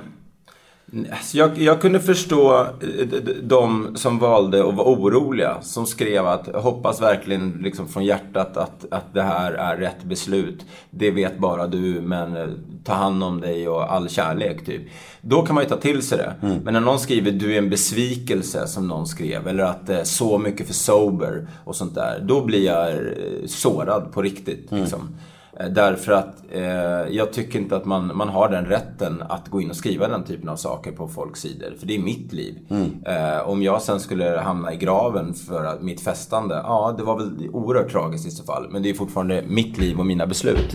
[0.93, 3.07] Alltså, Jag, jag kunde förstå eh,
[3.43, 5.57] de som valde att vara oroliga.
[5.63, 10.65] Som skrev att hoppas verkligen liksom från hjärtat att, att det här är rätt beslut.
[10.91, 12.49] Det vet bara du, men eh,
[12.85, 14.83] ta hand om dig och all kärlek typ.
[15.21, 16.35] Då kan man ju ta till sig det.
[16.65, 19.49] Men när någon skriver du är en besvikelse som någon skrev.
[19.49, 22.21] Eller att är så mycket för sober och sånt där.
[22.27, 24.73] Då blir jag eh, sårad på riktigt.
[24.73, 25.09] Liksom.
[25.61, 26.63] Eh, Därför att eh,
[27.17, 30.25] jag tycker inte att man, man har den rätten att gå in och skriva den
[30.25, 31.75] typen av saker på folks sidor.
[31.79, 32.59] För det är mitt liv.
[33.07, 37.17] Eh, om jag sen skulle hamna i graven för att, mitt festande, ja det var
[37.19, 38.67] väl oerhört tragiskt i så fall.
[38.71, 40.75] Men det är fortfarande mitt liv och mina beslut.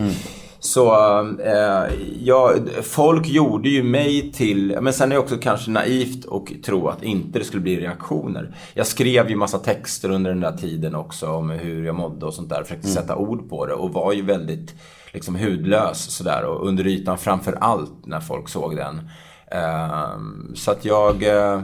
[0.66, 0.96] Så
[1.44, 1.94] eh,
[2.24, 2.54] ja,
[2.84, 7.04] folk gjorde ju mig till, men sen är det också kanske naivt och tro att
[7.04, 8.56] inte det skulle bli reaktioner.
[8.74, 12.34] Jag skrev ju massa texter under den där tiden också om hur jag mådde och
[12.34, 12.64] sånt där.
[12.64, 14.76] Försökte sätta ord på det och var ju väldigt
[15.14, 19.10] liksom hudlös sådär och under ytan framför allt när folk såg den.
[19.52, 21.24] Ehm, så att jag...
[21.24, 21.62] eh,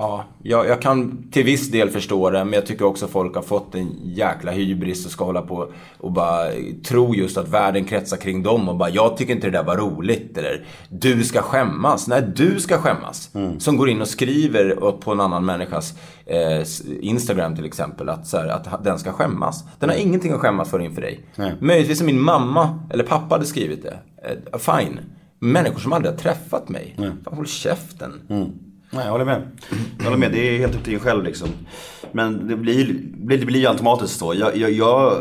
[0.00, 3.42] Ja, jag, jag kan till viss del förstå det, men jag tycker också folk har
[3.42, 6.50] fått en jäkla hybris och ska hålla på och bara
[6.88, 9.76] tro just att världen kretsar kring dem och bara jag tycker inte det där var
[9.76, 12.08] roligt eller du ska skämmas.
[12.08, 13.30] Nej, du ska skämmas.
[13.58, 15.94] Som går in och skriver på en annan människas
[16.26, 16.62] eh,
[17.00, 19.64] Instagram till exempel att, så här, att den ska skämmas.
[19.78, 21.20] Den har ingenting att skämmas för inför dig.
[21.60, 23.98] Möjligtvis om min mamma eller pappa hade skrivit det.
[24.52, 25.00] Eh, fine.
[25.38, 26.94] Människor som aldrig har träffat mig.
[27.24, 28.12] Fan, håll käften.
[28.90, 29.48] Nej, jag håller med.
[29.98, 31.48] Jag håller med, det är helt upp till en själv liksom.
[32.12, 34.34] Men det blir, det blir ju automatiskt så.
[34.34, 35.12] Jag, jag, jag,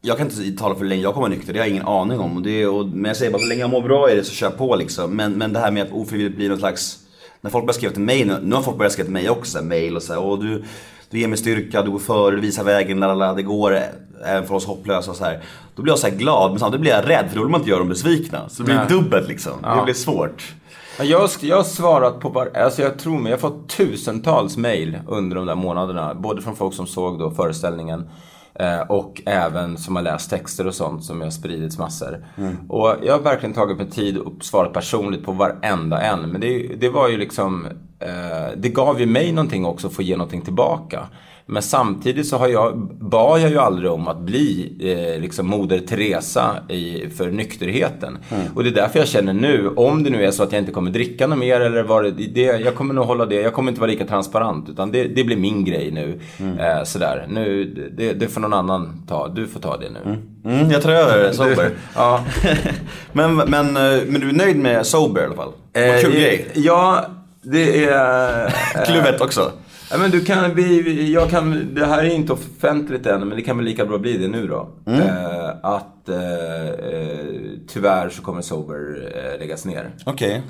[0.00, 1.86] jag kan inte tala för hur länge jag kommer vara nykter, det har jag ingen
[1.86, 2.36] aning om.
[2.36, 4.32] Och det, och, men jag säger bara, så länge jag mår bra i det så
[4.32, 5.16] kör jag på liksom.
[5.16, 6.98] Men, men det här med att ofrivilligt bli någon slags
[7.40, 9.62] när folk börjar skriva till mig nu, nu har folk börjat skriva till mig också,
[9.62, 10.64] mail och så här, Åh, du,
[11.10, 13.82] du ger mig styrka, du går före, du visar vägen, lalala, det går eh,
[14.26, 15.40] även för oss hopplösa och så här.
[15.76, 17.60] Då blir jag så här glad, men samtidigt blir jag rädd för då vill man
[17.60, 18.48] inte göra dem besvikna.
[18.48, 18.86] Så det blir Nej.
[18.88, 19.84] dubbelt liksom, det Ja.
[19.84, 20.54] blir svårt.
[21.00, 24.56] Ja, Jag, jag har svarat på var, alltså jag tror mig, jag har fått tusentals
[24.56, 26.14] mail under de där månaderna.
[26.14, 28.08] Både från folk som såg då föreställningen
[28.54, 32.24] Eh, och även som har läst texter och sånt som har spridits massor.
[32.68, 36.20] Och jag har verkligen tagit mig tid och svarat personligt på varenda en.
[36.20, 37.66] Men det, det var ju liksom,
[37.98, 41.08] eh, det gav ju mig någonting också att få ge någonting tillbaka.
[41.50, 45.78] Men samtidigt så har jag, bad jag ju aldrig om att bli eh, liksom Moder
[45.78, 48.18] Teresa i, för nykterheten.
[48.54, 50.72] Och det är därför jag känner nu, om det nu är så att jag inte
[50.72, 53.70] kommer dricka något mer eller vad det, det Jag kommer nog hålla det, jag kommer
[53.70, 54.68] inte vara lika transparent.
[54.68, 56.20] Utan det, det blir min grej nu.
[56.60, 57.64] Eh, sådär, nu,
[57.96, 60.18] det, det får någon annan ta, du får ta det nu.
[60.44, 61.70] Mm, jag tar över sober.
[61.94, 62.24] Ja.
[63.12, 65.52] men, men, eh, men du är nöjd med sober i alla fall?
[65.74, 66.46] Vad kul Eh, grej.
[66.54, 67.06] Ja,
[67.42, 68.50] det är...
[68.86, 69.52] Klubbet också.
[69.90, 73.42] Ja, men du kan, vi, jag kan, det här är inte offentligt än, men det
[73.42, 74.68] kan väl lika bra bli det nu då.
[74.86, 75.00] Mm.
[75.00, 77.26] Eh, att eh, eh,
[77.68, 79.90] tyvärr så kommer Sober eh, läggas ner.
[80.06, 80.42] Okej.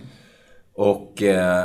[0.75, 1.65] Och eh,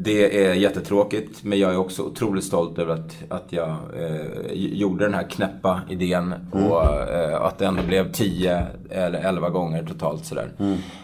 [0.00, 5.04] det är jättetråkigt, men jag är också otroligt stolt över att, att jag eh, gjorde
[5.04, 10.24] den här knäppa idén och eh, att det ändå blev 10 eller 11 gånger totalt
[10.24, 10.50] sådär.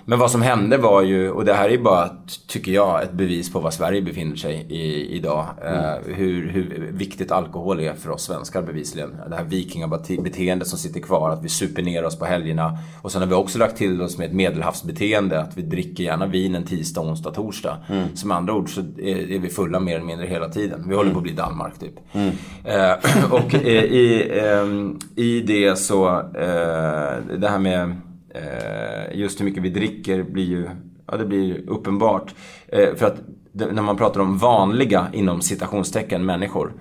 [0.05, 2.11] Men vad som hände var ju, och det här är bara,
[2.49, 5.47] tycker jag, ett bevis på vad Sverige befinner sig i idag.
[5.65, 9.17] Eh, hur, hur viktigt alkohol är för oss svenskar bevisligen.
[9.31, 12.79] Det här vikingabeteendet som sitter kvar, att vi super ner oss på helgerna.
[13.03, 16.27] Och sen har vi också lagt till oss med ett medelhavsbeteende, att vi dricker gärna
[16.27, 17.77] vin en tisdag, onsdag, torsdag.
[18.15, 20.85] Så med andra ord så är, är vi fulla mer eller mindre hela tiden.
[20.89, 21.95] Vi håller på att bli Danmark typ.
[22.65, 27.97] Eh, och eh, i, ehm, i det så, eh, det här med
[28.35, 30.67] eh, just hur mycket vi dricker blir ju,
[31.07, 32.35] ja det blir uppenbart.
[32.69, 33.21] Eh, för att
[33.57, 36.73] när man pratar om vanliga, inom citationstecken, människor.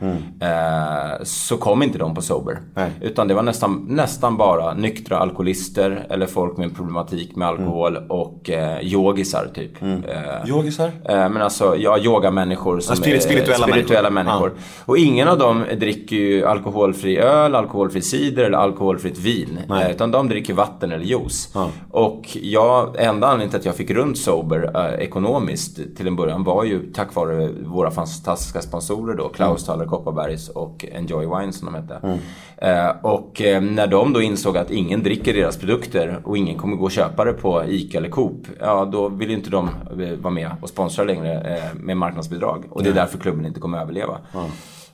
[0.42, 2.60] Eh, så kom inte de på sober.
[2.76, 2.92] Nej.
[3.02, 7.98] Utan det var nästan, nästan bara nyktra alkoholister eller folk med en problematik med alkohol
[8.10, 9.82] och eh, yogisar typ.
[9.84, 10.88] Eh, Yogisar?
[11.10, 14.40] Eh, men alltså, ja, yogamänniskor som Ja, är spirituella spirituella människor.
[14.40, 14.60] människor.
[14.86, 19.60] Och ingen av dem dricker ju alkoholfri öl, alkoholfri cider eller alkoholfritt vin.
[19.68, 19.84] Nej.
[19.86, 21.50] Eh, utan de dricker vatten eller juice.
[21.54, 21.70] Ja.
[21.92, 26.44] Och jag, enda anledningen till att jag fick runt Sober eh, ekonomiskt till en början
[26.44, 29.30] var ju tack vare våra fantastiska sponsorer då.
[29.30, 32.20] Klaus Thaler Kopparbergs och Enjoy Wine som de hette.
[32.58, 36.76] Eh, och eh, när de då insåg att ingen dricker deras produkter och ingen kommer
[36.76, 38.48] gå och köpa det på ICA eller Coop.
[38.60, 42.66] Ja, då vill ju inte de eh, vara med och sponsra längre eh, med marknadsbidrag.
[42.70, 44.18] Och det är därför klubben inte kommer överleva.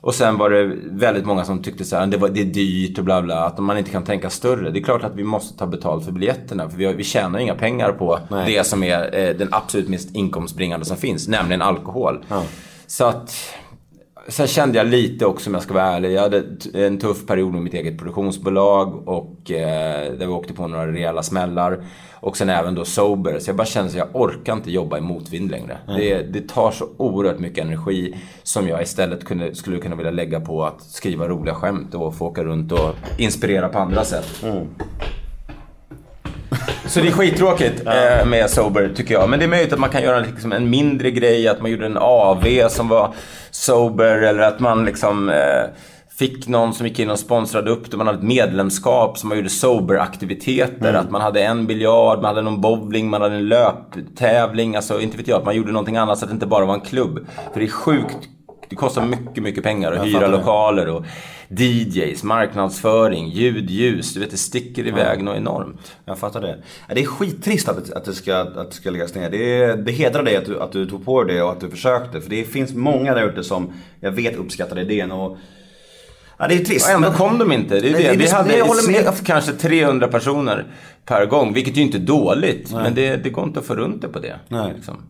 [0.00, 2.98] Och sen var det väldigt många som tyckte så här, det, var, det är dyrt
[2.98, 3.44] och bla bla.
[3.44, 4.70] Att man inte kan tänka större.
[4.70, 6.70] Det är klart att vi måste ta betalt för biljetterna.
[6.70, 8.54] För vi, har, vi tjänar inga pengar på Nej.
[8.54, 11.28] det som är eh, den absolut mest inkomstbringande som finns.
[11.28, 12.24] Nämligen alkohol.
[12.86, 13.34] Så att...
[14.30, 16.12] Sen kände jag lite också om jag ska vara ärlig.
[16.12, 20.66] Jag hade en tuff period med mitt eget produktionsbolag och eh, där vi åkte på
[20.66, 21.84] några rejäla smällar.
[22.14, 23.38] Och sen även då sober.
[23.38, 25.78] Så jag bara kände att jag orkar inte jobba i motvind längre.
[25.86, 30.40] Det, det tar så oerhört mycket energi som jag istället kunde, skulle kunna vilja lägga
[30.40, 34.44] på att skriva roliga skämt och få åka runt och inspirera på andra sätt.
[36.86, 39.30] Så det är skittråkigt eh, med Sober tycker jag.
[39.30, 41.86] Men det är möjligt att man kan göra liksom en mindre grej, att man gjorde
[41.86, 43.14] en AV som var
[43.50, 45.70] Sober eller att man liksom eh,
[46.20, 47.96] fick någon som gick in och sponsrade upp det.
[47.96, 50.94] Man hade ett medlemskap som man gjorde Sober-aktiviteter.
[50.94, 54.76] Att man hade en biljard, man hade någon bowling, man hade en löptävling.
[54.76, 56.74] Alltså inte vet jag, att man gjorde någonting annat så att det inte bara var
[56.74, 57.26] en klubb.
[57.52, 58.28] För det är sjukt
[58.70, 60.26] det kostar mycket, mycket pengar att hyra det.
[60.28, 61.04] lokaler och
[61.48, 64.14] DJs, marknadsföring, ljud, ljus.
[64.14, 65.96] Du vet, det sticker iväg något enormt.
[66.04, 66.58] Jag fattar det.
[66.88, 69.30] Ja, Det är skittrist att det, att det, ska, att det ska läggas ner.
[69.30, 71.70] Det, det hedrar dig att du, att du tog på dig det och att du
[71.70, 72.20] försökte.
[72.20, 75.12] För det finns många där ute som jag vet uppskattar idén.
[75.12, 75.36] Och,
[76.38, 76.88] ja, det är trist.
[76.88, 77.80] Och ändå kom de inte.
[77.80, 78.10] Det är Nej, det.
[78.10, 79.04] det- Vi det- hade håller med.
[79.14, 80.66] snitt kanske 300 personer
[81.04, 81.52] per gång.
[81.52, 82.72] Vilket ju inte är dåligt.
[82.72, 84.36] Men det, det går inte att få runt det på det.
[84.48, 84.72] Nej.
[84.76, 85.02] Liksom.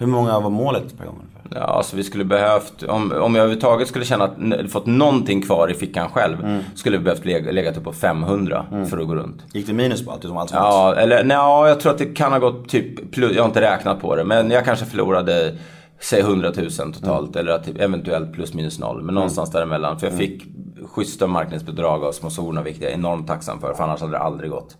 [0.00, 1.14] Hur många var målet per gång?
[1.14, 1.60] ungefär?
[1.60, 5.70] Ja, alltså vi skulle behövt, om, om jag överhuvudtaget skulle känna att, fått någonting kvar
[5.70, 6.44] i fickan själv.
[6.44, 6.62] Mm.
[6.74, 9.42] Skulle vi behövt lägga, lägga typ på 500 för att gå runt.
[9.52, 12.14] Gick det minus på allt utom allt Ja, eller nej, ja, jag tror att det
[12.14, 14.24] kan ha gått typ plus, jag har inte räknat på det.
[14.24, 15.54] Men jag kanske förlorade,
[16.00, 17.36] säg 100 000 totalt.
[17.36, 19.02] Eller att typ, eventuellt plus minus noll.
[19.02, 19.98] Men någonstans däremellan.
[19.98, 20.42] För jag fick
[20.86, 23.74] schyssta marknadsbidrag av sponsorerna, vilket jag är enormt tacksam för.
[23.74, 24.76] För annars hade det aldrig gått.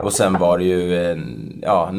[0.00, 0.92] Och sen var det ju,
[1.62, 1.92] ja,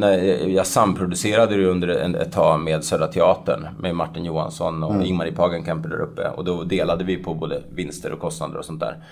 [0.48, 1.88] jag samproducerade det under
[2.22, 3.68] ett tag med Södra Teatern.
[3.80, 6.30] Med Martin Johansson och Ingmarie Pagenkemper där uppe.
[6.30, 9.04] Och då delade vi på både vinster och kostnader och sånt där.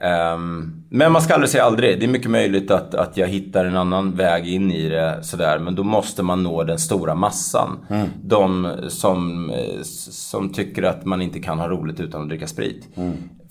[0.00, 2.00] Ehm, men man ska aldrig säga aldrig.
[2.00, 5.58] Det är mycket möjligt att, att jag hittar en annan väg in i det sådär.
[5.58, 7.86] Men då måste man nå den stora massan.
[8.22, 12.88] De som, eh, som tycker att man inte kan ha roligt utan att dricka sprit.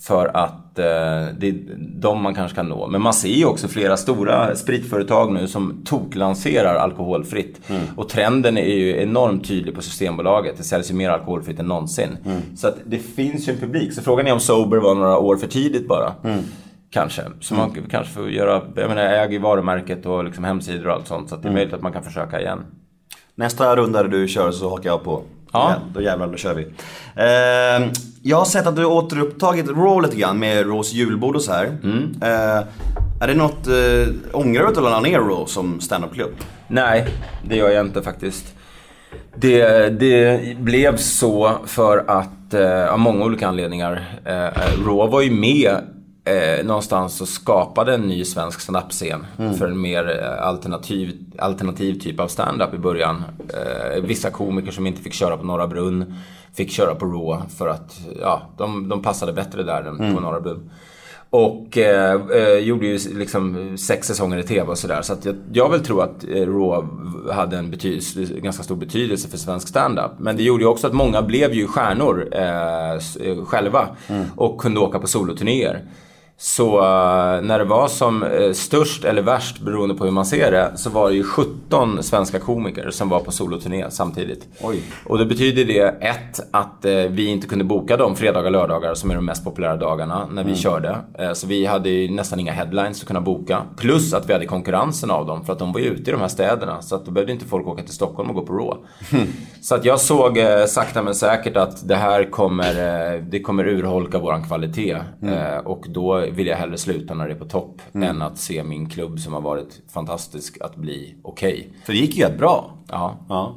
[0.06, 0.84] För att eh,
[1.38, 2.86] det är de man kanske kan nå.
[2.86, 7.60] Men man ser ju också flera stora spritföretag nu som toklanserar alkoholfritt.
[7.96, 10.56] Och trenden är ju enormt tydlig på Systembolaget.
[10.56, 12.16] Det säljs ju mer alkoholfritt än någonsin.
[12.56, 13.92] Så att det finns ju en publik.
[13.92, 16.14] Så frågan är om Sober var några år för tidigt bara.
[16.90, 17.22] Kanske.
[17.40, 20.92] Så man kanske får göra, jag menar jag äger ju varumärket och liksom hemsidor och
[20.92, 21.28] allt sånt.
[21.28, 22.64] Så det är möjligt att man kan försöka igen.
[23.34, 25.22] Nästa runda du kör så hakar jag på.
[25.54, 25.74] Ja.
[25.94, 26.62] Då jävlar, då kör vi.
[27.14, 27.92] Eh,
[28.22, 31.66] jag har sett att du återupptagit Raw lite grann med Raws julbord och så här.
[31.66, 32.14] Mm.
[32.22, 32.64] Eh,
[33.20, 36.32] är det något, eh, ångrar du att du la ner Raw som standup-klubb?
[36.68, 37.06] Nej,
[37.48, 38.54] det gör jag inte faktiskt.
[39.36, 44.04] Det, det blev så för att, eh, av många olika anledningar.
[44.24, 45.76] Eh, Raw var ju med
[46.24, 49.26] eh, någonstans och skapade en ny svensk standup-scen
[49.58, 53.24] för en mer eh, alternativ, alternativ typ av standup i början.
[53.48, 56.14] Eh, vissa komiker som inte fick köra på Norra Brunn
[56.54, 60.40] fick köra på Raw för att ja, de, de passade bättre där än på Norra
[60.40, 60.70] Brunn.
[61.30, 65.02] Och eh, eh, gjorde ju liksom sex säsonger i TV och sådär.
[65.02, 66.88] Så att jag, jag vill tro att eh, Raw
[67.32, 67.74] hade en
[68.42, 70.10] ganska stor betydelse för svensk standup.
[70.18, 73.88] Men det gjorde ju också att många blev ju stjärnor eh, själva.
[74.36, 75.84] Och kunde åka på soloturnéer.
[76.44, 80.50] Så eh, när det var som eh, störst eller värst, beroende på hur man ser
[80.50, 84.48] det, så var det ju 17 svenska komiker som var på soloturné samtidigt.
[84.60, 84.82] Oj.
[85.06, 88.94] Och det betyder det, ett, att eh, vi inte kunde boka de fredagar och lördagar
[88.94, 90.96] som är de mest populära dagarna när vi körde.
[91.18, 93.62] Eh, så vi hade ju nästan inga headlines att kunna boka.
[93.76, 96.20] Plus att vi hade konkurrensen av dem, för att de var ju ute i de
[96.20, 96.82] här städerna.
[96.82, 98.76] Så att då behövde inte folk åka till Stockholm och gå på Raw.
[99.60, 100.38] Så att jag såg
[100.68, 102.74] sakta men säkert att det här kommer,
[103.30, 104.96] det kommer urholka våran kvalitet.
[105.22, 108.62] Eh, och då vill jag hellre sluta när det är på topp, än att se
[108.64, 111.68] min klubb som har varit fantastisk att bli okej.
[111.84, 112.70] För det gick ju rätt bra.
[112.88, 113.18] Ja.
[113.28, 113.54] Ja.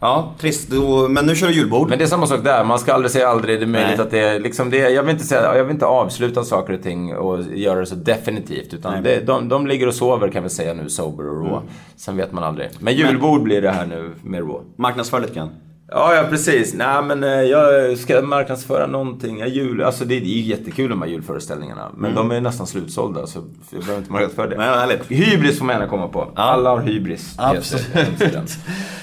[0.00, 0.68] Ja, trist.
[0.70, 1.88] Då, men nu kör du julbord.
[1.88, 3.60] Men det är samma sak där, man ska aldrig säga aldrig.
[3.60, 4.00] Det är möjligt Nej.
[4.00, 6.82] att det är liksom det, jag vill inte säga, jag vill inte avsluta saker och
[6.82, 8.74] ting och göra det så definitivt.
[8.74, 11.60] Utan det, de, de ligger och sover kan vi säga nu, Sober och Raw.
[11.96, 12.68] Sen vet man aldrig.
[12.78, 14.60] Men julbord blir det här nu med Raw.
[14.76, 15.50] Marknadsför lite grann.
[15.94, 16.74] Ja, ja precis.
[16.74, 19.38] Nej men eh, jag ska marknadsföra någonting.
[19.38, 21.90] Ja, jul, alltså det, är ju jättekul de här julföreställningarna.
[21.96, 24.56] Men de är nästan slutsålda så jag behöver inte marknadsföra det.
[24.56, 25.10] Vad härligt.
[25.10, 26.32] Hybris får man gärna komma på.
[26.34, 27.34] Alla har hybris.
[27.38, 27.86] Absolut.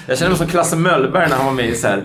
[0.08, 1.98] Jag känner mig som Klasse Möllberg när han var med i så här,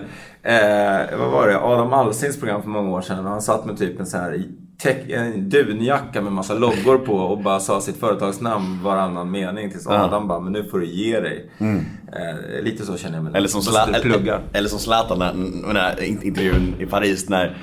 [0.43, 3.25] eh, vad var det, Adam Alsings program för många år sedan.
[3.25, 4.43] Och han satt med typ en så här
[4.77, 9.87] tech, en dunjacka med massa loggor på och bara sa sitt företagsnamn varannan mening tills
[9.87, 11.49] Adam bara, men nu får du ge dig.
[11.59, 13.33] Eh, lite så känner jag mig.
[13.35, 14.35] Eller som, Bara Zla- sitter och pluggar.
[14.35, 15.33] eller, eller som Zlatan när,
[15.73, 17.57] när, intervjun i Paris när,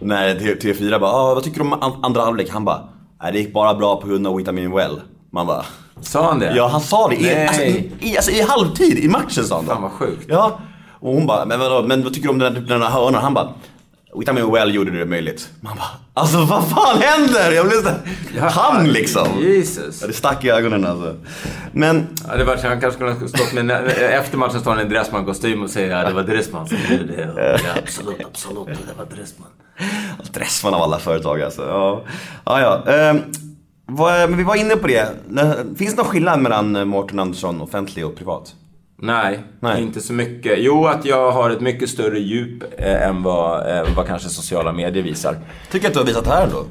[0.00, 2.50] när T- TV4 bara ah, vad tycker du om an- andra halvlek?
[2.50, 2.88] Han bara
[3.22, 5.00] Nej det gick bara bra på grund av Vitamin Well.
[5.32, 5.64] Man bara
[6.00, 6.52] Sa han det?
[6.56, 9.64] Ja han sa det i, alltså, i, i, alltså, i halvtid i matchen sa han
[9.64, 9.70] det.
[9.72, 10.26] Fan, vad sjukt.
[10.28, 10.58] Ja.
[11.00, 13.22] Och hon bara, men vadå, men vad tycker du om den, här- den här hörnan?
[13.22, 13.48] Han bara
[14.14, 15.48] Vitamin Well gjorde det möjligt.
[15.60, 17.52] Man bara, alltså vad fan händer?
[17.52, 19.28] Jag blev så här, han liksom.
[19.40, 20.00] Jesus.
[20.00, 21.16] Ja, det stack i ögonen alltså.
[21.72, 24.82] Men Ja, det var, han kanske skulle ha stått med, efter matchen står han i
[24.82, 27.30] en Dressman-kostym och säger ja, det var Dressman som gjorde det.
[27.30, 29.48] Och, ja, absolut, absolut, det var Dressman.
[30.32, 31.62] Dressman av alla företag alltså.
[31.62, 32.02] Ja,
[32.44, 32.60] ja.
[32.86, 32.92] ja.
[32.92, 33.22] Ehm,
[33.86, 35.08] vad, men vi var inne på det.
[35.78, 38.54] Finns det någon skillnad mellan Mårten Andersson offentlig och privat?
[39.02, 39.82] Nej, Nej.
[39.82, 40.54] inte så mycket.
[40.58, 44.72] Jo, att jag har ett mycket större djup eh, än vad, eh, vad kanske sociala
[44.72, 45.36] medier visar.
[45.70, 46.64] Tycker att du har visat här ändå.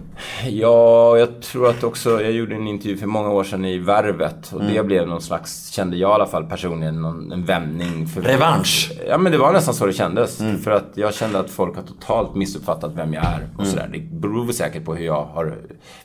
[0.50, 4.52] Ja, jag tror att också, jag gjorde en intervju för många år sedan i Värvet
[4.54, 4.74] och Mm.
[4.74, 8.08] det blev någon slags, kände jag i alla fall personligen, någon, en vändning.
[8.08, 8.92] För, Revansch.
[9.08, 10.40] Ja men det var nästan så det kändes.
[10.42, 10.58] Mm.
[10.60, 13.90] För att jag kände att folk har totalt missuppfattat vem jag är och sådär.
[13.94, 15.56] Det beror säkert på hur jag har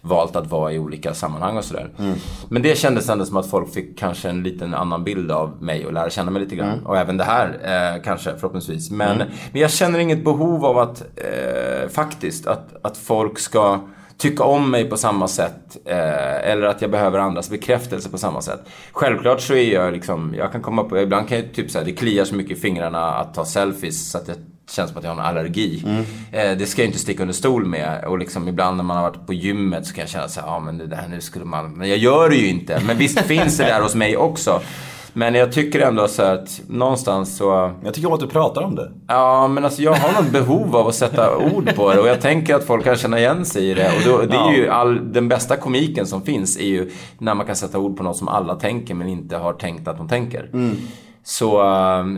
[0.00, 1.90] valt att vara i olika sammanhang och sådär.
[1.98, 2.14] Mm.
[2.48, 5.86] Men det kändes ändå som att folk fick kanske en liten annan bild av mig
[5.86, 6.86] och lära känna mig lite grann.
[6.86, 8.90] Och även det här eh, kanske förhoppningsvis.
[8.90, 9.18] Men,
[9.52, 13.80] men jag känner inget behov av att eh, faktiskt att, att folk ska
[14.18, 15.76] tycka om mig på samma sätt.
[15.86, 18.60] Eh, eller att jag behöver andras bekräftelse på samma sätt.
[18.92, 21.92] Självklart så är jag liksom, jag kan komma på, ibland kan jag typ säga det
[21.92, 24.36] kliar så mycket i fingrarna att ta selfies så att det
[24.70, 25.82] känns som att jag har en allergi.
[26.32, 28.04] Eh, det ska jag inte sticka under stol med.
[28.04, 30.46] Och liksom ibland när man har varit på gymmet så kan jag känna så här,
[30.46, 32.82] ja men det där nu skulle man, men jag gör det ju inte.
[32.86, 34.62] Men visst finns det där hos mig också.
[35.12, 38.74] Men jag tycker ändå så att någonstans så Jag tycker om att du pratar om
[38.74, 38.92] det.
[39.08, 42.20] Ja, men alltså jag har något behov av att sätta ord på det och jag
[42.20, 43.86] tänker att folk kan känna igen sig i det.
[43.96, 47.46] Och då, det är ju all, den bästa komiken som finns är ju när man
[47.46, 50.48] kan sätta ord på något som alla tänker men inte har tänkt att de tänker.
[51.24, 51.60] Så,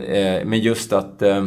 [0.03, 1.45] eh, men just att, eh,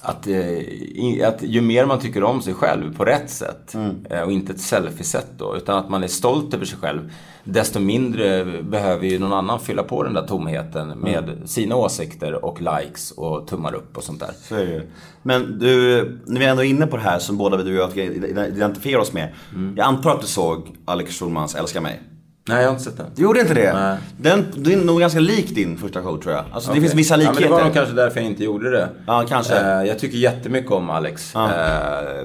[0.00, 3.74] att, eh, att ju mer man tycker om sig själv på rätt sätt
[4.10, 7.12] eh, och inte ett selfie-sätt då, utan att man är stolt över sig själv,
[7.44, 12.60] desto mindre behöver ju någon annan fylla på den där tomheten med sina åsikter och
[12.60, 14.30] likes och tummar upp och sånt där.
[14.42, 14.82] Så är det.
[15.22, 17.96] Men du, när vi ändå är inne på det här som båda vi du och
[17.96, 18.06] jag
[18.48, 19.34] identifierar oss med.
[19.76, 22.00] Jag antar att du såg Alex Schulmans Älska mig?
[22.48, 23.06] Nej, jag har inte sett den.
[23.14, 23.72] Du gjorde inte det?
[23.72, 23.96] Nej.
[24.16, 26.44] Den, det är nog ganska lik din första show tror jag.
[26.52, 26.80] Alltså det Okej.
[26.80, 27.40] finns vissa Ja, likheter.
[27.40, 28.88] men det var nog kanske därför jag inte gjorde det.
[29.06, 29.58] Ja, kanske.
[29.60, 31.34] Eh, jag tycker jättemycket om Alex.
[31.34, 31.40] Eh,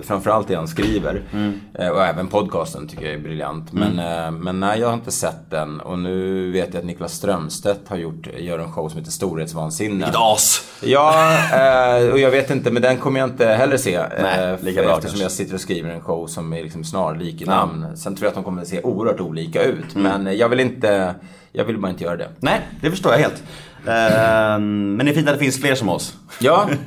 [0.03, 1.21] framförallt det han skriver.
[1.33, 1.59] Mm.
[1.73, 3.73] Eh, och även podcasten tycker jag är briljant.
[3.73, 5.79] Men, eh, men nej, jag har inte sett den.
[5.79, 9.95] Och nu vet jag att Niklas Strömstedt har gjort, gör en show som heter Storhetsvansinne.
[9.95, 10.63] Vilket as!
[10.81, 13.99] Ja, eh, och jag vet inte, men den kommer jag inte heller se.
[14.21, 15.23] Nej, eh, lika bra eftersom kanske.
[15.23, 17.97] jag sitter och skriver en show som är liksom snarlik i namn.
[17.97, 19.95] Sen tror jag att de kommer att se oerhört olika ut.
[19.95, 20.06] Mm.
[20.07, 21.15] Men jag vill inte,
[21.51, 22.29] jag vill bara inte göra det.
[22.39, 23.43] Nej, det förstår jag helt.
[23.87, 26.13] Ehm, men det är fint att det finns fler som oss.
[26.39, 26.69] Ja,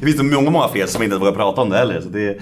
[0.00, 2.00] Det finns nog många, många fler som inte vågar prata om det heller.
[2.00, 2.38] Så det,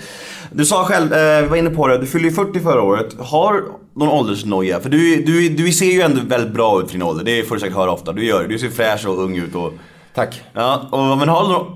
[0.52, 3.16] du sa själv, eh, vi var inne på det, du fyllde ju 40 förra året.
[3.18, 3.62] Har
[3.96, 4.80] någon åldersnoja?
[4.80, 7.24] För du, du, du ser ju ändå väldigt bra ut för din ålder.
[7.24, 8.12] Det får du säkert höra ofta.
[8.12, 8.48] Du gör det.
[8.48, 9.54] Du ser fräsch och ung ut.
[9.54, 9.72] Och,
[10.14, 10.42] tack.
[10.52, 11.66] ja, och, men har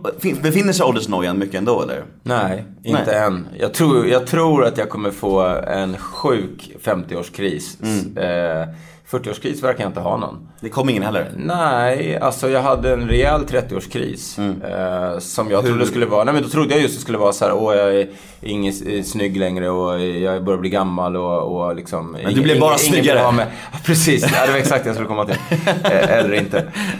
[0.43, 2.05] befinner sig åldersnojan mycket ändå eller?
[2.23, 3.21] Nej, inte Nej.
[3.21, 3.49] än.
[3.59, 7.83] Jag tror, jag tror att jag kommer få en sjuk 50-årskris.
[7.83, 8.17] Mm.
[8.17, 8.69] Eh,
[9.11, 10.49] 40-årskris verkar jag inte ha någon.
[10.61, 11.31] Det kom ingen heller.
[11.37, 14.39] Nej, alltså jag hade en rejäl 30-årskris.
[14.39, 14.63] Mm.
[14.63, 17.33] Eh, som jag trodde skulle vara, nej men då trodde jag just det skulle vara
[17.33, 18.09] så här, åh jag är
[18.41, 22.13] ingen eh, snygg längre och jag börjar bli gammal och, och liksom...
[22.13, 23.19] Men du blev bara snyggare.
[23.19, 23.35] Ja,
[23.85, 25.37] precis, ja, det var exakt det jag skulle komma till.
[25.85, 26.59] Eh, eller inte.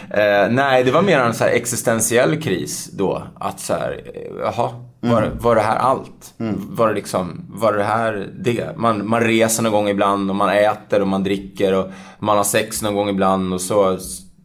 [0.09, 3.23] Eh, nej, det var mer en så här existentiell kris då.
[3.39, 4.69] Att så här, eh, jaha,
[5.01, 5.37] Mm.
[5.39, 6.33] var det här allt?
[6.69, 8.77] Var det liksom, var det här det?
[8.77, 12.43] Man, man reser någon gång ibland och man äter och man dricker och man har
[12.43, 13.97] sex någon gång ibland och så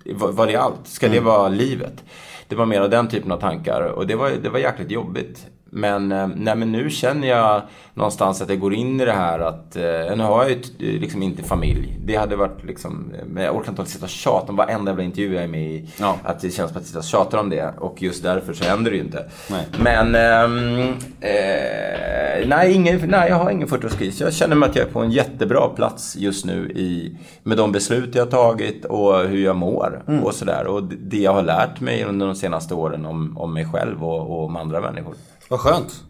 [0.07, 0.81] var, var det allt?
[0.87, 2.05] Ska det vara livet?
[2.49, 5.47] Det var mer av den typen av tankar och det var, det var jäkligt jobbigt.
[5.77, 7.63] Men, eh, nej, men nu känner jag
[7.95, 10.73] någonstans att jag går in i det här att, eh, nu har jag ju t-
[10.79, 11.97] liksom inte familj.
[12.05, 15.05] Det hade varit liksom, eh, men jag orkar inte sitta och tjata om varenda jävla
[15.05, 15.89] intervju jag är med i.
[16.01, 16.17] Ja.
[16.25, 18.97] Att det känns som att jag tjatar om det och just därför så händer det
[18.97, 19.25] ju inte.
[19.51, 19.67] Nej.
[19.83, 24.21] Men, ehm, eh, nej, ingen, nej, jag har ingen 40-årskris.
[24.21, 27.73] Jag känner mig att jag är på en jättebra plats just nu i, med de
[27.73, 30.25] beslut jag har tagit och hur jag mår Mm.
[30.25, 30.67] och sådär.
[30.67, 34.05] Och det- det jag har lärt mig under de senaste åren om, om mig själv
[34.05, 35.15] och, och om andra människor.
[35.49, 36.03] Vad skönt.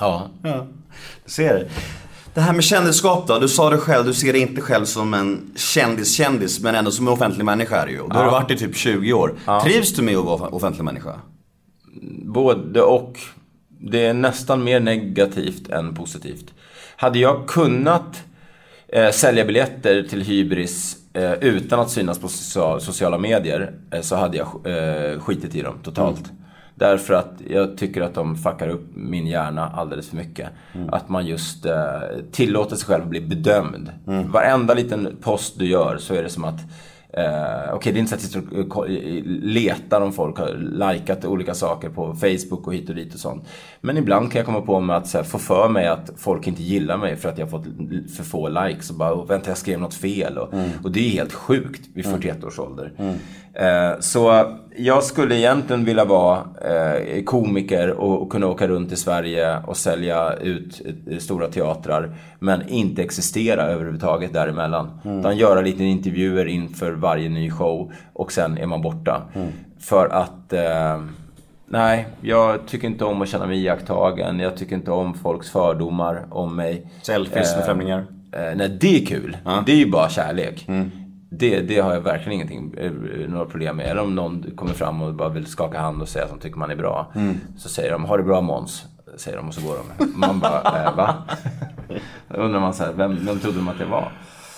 [0.00, 0.30] Ja.
[0.42, 0.66] Ja,
[1.24, 1.68] du ser.
[2.34, 5.14] Det här med kändisskap då, du sa det själv, du ser dig inte själv som
[5.14, 7.98] en kändis-kändis men ändå som en offentlig människa är du ju.
[7.98, 8.30] Du har Ja.
[8.30, 9.34] varit i typ 20 år.
[9.64, 11.14] Trivs du med att vara offentlig människa?
[12.24, 13.18] Både och.
[13.84, 16.54] Det är nästan mer negativt än positivt.
[16.96, 18.22] Hade jag kunnat
[18.88, 24.16] eh, sälja biljetter till Hybris eh, utan att synas på social, sociala medier eh, så
[24.16, 26.22] hade jag eh, skitit i dem totalt.
[26.74, 30.48] Därför att jag tycker att de fuckar upp min hjärna alldeles för mycket.
[30.88, 31.74] Att man just eh,
[32.30, 33.90] tillåter sig själv att bli bedömd.
[34.28, 36.60] Varenda liten post du gör så är det som att
[37.16, 38.84] Eh, Okej, det är inte så att jag
[39.42, 40.54] letar om folk har
[40.92, 43.48] likat olika saker på Facebook och hit och dit och sånt.
[43.80, 46.46] Men ibland kan jag komma på mig att så här, få för mig att folk
[46.46, 47.64] inte gillar mig för att jag har fått
[48.16, 48.90] för få likes.
[48.90, 50.38] Och bara, oh, vänta jag skrev något fel.
[50.38, 50.54] Och,
[50.84, 52.92] och det är helt sjukt vid 41 års ålder.
[52.98, 53.14] Eh,
[54.00, 59.76] så jag skulle egentligen vilja vara eh, komiker och, kunna åka runt i Sverige och
[59.76, 62.16] sälja ut eh, stora teatrar.
[62.38, 65.00] Men inte existera överhuvudtaget däremellan.
[65.04, 69.22] Utan göra lite intervjuer inför varje ny show och sen är man borta.
[69.80, 71.00] För att eh,
[71.66, 74.40] Nej, jag tycker inte om att känna mig iakttagen.
[74.40, 76.86] Jag tycker inte om folks fördomar om mig.
[77.02, 77.98] Selfies med Eh, främlingar?
[78.32, 79.36] Eh, nej, det är kul.
[79.66, 80.66] Det är ju bara kärlek.
[81.38, 82.92] Det, det har jag verkligen ingenting, eh,
[83.28, 83.86] några problem med.
[83.86, 86.58] Eller om någon kommer fram och bara vill skaka hand och säga att de tycker
[86.58, 87.12] man är bra.
[87.58, 88.84] Så säger de, har det bra Måns?
[89.16, 90.12] Säger de och så går de.
[90.20, 91.14] Man bara, eh, va?
[92.28, 94.12] Då undrar man så här, vem, vem trodde de att det var?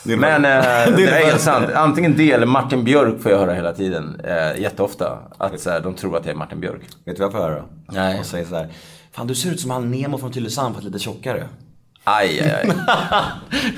[0.04, 1.66] Men eh, det är helt sant.
[1.74, 4.20] Antingen det eller Martin Björk får jag höra hela tiden.
[4.24, 5.18] Eh, jätteofta.
[5.38, 6.80] Att så här, de tror att jag är Martin Björk.
[7.04, 7.62] Vet du vad jag får höra?
[7.92, 8.18] Nej.
[8.18, 8.68] De säger såhär,
[9.12, 11.48] Fan du ser ut som han Nemo från Tylösand fast lite tjockare.
[12.06, 12.70] Aj, aj, aj.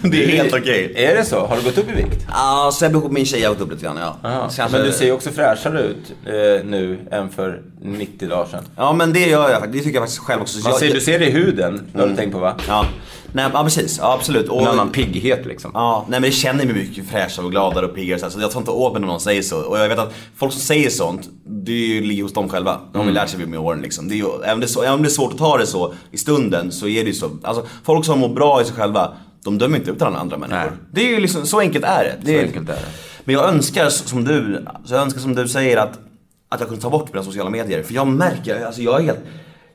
[0.10, 0.92] det är helt okej.
[0.96, 1.46] Är det så?
[1.46, 2.26] Har du gått upp i vikt?
[2.28, 4.16] Ja, Sebbe och min tjej har gått upp lite grann ja.
[4.56, 6.32] Kanske- Men du ser ju också fräschare ut eh,
[6.64, 8.64] nu än för 90 dagar sedan.
[8.76, 10.58] Ja men det gör jag faktiskt, det tycker jag faktiskt själv också.
[10.58, 12.54] Så Man jag- ser, du ser det i huden, det har du tänkt på va?
[12.68, 12.86] Ja,
[13.36, 13.98] nej, ja precis.
[13.98, 14.48] Ja absolut.
[14.48, 15.70] Och, En annan pigghet liksom.
[15.74, 18.50] Ja, nej men jag känner mig mycket fräschare och gladare och piggare så, så jag
[18.50, 19.60] tar inte åt mig när någon säger så.
[19.60, 22.80] Och jag vet att folk som säger sånt, det ju ligger hos dem själva.
[22.92, 24.08] De har ju lärt sig med åren liksom.
[24.08, 25.94] Det är ju, även, det så, även om det är svårt att ta det så
[26.10, 27.30] i stunden så är det ju så.
[27.42, 29.12] Alltså folk som mår bra i sig själva,
[29.44, 30.60] de dömer inte ut alla andra människor.
[30.60, 30.70] Nej.
[30.92, 32.16] Det är ju liksom, så enkelt är det.
[32.20, 32.88] det Så är, enkelt är det.
[33.24, 35.98] Men jag önskar som du, så jag önskar som du säger att
[36.48, 37.82] att jag kunde ta bort mina sociala medier.
[37.82, 39.18] För jag märker, alltså jag är helt,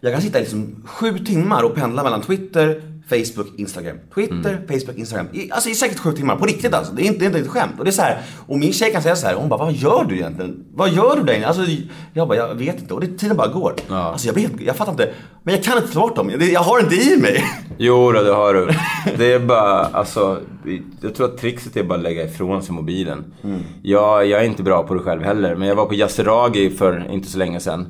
[0.01, 2.82] jag kan sitta liksom sju timmar och pendla mellan Twitter,
[3.12, 3.97] Facebook, Instagram.
[4.16, 5.28] Twitter, Facebook, Instagram.
[5.34, 6.93] I, alltså i säkert sju timmar, på riktigt alltså.
[6.93, 7.72] Det är inte, det är inte ett skämt.
[7.78, 9.74] Och det är så här, och min tjej kan säga så här, hon bara, vad
[9.74, 10.64] gör du egentligen?
[10.74, 11.45] Vad gör du där inne?
[11.47, 11.62] Alltså,
[12.14, 12.93] jag bara, jag vet inte.
[12.93, 13.74] Och det, tiden bara går.
[14.12, 15.09] Alltså jag, helt, jag fattar inte.
[15.43, 16.32] Men jag kan inte ta bort dem.
[16.39, 17.43] Det- Jag har inte i mig.
[17.78, 18.68] Jo då, det har du.
[19.18, 20.39] Det är bara, alltså,
[21.01, 23.24] jag tror att trixet är bara att lägga ifrån sig mobilen.
[23.84, 27.12] Jag, jag är inte bra på det själv heller, men jag var på Yasuragi för
[27.12, 27.88] inte så länge sedan.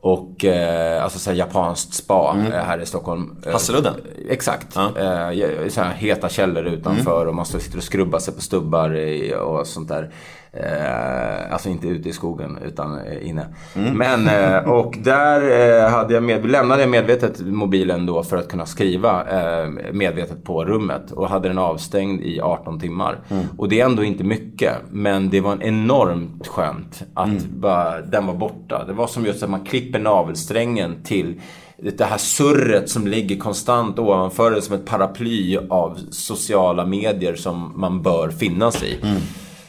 [0.00, 3.36] Och, eh, alltså såhär japanskt spa eh, här i Stockholm.
[3.46, 3.94] Eh, Hasseludden?
[4.28, 4.66] Exakt.
[4.74, 4.86] Ja.
[4.86, 8.90] Eh, så här heta källor utanför och man sitter och skrubbar sig på stubbar
[9.34, 10.12] och sånt där.
[10.52, 13.46] Eh, alltså inte ute i skogen utan eh, inne.
[13.74, 15.40] Men, eh, och där
[15.84, 20.44] eh, hade jag med, lämnade jag medvetet mobilen då för att kunna skriva eh, medvetet
[20.44, 21.12] på rummet.
[21.12, 23.18] Och hade den avstängd i 18 timmar.
[23.56, 24.74] Och det är ändå inte mycket.
[24.90, 28.84] Men det var en enormt skönt att bara, den var borta.
[28.84, 31.40] Det var som just att man klipper navelsträngen till
[31.82, 37.72] det här surret som ligger konstant ovanför det som ett paraply av sociala medier som
[37.76, 38.98] man bör finnas i.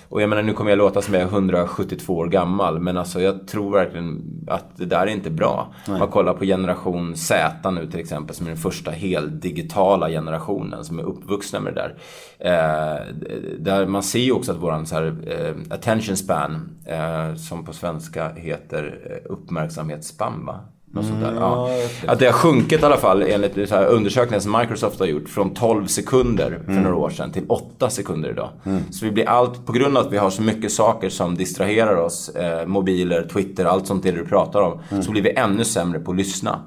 [0.10, 3.22] Och jag menar, nu kommer jag låta som jag är 172 år gammal, men alltså
[3.22, 5.74] jag tror verkligen att det där är inte bra.
[5.88, 10.99] Man kollar på generation Z nu till exempel, som är den första heldigitala generationen som
[10.99, 11.95] är uppvuxna med det där.
[12.39, 13.16] Eh,
[13.60, 17.74] där man ser ju också att våran så här, eh, attention span, eh, som på
[17.74, 20.60] svenska heter eh, uppmärksamhetsspann va?
[20.92, 21.34] Något sånt där.
[21.34, 21.70] Ja.
[22.08, 25.30] Att det har sjunkit i alla fall enligt så här undersökningar som Microsoft har gjort
[25.30, 28.50] från 12 sekunder för några år sedan till 8 sekunder idag.
[28.92, 31.96] Så vi blir allt, på grund av att vi har så mycket saker som distraherar
[31.96, 36.00] oss, eh, mobiler, Twitter, allt sånt det du pratar om, så blir vi ännu sämre
[36.00, 36.60] på att lyssna.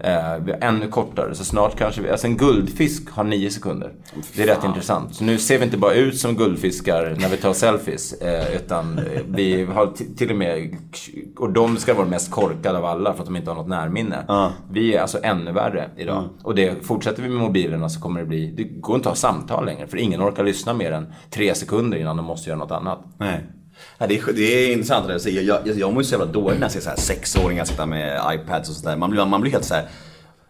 [0.00, 3.92] Eh, vi är ännu kortare, så snart kanske vi, alltså en guldfisk har 9 sekunder.
[4.36, 5.14] Det är rätt intressant.
[5.14, 8.98] Så nu ser vi inte bara ut som guldfiskar när vi tar selfies, eh, utan
[8.98, 10.76] eh, vi har till och med,
[11.36, 14.52] och de ska vara mest korkade av alla för att de inte har något närminne.
[14.70, 16.28] Vi är alltså ännu värre idag.
[16.42, 19.30] Och det, fortsätter vi med mobilerna så kommer det bli, det går inte att ha
[19.30, 19.86] samtal längre.
[19.86, 22.98] För ingen orkar lyssna mer än tre sekunder innan de måste göra något annat.
[23.18, 23.46] Nej.
[23.98, 25.42] Ja, det, är, det är intressant det du säger.
[25.42, 27.86] Jag, jag, jag mår ju så jävla dåligt när jag ser så här sexåringar sitta
[27.86, 28.96] med iPads och sådär.
[28.96, 29.88] Man blir, man blir helt så här.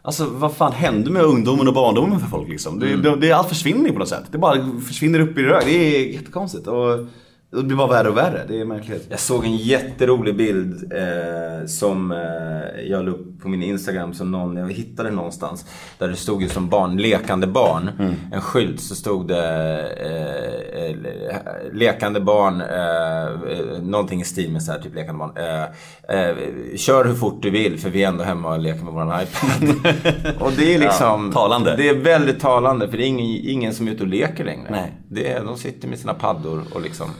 [0.02, 2.78] Alltså vad fan hände med ungdomen och barndomen för folk liksom?
[2.78, 4.24] Det, det, det, allt försvinner på något sätt.
[4.30, 5.64] Det bara försvinner upp i rök.
[5.64, 6.66] Det är jättekonstigt.
[6.66, 7.06] Och
[7.56, 8.44] det blir bara värre och värre.
[8.48, 9.06] Det är märkligt.
[9.10, 12.18] Jag såg en jätterolig bild eh, som eh,
[12.90, 15.64] jag la upp på min Instagram som någon, jag hittade någonstans.
[15.98, 17.90] Där det stod ju som barn, lekande barn.
[18.32, 19.46] En skylt så stod det
[20.00, 20.96] eh, eh,
[21.72, 25.32] lekande barn, eh, eh, någonting i stil med så här, typ lekande barn.
[25.36, 25.62] Eh,
[26.20, 26.36] eh,
[26.76, 29.92] kör hur fort du vill för vi är ändå hemma och leker med våran iPad.
[30.40, 31.74] och det är liksom Ja, talande.
[31.76, 34.66] Det är väldigt talande för det är ingen, ingen som är ute och leker längre.
[34.70, 34.92] Nej.
[35.08, 37.10] Det är, de sitter med sina paddor och liksom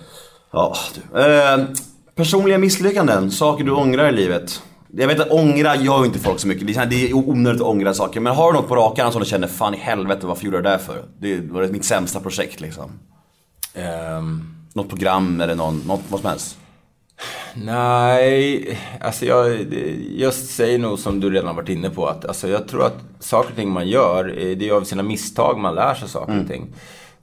[0.57, 1.21] Ja, du.
[1.21, 1.65] Eh,
[2.15, 4.63] personliga misslyckanden, saker du ångrar i livet.
[4.97, 6.67] Jag vet att ångra gör ju inte folk så mycket.
[6.67, 8.21] Det är, det onödigt att ångra saker.
[8.21, 10.57] Men har du något på rak arm som du känner, fan i helvete varför gjorde
[10.57, 11.05] jag det där för?
[11.21, 12.91] Det var mitt sämsta projekt liksom.
[13.75, 16.59] ehm, Något program eller någon, något, vad som helst.
[17.55, 19.67] Nej, alltså jag,
[20.17, 23.51] jag säger nog som du redan varit inne på att alltså jag tror att saker
[23.51, 26.49] och ting man gör, eh, det är av sina misstag man lär sig saker och
[26.49, 26.75] ting.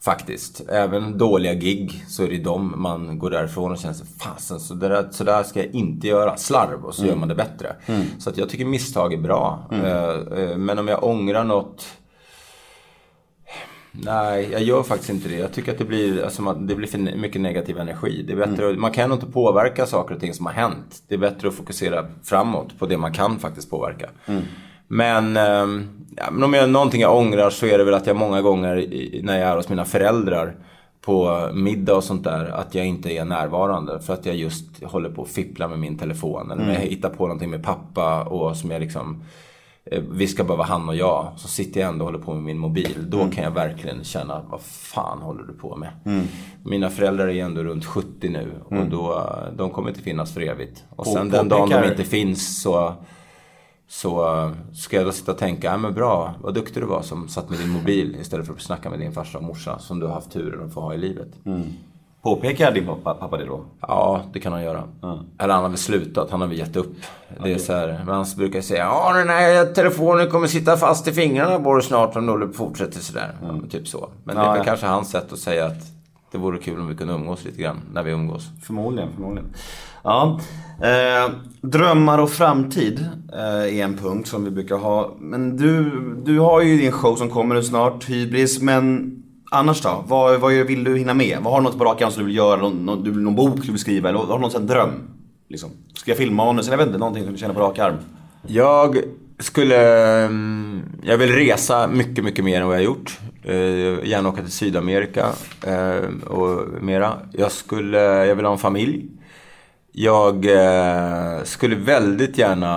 [0.05, 0.61] Faktiskt.
[0.69, 4.73] Även dåliga gig så är det de man går därifrån och känner sig fasen så,
[4.73, 6.37] där, så där ska jag inte göra.
[6.37, 7.75] Slarv och så gör man det bättre.
[8.19, 9.67] Så att jag tycker misstag är bra.
[9.71, 11.85] Eh, eh, Men om jag ångrar något
[13.91, 15.35] Nej, jag gör faktiskt inte det.
[15.35, 18.23] Jag tycker att det blir, alltså, det blir för mycket negativ energi.
[18.27, 21.03] Det är bättre, att- Man kan inte påverka saker och ting som har hänt.
[21.07, 24.09] Det är bättre att fokusera framåt på det man kan faktiskt påverka.
[24.87, 28.15] Men, ehm, ja, men om jag någonting jag ångrar så är det väl att jag
[28.15, 28.87] många gånger
[29.23, 30.55] när jag är hos mina föräldrar
[31.01, 33.99] på middag och sånt där, att jag inte är närvarande.
[33.99, 36.51] För att jag just håller på att fippla med min telefon.
[36.51, 39.23] Eller när jag hittar på någonting med pappa och som jag liksom
[39.85, 41.31] eh, vi ska bara vara han och jag.
[41.37, 42.97] Så sitter jag ändå och håller på med min mobil.
[43.07, 45.89] Då kan jag verkligen känna, vad fan håller du på med?
[46.63, 50.83] Mina föräldrar är ändå runt 70 nu och då, de kommer inte finnas för evigt.
[50.89, 52.93] Och sen den dagen de inte finns så,
[54.01, 57.27] så ska jag då sitta och tänka, ja men bra, vad duktig du var som
[57.27, 60.05] satt med din mobil istället för att snacka med din farsa och morsa som du
[60.05, 61.27] har haft turen att få ha i livet.
[62.23, 63.65] Påpekar din pappa, pappa det då?
[63.81, 64.83] Ja, det kan han göra.
[65.37, 66.93] Eller han har väl slutat, han har väl gett upp.
[67.43, 71.07] Det är så här, men han brukar säga ja den här telefonen kommer sitta fast
[71.07, 73.35] i fingrarna på snart om du fortsätter sådär.
[73.41, 74.09] Ja, men typ så.
[74.23, 74.63] Men det är Ja, ja.
[74.63, 75.81] kanske hans sätt att säga att
[76.33, 78.49] det vore kul om vi kunde umgås lite grann när vi umgås.
[78.63, 79.49] Förmodligen, förmodligen.
[80.03, 80.39] Ja.
[80.81, 81.31] Eh,
[81.61, 85.15] drömmar och framtid eh, är en punkt som vi brukar ha.
[85.19, 85.91] Men du,
[86.25, 88.61] du har ju din show som kommer nu snart, Hybris.
[88.61, 89.11] Men
[89.51, 90.03] annars då?
[90.07, 91.37] Vad, vad vill du hinna med?
[91.41, 92.61] Vad har du något på rak arm som du vill göra?
[92.61, 94.09] Någon, någon, någon bok du vill skriva?
[94.09, 94.91] Eller har du någon sån dröm?
[95.49, 95.69] Liksom?
[95.93, 97.95] Skriva filmmanus, eller jag vet inte, någonting som du känner på rak arm?
[98.47, 98.97] Jag
[99.39, 99.77] skulle...
[100.25, 103.19] mm, Jag vill resa mycket, mycket mer än vad jag har gjort.
[103.43, 105.27] Eh, Gärna åka till Sydamerika
[105.67, 107.19] eh, och mera.
[107.31, 107.97] Jag skulle...
[107.99, 109.05] Jag vill ha en familj.
[109.91, 112.69] Jag eh, skulle väldigt gärna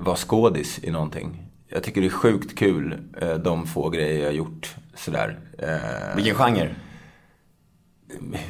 [0.00, 1.42] vara skådis i någonting.
[1.68, 4.74] Jag tycker det är sjukt kul, eh, de få grejer jag har gjort.
[4.94, 5.38] Sådär.
[5.58, 6.74] Eh, Vilken genre?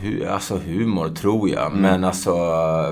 [0.03, 1.73] Hu- alltså humor tror jag.
[1.73, 2.31] Men alltså,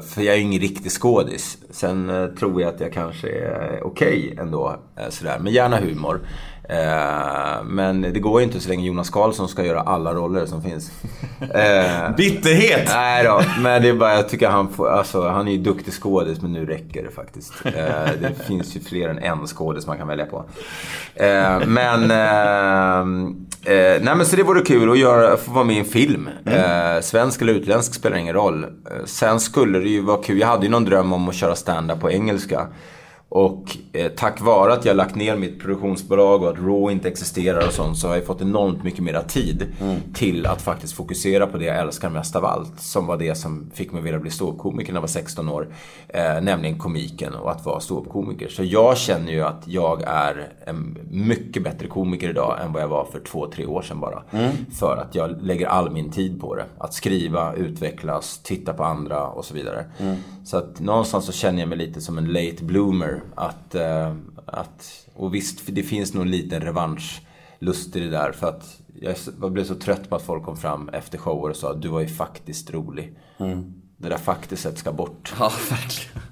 [0.08, 1.58] för jag är ju ingen riktig skådis.
[1.70, 4.76] Sen eh, tror jag att jag kanske är okej ändå.
[4.96, 5.38] Eh, sådär.
[5.40, 6.20] Men gärna humor.
[6.68, 10.62] Eh, men det går ju inte så länge Jonas Karlsson ska göra alla roller som
[10.62, 10.90] finns.
[11.40, 12.88] Eh, Bitterhet!
[12.88, 15.94] Nej då, men det är bara, jag tycker han får, alltså han är ju duktig
[15.94, 17.52] skådis men nu räcker det faktiskt.
[17.64, 17.72] Eh,
[18.20, 20.44] det finns ju fler än en skådis man kan välja på.
[21.66, 22.08] Men,
[24.00, 26.28] nej men så det vore kul att göra, få vara med i en film.
[26.44, 28.66] Eh, svensk eller utländsk spelar ingen roll.
[29.04, 32.00] Sen skulle det ju vara kul, jag hade ju någon dröm om att köra stand-up
[32.00, 32.66] på engelska.
[33.28, 37.66] Och eh, tack vare att jag lagt ner mitt produktionsbolag och att Raw inte existerar
[37.66, 39.66] och sånt så har jag fått enormt mycket mera tid
[40.14, 42.80] till att faktiskt fokusera på det jag älskar mest av allt.
[42.80, 45.68] Som var det som fick mig att vilja bli ståuppkomiker när jag var 16 år.
[46.08, 48.48] Eh, nämligen komiken och att vara ståuppkomiker.
[48.48, 52.88] Så jag känner ju att jag är en mycket bättre komiker idag än vad jag
[52.88, 54.22] var för två, tre år sedan bara.
[54.78, 56.64] För att jag lägger all min tid på det.
[56.78, 59.84] Att skriva, utvecklas, titta på andra och så vidare.
[60.44, 63.20] Så att någonstans så känner jag mig lite som en late bloomer.
[63.34, 64.14] Att, eh,
[64.46, 68.32] att, och visst, det finns nog en liten revanschlust i det där.
[68.32, 68.80] För att
[69.40, 72.00] jag blev så trött på att folk kom fram efter shower och sa du var
[72.00, 73.18] ju faktiskt rolig.
[73.96, 75.34] Det där faktiset ska bort.
[75.38, 76.22] Ja, verkligen.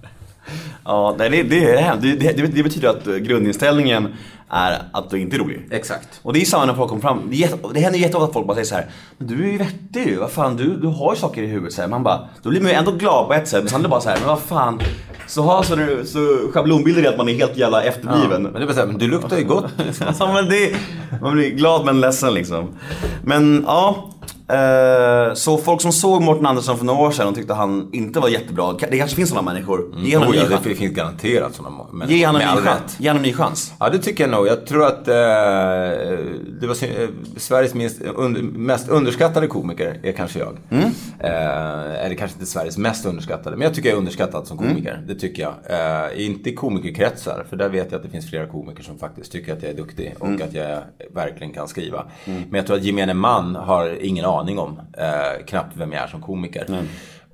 [0.84, 4.08] Ja, nej, det, det, är- det, det, det betyder att eh, grundinställningen
[4.50, 5.68] är att du inte är rolig.
[5.70, 6.08] Exakt.
[6.22, 7.22] Och det är samma när folk kommer fram.
[7.30, 8.86] Det, det händer jätteofta att folk bara säger så här.
[9.18, 10.16] Men du är ju vettig ju.
[10.18, 11.72] Vad fan, du, du har ju saker i huvudet.
[11.72, 11.88] Så här.
[11.88, 13.62] Man bara, då blir man ju ändå glad på ett sätt.
[13.62, 14.80] Men sen är det bara så här, men vad fan.
[15.26, 16.18] Så har så, nu- så
[16.52, 18.42] schablonbilder är att man är helt jävla efterbliven.
[18.42, 19.64] Men det är såhär, men du luktar ju gott.
[20.18, 20.72] ja, men det,
[21.22, 22.68] man blir glad men ledsen liksom.
[23.24, 24.10] Men ja.
[24.48, 28.20] Eh, så folk som såg Mårten Andersson för några år sedan och tyckte han inte
[28.20, 28.72] var jättebra.
[28.90, 29.94] Det kanske finns sådana människor.
[30.04, 30.64] Ge honom Oh, en ny chans.
[30.64, 32.16] det finns garanterat sådana människor.
[32.16, 32.96] Ge honom en ny chans.
[33.00, 33.72] Ge honom ny chans.
[33.80, 34.46] Ja, det tycker jag nog.
[34.46, 35.14] Jag tror att eh,
[36.60, 40.56] det var eh, Sveriges minst, under, mest underskattade komiker är kanske jag.
[40.70, 40.84] Mm.
[41.20, 44.94] Eh, eller kanske inte Sveriges mest underskattade, men jag tycker jag är underskattad som komiker.
[44.94, 45.06] Mm.
[45.06, 45.54] Det tycker jag.
[46.14, 49.32] Eh, inte i komikerkretsar, för där vet jag att det finns flera komiker som faktiskt
[49.32, 50.42] tycker att jag är duktig och Mm.
[50.48, 50.78] att jag
[51.14, 52.04] verkligen kan skriva.
[52.24, 56.06] Men jag tror att gemene man har ingen aning om eh, knappt vem jag är
[56.06, 56.66] som komiker.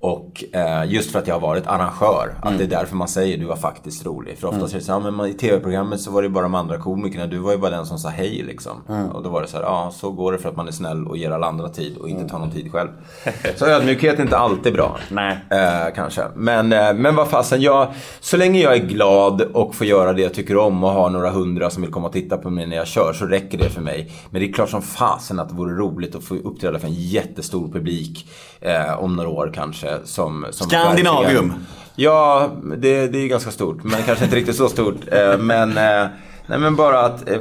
[0.03, 3.38] Och eh, just för att jag har varit arrangör, att det är därför man säger
[3.38, 4.38] du var faktiskt rolig.
[4.38, 6.55] För oftast är det så här, men man- i tv-programmet så var det bara de
[6.55, 8.72] andra komikerna, du var ju bara den som sa hej liksom.
[9.12, 11.07] Och då var det så här, ja så går det för att man är snäll
[11.07, 12.88] och ger alla andra tid och inte tar någon tid själv.
[13.57, 14.96] så ödmjukhet är inte alltid bra.
[15.11, 15.38] Nej.
[15.51, 16.22] Eh, kanske.
[16.34, 17.88] Men, eh, men vad fasen, jag,
[18.20, 21.30] så länge jag är glad och får göra det jag tycker om och har några
[21.30, 23.80] hundra som vill komma och titta på mig när jag kör så räcker det för
[23.80, 24.12] mig.
[24.30, 26.94] Men det är klart som fasen att det vore roligt att få uppträda för en
[26.94, 28.28] jättestor publik
[28.61, 29.89] eh, om några år kanske.
[30.05, 31.49] Som, som Skandinavium.
[31.49, 31.66] verkligen-
[31.97, 33.84] Ja, det, det är ganska stort.
[33.84, 34.97] Men kanske inte riktigt så stort.
[35.12, 36.07] Eh, men, eh,
[36.47, 37.28] nej, men bara att...
[37.28, 37.41] eh, eh,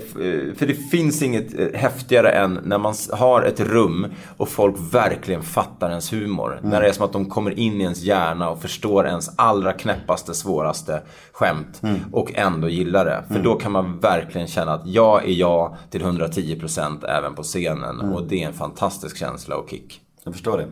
[0.58, 5.44] För det finns inget eh, häftigare än när man har ett rum och folk verkligen
[5.44, 6.60] fattar ens humor.
[6.64, 9.74] När det är som att de kommer in i ens hjärna och förstår ens allra
[9.74, 11.82] knäppaste, svåraste skämt.
[12.12, 13.24] Och ändå gillar det.
[13.28, 18.00] För då kan man verkligen känna att jag är jag till 110% även på scenen.
[18.02, 20.02] Och det är en fantastisk känsla och kick.
[20.24, 20.68] Jag förstår det.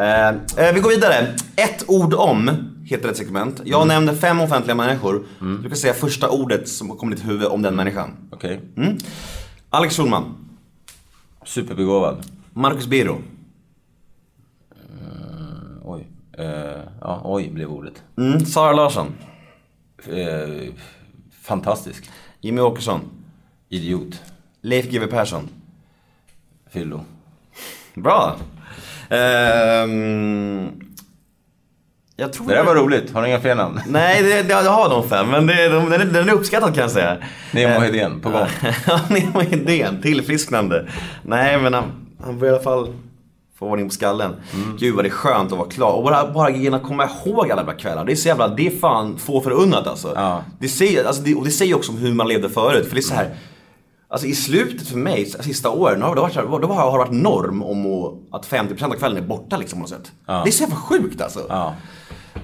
[0.00, 0.28] Eh,
[0.66, 1.36] eh, vi går vidare.
[1.56, 2.50] Ett ord om
[2.84, 3.60] heter ett segment.
[3.64, 5.26] Jag nämner fem offentliga människor.
[5.62, 8.16] Du kan säga första ordet som kommer i ditt huvud om den människan.
[8.30, 8.60] Okej?
[9.70, 10.34] Alex Schulman.
[11.44, 12.24] Superbegåvad.
[12.52, 13.22] Marcus Birro.
[15.84, 16.06] Oj.
[16.38, 16.46] Eh,
[17.00, 18.02] ja, oj blev ordet.
[18.16, 18.46] Mm.
[18.46, 19.14] Sara Larsson.
[20.06, 20.74] Eh,
[21.42, 22.10] fantastisk.
[22.40, 23.00] Jimmy Åkesson.
[23.68, 24.22] Idiot.
[24.60, 25.48] Leif GW Persson.
[26.70, 27.04] Fyllo.
[27.94, 28.36] Bra.
[29.12, 30.70] Ehm,
[32.16, 32.48] jag tror...
[32.48, 33.12] Det där var roligt.
[33.14, 33.80] Har ni inga fler namn?
[33.86, 36.74] Nej, det, det, jag har de fem, men det, de, den, är, den är uppskattad
[36.74, 37.16] kan jag säga.
[37.50, 38.46] Nemo Eh, Hedén, på gång.
[38.86, 40.86] Ja, Nemo Hedén, tillfrisknande.
[41.22, 41.84] Nej, men han,
[42.24, 42.92] han får i alla fall
[43.58, 44.34] få ordning på skallen.
[44.54, 44.76] Mm.
[44.76, 45.92] Gud vad det är skönt att vara klar.
[45.92, 48.04] Och bara, bara genom att komma ihåg alla de här kvällarna.
[48.04, 50.12] Det är så jävla, det är fan få förunnat alltså.
[50.14, 50.42] Ja.
[50.58, 52.86] Det säger, alltså det, och det säger också om hur man levde förut.
[52.86, 53.30] För det är så här.
[54.12, 57.62] Alltså i slutet för mig, sista åren, har det varit, då har det varit norm
[57.62, 57.86] om
[58.32, 60.12] att 50% av kvällen är borta liksom på något sätt.
[60.26, 60.42] Ja.
[60.44, 61.40] Det är så jävla sjukt alltså.
[61.48, 61.74] Ja.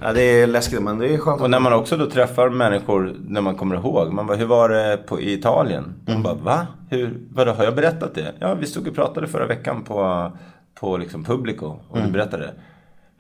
[0.01, 1.41] Ja, det är läskigt men det är skönt.
[1.41, 4.13] Och när man också då träffar människor när man kommer ihåg.
[4.13, 5.95] Man bara, hur var det på, i Italien?
[6.07, 6.67] Man bara, va?
[6.91, 8.35] Hur, vadå, har jag berättat det?
[8.39, 10.33] Ja, vi stod och pratade förra veckan på,
[10.81, 12.53] på liksom Publico och du berättade det.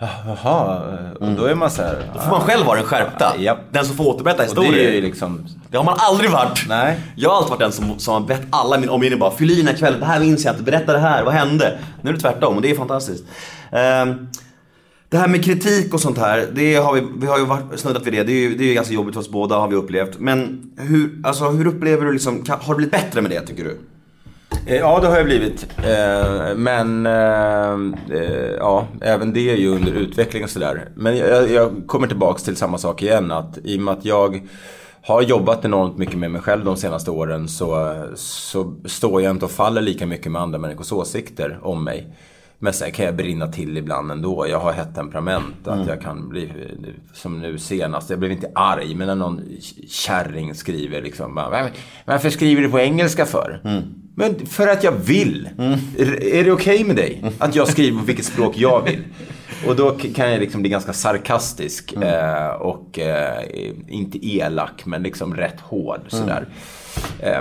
[0.00, 0.82] Jaha,
[1.20, 2.10] och då är man så här...
[2.14, 3.34] Då får man själv vara den skärpta.
[3.38, 3.58] Japp.
[3.70, 4.88] Den som får återberätta det historier.
[4.88, 5.46] är ju liksom...
[5.70, 6.64] Det har man aldrig varit.
[6.68, 7.00] Nej.
[7.16, 9.50] Jag har alltid varit den som, som har bett alla i min omgivning bara Fyll
[9.50, 11.78] i den här kvällen, det här minns jag inte, berätta det här, vad hände?
[12.02, 13.24] Nu är det tvärtom och det är fantastiskt.
[13.72, 14.28] Ehm,
[15.08, 18.06] det här med kritik och sånt här, det har vi, vi har ju varit, snuddat
[18.06, 18.22] vid det.
[18.22, 20.18] Det är ju det är ju ganska jobbigt för oss båda har vi upplevt.
[20.18, 23.64] Men hur, alltså, hur upplever du liksom, kan, har det blivit bättre med det tycker
[23.64, 23.78] du?
[24.68, 25.66] Eh, ja, det har jag blivit.
[25.78, 28.20] Eh, men eh,
[28.58, 30.88] ja, även det är ju under utveckling och sådär.
[30.94, 33.30] Men jag, jag kommer tillbaks till samma sak igen.
[33.30, 34.48] Att I och med att jag
[35.02, 39.44] har jobbat enormt mycket med mig själv de senaste åren så, så står jag inte
[39.44, 42.06] och faller lika mycket med andra människors åsikter om mig.
[42.60, 44.46] Men sen kan jag brinna till ibland ändå.
[44.48, 45.68] Jag har hett temperament.
[45.68, 46.52] Att jag kan bli,
[47.12, 49.42] som nu senast, jag blev inte arg, men när någon
[49.88, 51.70] kärring skriver liksom bara, "Var-
[52.04, 53.60] Varför skriver du på engelska för?
[54.14, 55.48] Men för att jag vill.
[55.98, 57.24] Är, är det okej med dig?
[57.38, 59.02] Att jag skriver på vilket språk jag vill?
[59.66, 63.44] Och då kan jag liksom bli ganska sarkastisk eh, och eh,
[63.88, 66.46] inte elak men liksom rätt hård sådär.
[66.48, 66.52] Eh,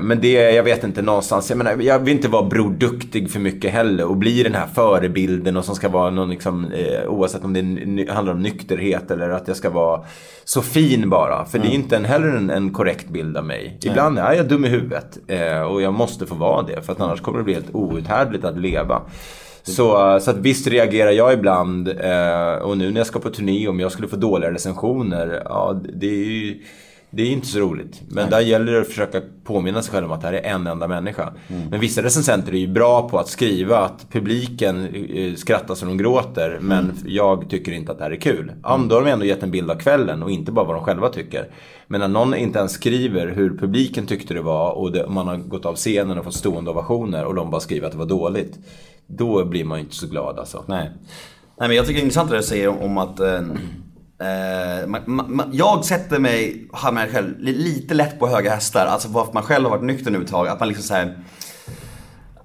[0.01, 3.39] Men det, jag vet inte någonstans, jag menar, jag vill inte vara Bror Duktig för
[3.39, 7.43] mycket heller och bli den här förebilden och som ska vara någon liksom, eh, oavsett
[7.43, 10.01] om det handlar om nykterhet eller att jag ska vara
[10.43, 11.45] så fin bara.
[11.45, 13.77] För det är inte en, heller en, en korrekt bild av mig.
[13.83, 17.01] Ibland är jag dum i huvudet eh, och jag måste få vara det för att
[17.01, 19.01] annars kommer det bli helt outhärdligt att leva.
[19.63, 23.67] Så, så att visst reagerar jag ibland eh, och nu när jag ska på turné
[23.67, 26.61] om jag skulle få dåliga recensioner, ja det är ju
[27.09, 28.01] det är inte så roligt.
[28.07, 30.67] Men där gäller det att försöka påminna sig själv om att det här är en
[30.67, 31.33] enda människa.
[31.69, 35.97] Men vissa recensenter är ju bra på att skriva att publiken eh, skrattar så de
[35.97, 38.51] gråter men jag tycker inte att det här är kul.
[38.63, 40.83] Ja, då har de ändå gett en bild av kvällen och inte bara vad de
[40.83, 41.47] själva tycker.
[41.87, 45.37] Men när någon inte ens skriver hur publiken tyckte det var och det, man har
[45.37, 48.59] gått av scenen och fått stående ovationer och de bara skriver att det var dåligt.
[49.07, 50.63] Då blir man ju inte så glad alltså.
[50.67, 50.91] Nej.
[51.59, 53.41] Nej men jag tycker det är intressant det du säger om, om att eh,
[54.19, 55.01] eh, man,
[55.35, 58.85] man, Jag sätter mig, har mig själv lite lätt på höga hästar.
[58.85, 60.47] Alltså varför man själv har varit nykter nu ett tag.
[60.47, 61.17] Att man liksom så här,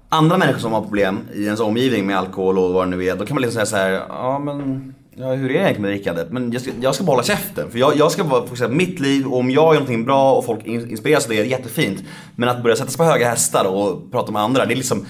[0.09, 3.15] Andra människor som har problem i ens omgivning med alkohol och vad det nu är.
[3.15, 5.91] Då kan man liksom säga så här, ja men Ja, hur är det egentligen med
[5.91, 6.31] drickandet?
[6.31, 7.71] Men jag ska, jag ska bara hålla käften.
[7.71, 10.33] För jag, jag ska bara fokusera på mitt liv och om jag gör någonting bra
[10.33, 12.03] och folk inspireras av det är det jättefint.
[12.35, 15.05] Men att börja sätta sig på höga hästar och prata med andra, det är liksom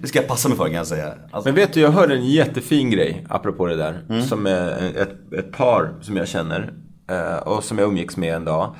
[0.00, 1.14] det, ska jag passa mig för kan jag säga.
[1.30, 4.22] Alltså, Men vet du, jag hörde en jättefin grej apropå det där.
[4.22, 6.72] Som är ett, ett par som jag känner
[7.10, 8.74] eh, och som jag umgicks med en dag.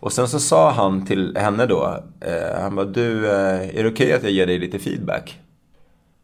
[0.00, 3.88] Och sen så sa han till henne då, eh, han bara du, eh, är det
[3.88, 5.40] okej att jag ger dig lite feedback?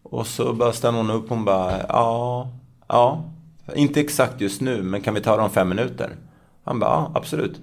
[0.03, 2.49] Och så bara stannar hon upp och hon bara, ja,
[2.89, 3.25] ja.
[3.75, 6.17] Inte exakt just nu, men kan vi ta det om fem minuter?
[6.65, 7.61] Han bara, ja, absolut.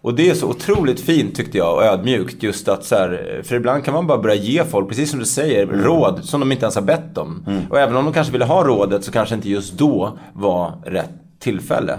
[0.00, 3.56] Och det är så otroligt fint tyckte jag och ödmjukt just att så här, för
[3.56, 6.64] ibland kan man bara börja ge folk, precis som du säger, råd som de inte
[6.64, 7.44] ens har bett om.
[7.70, 11.10] Och även om de kanske ville ha rådet så kanske inte just då var rätt
[11.38, 11.98] tillfälle.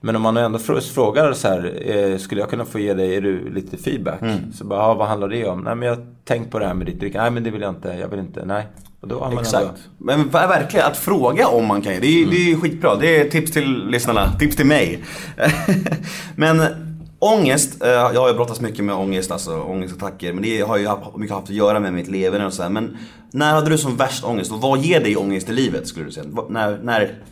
[0.00, 3.20] Men om man ändå fr- frågar så här, eh, skulle jag kunna få ge dig
[3.20, 4.20] du, lite feedback?
[4.54, 5.60] Så bara, ja, vad handlar det om?
[5.60, 7.22] Nej men jag tänkt på det här med ditt drickande.
[7.22, 8.66] Nej men det vill jag inte, jag vill inte, nej.
[9.00, 9.88] Och då har man ändå- Exakt.
[9.98, 12.00] Men ver- verkligen, att fråga om man kan ju.
[12.00, 12.94] Det är, det är skitbra.
[12.96, 14.32] Det är tips till lyssnarna.
[14.38, 15.04] Tips till mig.
[16.36, 16.62] men
[17.34, 20.32] ångest, eh, jag har ju brottats mycket med ångest, alltså ångestattacker.
[20.32, 22.70] Men det har ju haft- mycket haft att göra med mitt leverne och sådär.
[22.70, 22.96] Men
[23.32, 24.52] när hade du som värst ångest?
[24.52, 26.26] Och vad ger dig ångest i livet skulle du säga?
[26.48, 27.22] När, när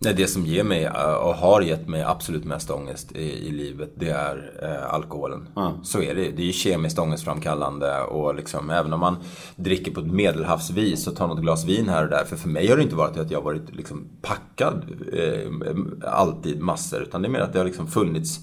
[0.00, 3.50] Nej, det som ger mig eh, och har gett mig absolut mest ångest i, i
[3.50, 5.48] livet det är eh, alkoholen.
[5.82, 6.30] Så är det.
[6.30, 9.16] Det är ju kemiskt ångestframkallande och liksom även om man
[9.56, 12.24] dricker på ett medelhavsvis och tar något glas vin här och där.
[12.24, 16.60] För för mig har det inte varit att jag har varit liksom packad eh, alltid
[16.60, 17.02] massor.
[17.02, 18.40] Utan det är mer att det har liksom funnits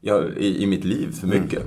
[0.00, 1.62] ja, i, i mitt liv för mycket.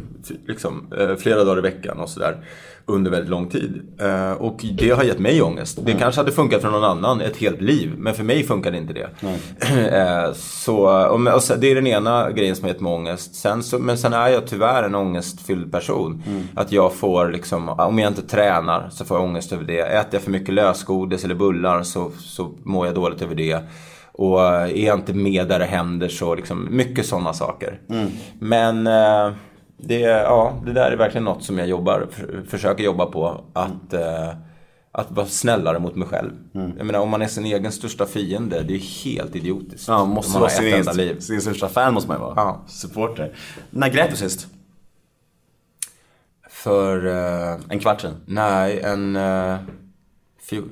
[0.48, 2.46] Liksom, eh, flera dagar i veckan och sådär.
[2.86, 3.82] Under väldigt lång tid.
[4.00, 5.80] Eh, och det har gett mig ångest.
[5.86, 7.94] Det kanske hade funkat för någon annan ett helt liv.
[7.98, 9.10] Men för mig funkar det inte det.
[9.92, 13.36] Eh, så, och, och så, det är den ena grejen som har gett mig ångest.
[13.36, 16.24] Sen så, men sen är jag tyvärr en ångestfylld person.
[16.56, 19.80] Att jag får liksom, om jag inte tränar så får jag ångest över det.
[19.80, 23.60] Äter jag för mycket lösgodis eller bullar så, så mår jag dåligt över det.
[24.12, 27.80] Och eh, är jag inte med där det händer så liksom, mycket sådana saker.
[28.40, 29.32] Men eh,
[29.78, 33.44] det, ja, det där är verkligen något som jag jobbar, för, försöker jobba på.
[33.54, 34.30] Att, eh,
[34.92, 36.32] att vara snällare mot mig själv.
[36.52, 39.88] Jag menar om man är sin egen största fiende, det är ju helt idiotiskt.
[39.88, 41.20] Ja, måste man vara sin, enda liv.
[41.20, 42.34] sin största fan måste man ju vara.
[42.36, 42.62] Ja.
[42.68, 43.36] Supporter.
[43.70, 44.48] När grät du sist?
[46.50, 48.16] För, eh, En kvart sedan?
[48.26, 49.58] nej, en, eh,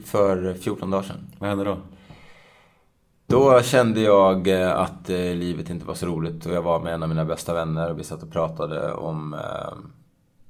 [0.05, 1.27] för 14 dagar sedan.
[1.39, 1.77] Vad hände då?
[3.29, 6.93] Då kände jag eh, att eh, livet inte var så roligt och jag var med
[6.93, 9.77] en av mina bästa vänner och vi satt och pratade om, eh,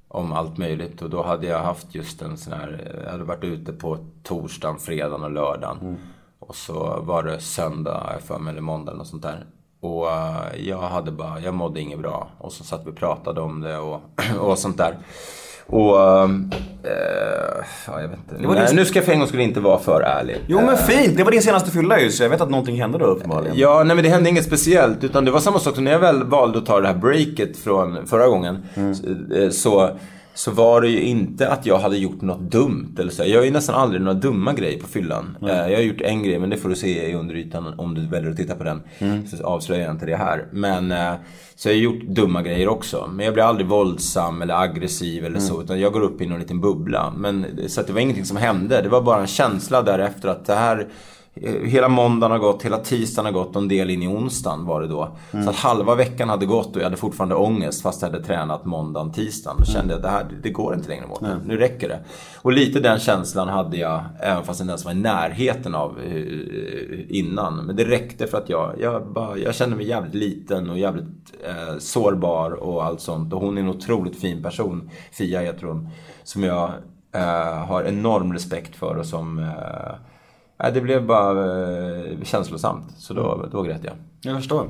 [0.08, 1.02] om allt möjligt.
[1.02, 4.80] Och då hade jag haft just en sån här, jag hade varit ute på torsdagen,
[4.80, 5.98] fredagen och lördagen.
[6.40, 9.46] Och så var det söndag, för mig, eller måndag något sånt där.
[9.80, 10.08] Och
[10.58, 12.30] jag hade bara, jag mådde inget bra.
[12.38, 14.02] Och så satt vi och pratade om det och,
[14.40, 14.98] och sånt där.
[15.70, 16.30] Och, eh,
[17.88, 18.48] ja, jag vet inte.
[18.56, 20.38] Nej, din- nu ska jag för en gång skulle inte vara för ärlig.
[20.48, 22.98] Jo men fint, det var din senaste fylla ju så jag vet att någonting hände
[22.98, 23.58] då uppenbarligen.
[23.58, 25.04] Ja, nej men det hände inget speciellt.
[25.04, 27.58] Utan det var samma sak som när jag väl valde att ta det här breaket
[27.58, 28.58] från förra gången.
[28.74, 29.90] Så, eh, så,
[30.34, 32.96] så var det ju inte att jag hade gjort något dumt.
[33.00, 33.22] Eller så.
[33.22, 35.38] Jag gör ju nästan aldrig några dumma grejer på fyllan.
[35.42, 38.08] Eh, Jag har gjort en grej, men det får du se i underytan om du
[38.08, 38.82] väljer att titta på den.
[39.28, 40.46] Så avslöjar jag inte det här.
[40.52, 41.14] Men, eh,
[41.56, 43.10] så jag har gjort dumma grejer också.
[43.14, 45.62] Men jag blir aldrig våldsam eller aggressiv eller så.
[45.62, 47.14] Utan jag går upp i någon liten bubbla.
[47.18, 48.82] Men, så det var ingenting som hände.
[48.82, 50.88] Det var bara en känsla därefter att det här
[51.64, 54.82] Hela måndagen har gått, hela tisdagen har gått och en del in i onsdagen var
[54.82, 55.18] det då.
[55.32, 58.66] Så att halva veckan hade gått och jag hade fortfarande ångest fast jag hade tränat
[58.66, 59.58] måndagen, tisdagen.
[59.60, 61.42] Då kände jag att det här, det går inte längre Mårten.
[61.46, 62.00] Nu räcker det.
[62.42, 67.18] Och lite den känslan hade jag, även fast den ens var i närheten av eh,
[67.18, 67.66] innan.
[67.66, 71.06] Men det räckte för att jag, jag, bara, jag kände mig jävligt liten och jävligt
[71.46, 73.34] eh, sårbar och allt sånt.
[73.34, 75.90] Och hon är en otroligt fin person, Fia heter hon.
[76.24, 76.72] Som jag
[77.16, 80.09] eh, har enorm respekt för och som eh,
[80.64, 81.46] Nej, det blev bara
[82.00, 82.84] eh, känslosamt.
[82.98, 83.94] Så då, då grät jag.
[84.22, 84.68] Jag förstår.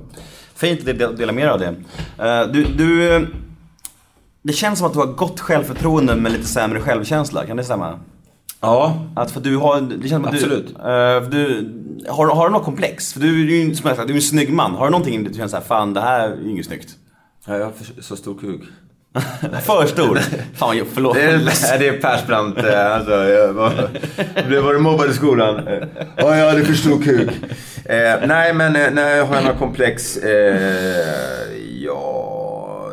[0.56, 1.76] Fint att de- dela med dig av det.
[2.30, 3.22] Eh, Du, du, eh,
[4.42, 8.00] det känns som att du har gott självförtroende men lite sämre självkänsla, kan det stämma?
[8.62, 9.06] Ja.
[9.16, 10.68] Att för du har, det känns som att Absolut.
[10.68, 11.74] du, eh, du
[12.10, 13.14] har, har du något komplex?
[13.14, 14.72] För du är ju som jag sagt, du är en snygg man.
[14.76, 16.96] Har du någonting du känner såhär, fan det här är ju inget snyggt?
[17.46, 18.62] ja jag har så stor kuk.
[19.64, 20.16] För stor?
[20.54, 21.16] Fan vad förlåt.
[21.16, 22.58] Det är, det är Persbrandt.
[22.58, 23.72] eh, Alltså, jag var,
[24.62, 25.62] var du mobbad i skolan?
[26.18, 27.30] Ja, jag hade för stor kuk.
[27.86, 30.18] Eh, nej, men eh, nej, har jag några komplex?
[30.18, 30.60] Eh,
[31.86, 32.92] ja,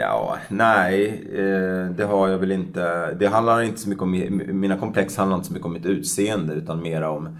[0.00, 3.14] ja, nej, eh, det har jag väl inte.
[3.14, 6.54] Det handlar inte så mycket om, mina komplex handlar inte så mycket om mitt utseende
[6.54, 7.38] utan mer om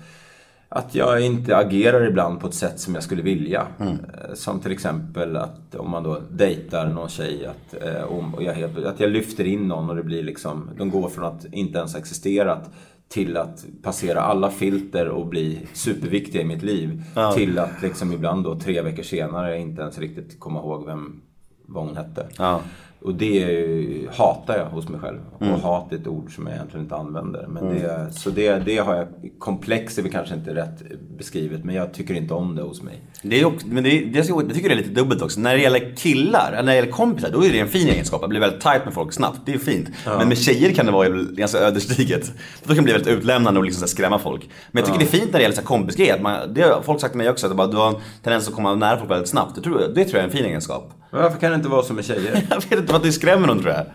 [0.74, 3.66] att jag inte agerar ibland på ett sätt som jag skulle vilja.
[3.80, 8.52] Eh, Som till exempel att om man då dejtar någon tjej, att, eh, och jag,
[8.54, 11.78] helt- att jag lyfter in någon och det blir liksom, de går från att inte
[11.78, 12.70] ens ha existerat
[13.08, 17.02] till att passera alla filter och bli superviktiga i mitt liv.
[17.34, 21.20] Till att liksom ibland då tre veckor senare inte ens riktigt komma ihåg vem,
[21.66, 22.26] vad hon hette.
[22.38, 22.60] Ja.
[23.04, 25.18] Och det hatar jag hos mig själv.
[25.38, 27.46] Och hat är ett ord som jag egentligen inte använder.
[27.46, 29.08] Men det, så det, det har jag,
[29.38, 30.82] komplex är väl kanske inte rätt
[31.18, 31.64] beskrivet.
[31.64, 33.02] Men jag tycker inte om det hos mig.
[33.22, 35.40] Det är också, men det, det, jag tycker det är lite dubbelt också.
[35.40, 38.22] När det gäller killar, eller när det gäller kompisar, då är det en fin egenskap.
[38.22, 39.40] Att bli väldigt tight med folk snabbt.
[39.46, 39.88] Det är fint.
[40.04, 42.30] Men med tjejer kan det vara ganska ödesdigert.
[42.62, 44.48] Då kan det bli väldigt utlämnande och liksom skrämma folk.
[44.70, 46.48] Men jag tycker det är fint när det gäller kompisgrejer.
[46.54, 48.98] det har folk sagt till mig också, att du har en tendens att komma nära
[48.98, 49.54] folk väldigt snabbt.
[49.54, 50.92] Det tror, det tror jag är en fin egenskap.
[51.14, 52.46] Men varför kan det inte vara som med tjejer?
[52.50, 53.86] Jag vet inte vad det skrämmer någon tror jag.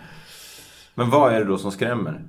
[0.95, 2.21] Men vad är det då som skrämmer?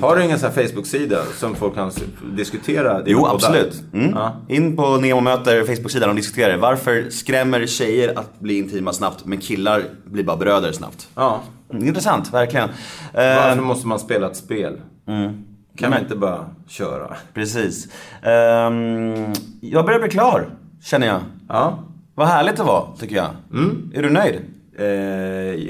[0.00, 1.90] Har du ingen sån här Facebook-sida som folk kan
[2.36, 3.02] diskutera?
[3.06, 3.82] Jo, absolut.
[3.92, 4.10] Mm.
[4.14, 4.36] Ja.
[4.48, 6.56] In på Nemo möter Facebook-sidan och diskuterar.
[6.56, 11.08] Varför skrämmer tjejer att bli intima snabbt, men killar blir bara bröder snabbt?
[11.14, 11.40] ja.
[11.72, 12.68] Mm, Intressant, verkligen.
[13.14, 14.80] Varför Eh, måste man spela ett spel?
[15.76, 17.16] Kan man inte bara köra?
[17.34, 17.88] precis.
[18.22, 20.46] Ehm, jag börjar bli klar,
[20.82, 21.20] känner jag.
[21.48, 21.78] Ja.
[22.18, 23.28] Vad härligt det var, tycker jag.
[23.94, 24.34] Är du nöjd?
[24.78, 24.84] Eh,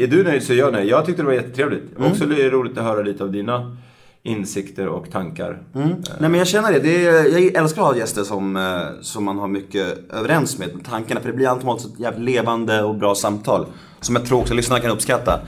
[0.03, 0.89] är du nöjd så är jag nöjd.
[0.89, 1.99] Jag tyckte det var jättetrevligt.
[1.99, 2.11] Mm.
[2.11, 3.77] Också roligt att höra lite av dina
[4.23, 5.63] insikter och tankar.
[5.73, 6.79] Nej men jag känner det.
[6.79, 10.85] det är, jag älskar att ha gäster som, eh, som man har mycket överens med
[10.85, 11.21] tankarna.
[11.21, 13.67] För det blir automatiskt ett jävligt levande och bra samtal.
[14.01, 15.41] Som jag tror också lyssnarna kan uppskatta.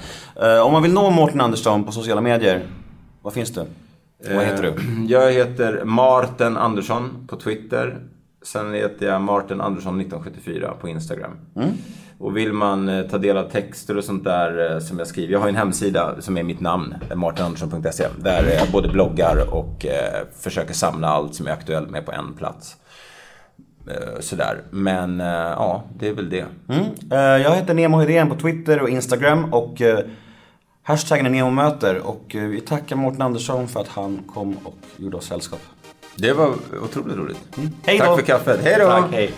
[0.43, 2.67] Eh, om man vill nå Mårten Andersson på sociala medier,
[3.23, 3.67] vad finns det?
[4.35, 4.69] Vad heter du?
[4.69, 7.99] Eh, Jag heter Martin Andersson på Twitter.
[8.43, 11.31] Sen heter jag Martin Andersson 1974 på Instagram.
[11.57, 11.71] Mm.
[12.19, 15.33] Och vill man eh, ta del av texter och sånt där eh, som jag skriver.
[15.33, 18.07] Jag har en hemsida som är mitt namn, martinandersson.se.
[18.19, 22.35] Där jag både bloggar och eh, försöker samla allt som är aktuellt med på en
[22.35, 22.77] plats.
[23.87, 24.63] Eh, sådär.
[24.71, 26.45] Men eh, ja, det är väl det.
[26.69, 26.85] Mm.
[27.43, 29.83] Jag heter Nemo Hedén på Twitter och Instagram och
[30.83, 31.99] hashtaggen är NEMOMÖTER.
[31.99, 35.61] Och vi tackar Mårten Andersson för att han kom och gjorde oss sällskap.
[36.15, 37.39] Det var otroligt roligt.
[37.55, 37.63] Då!
[37.99, 38.61] Tack för kaffet.
[38.65, 38.87] Hej då!
[38.87, 39.33] Tack, hej.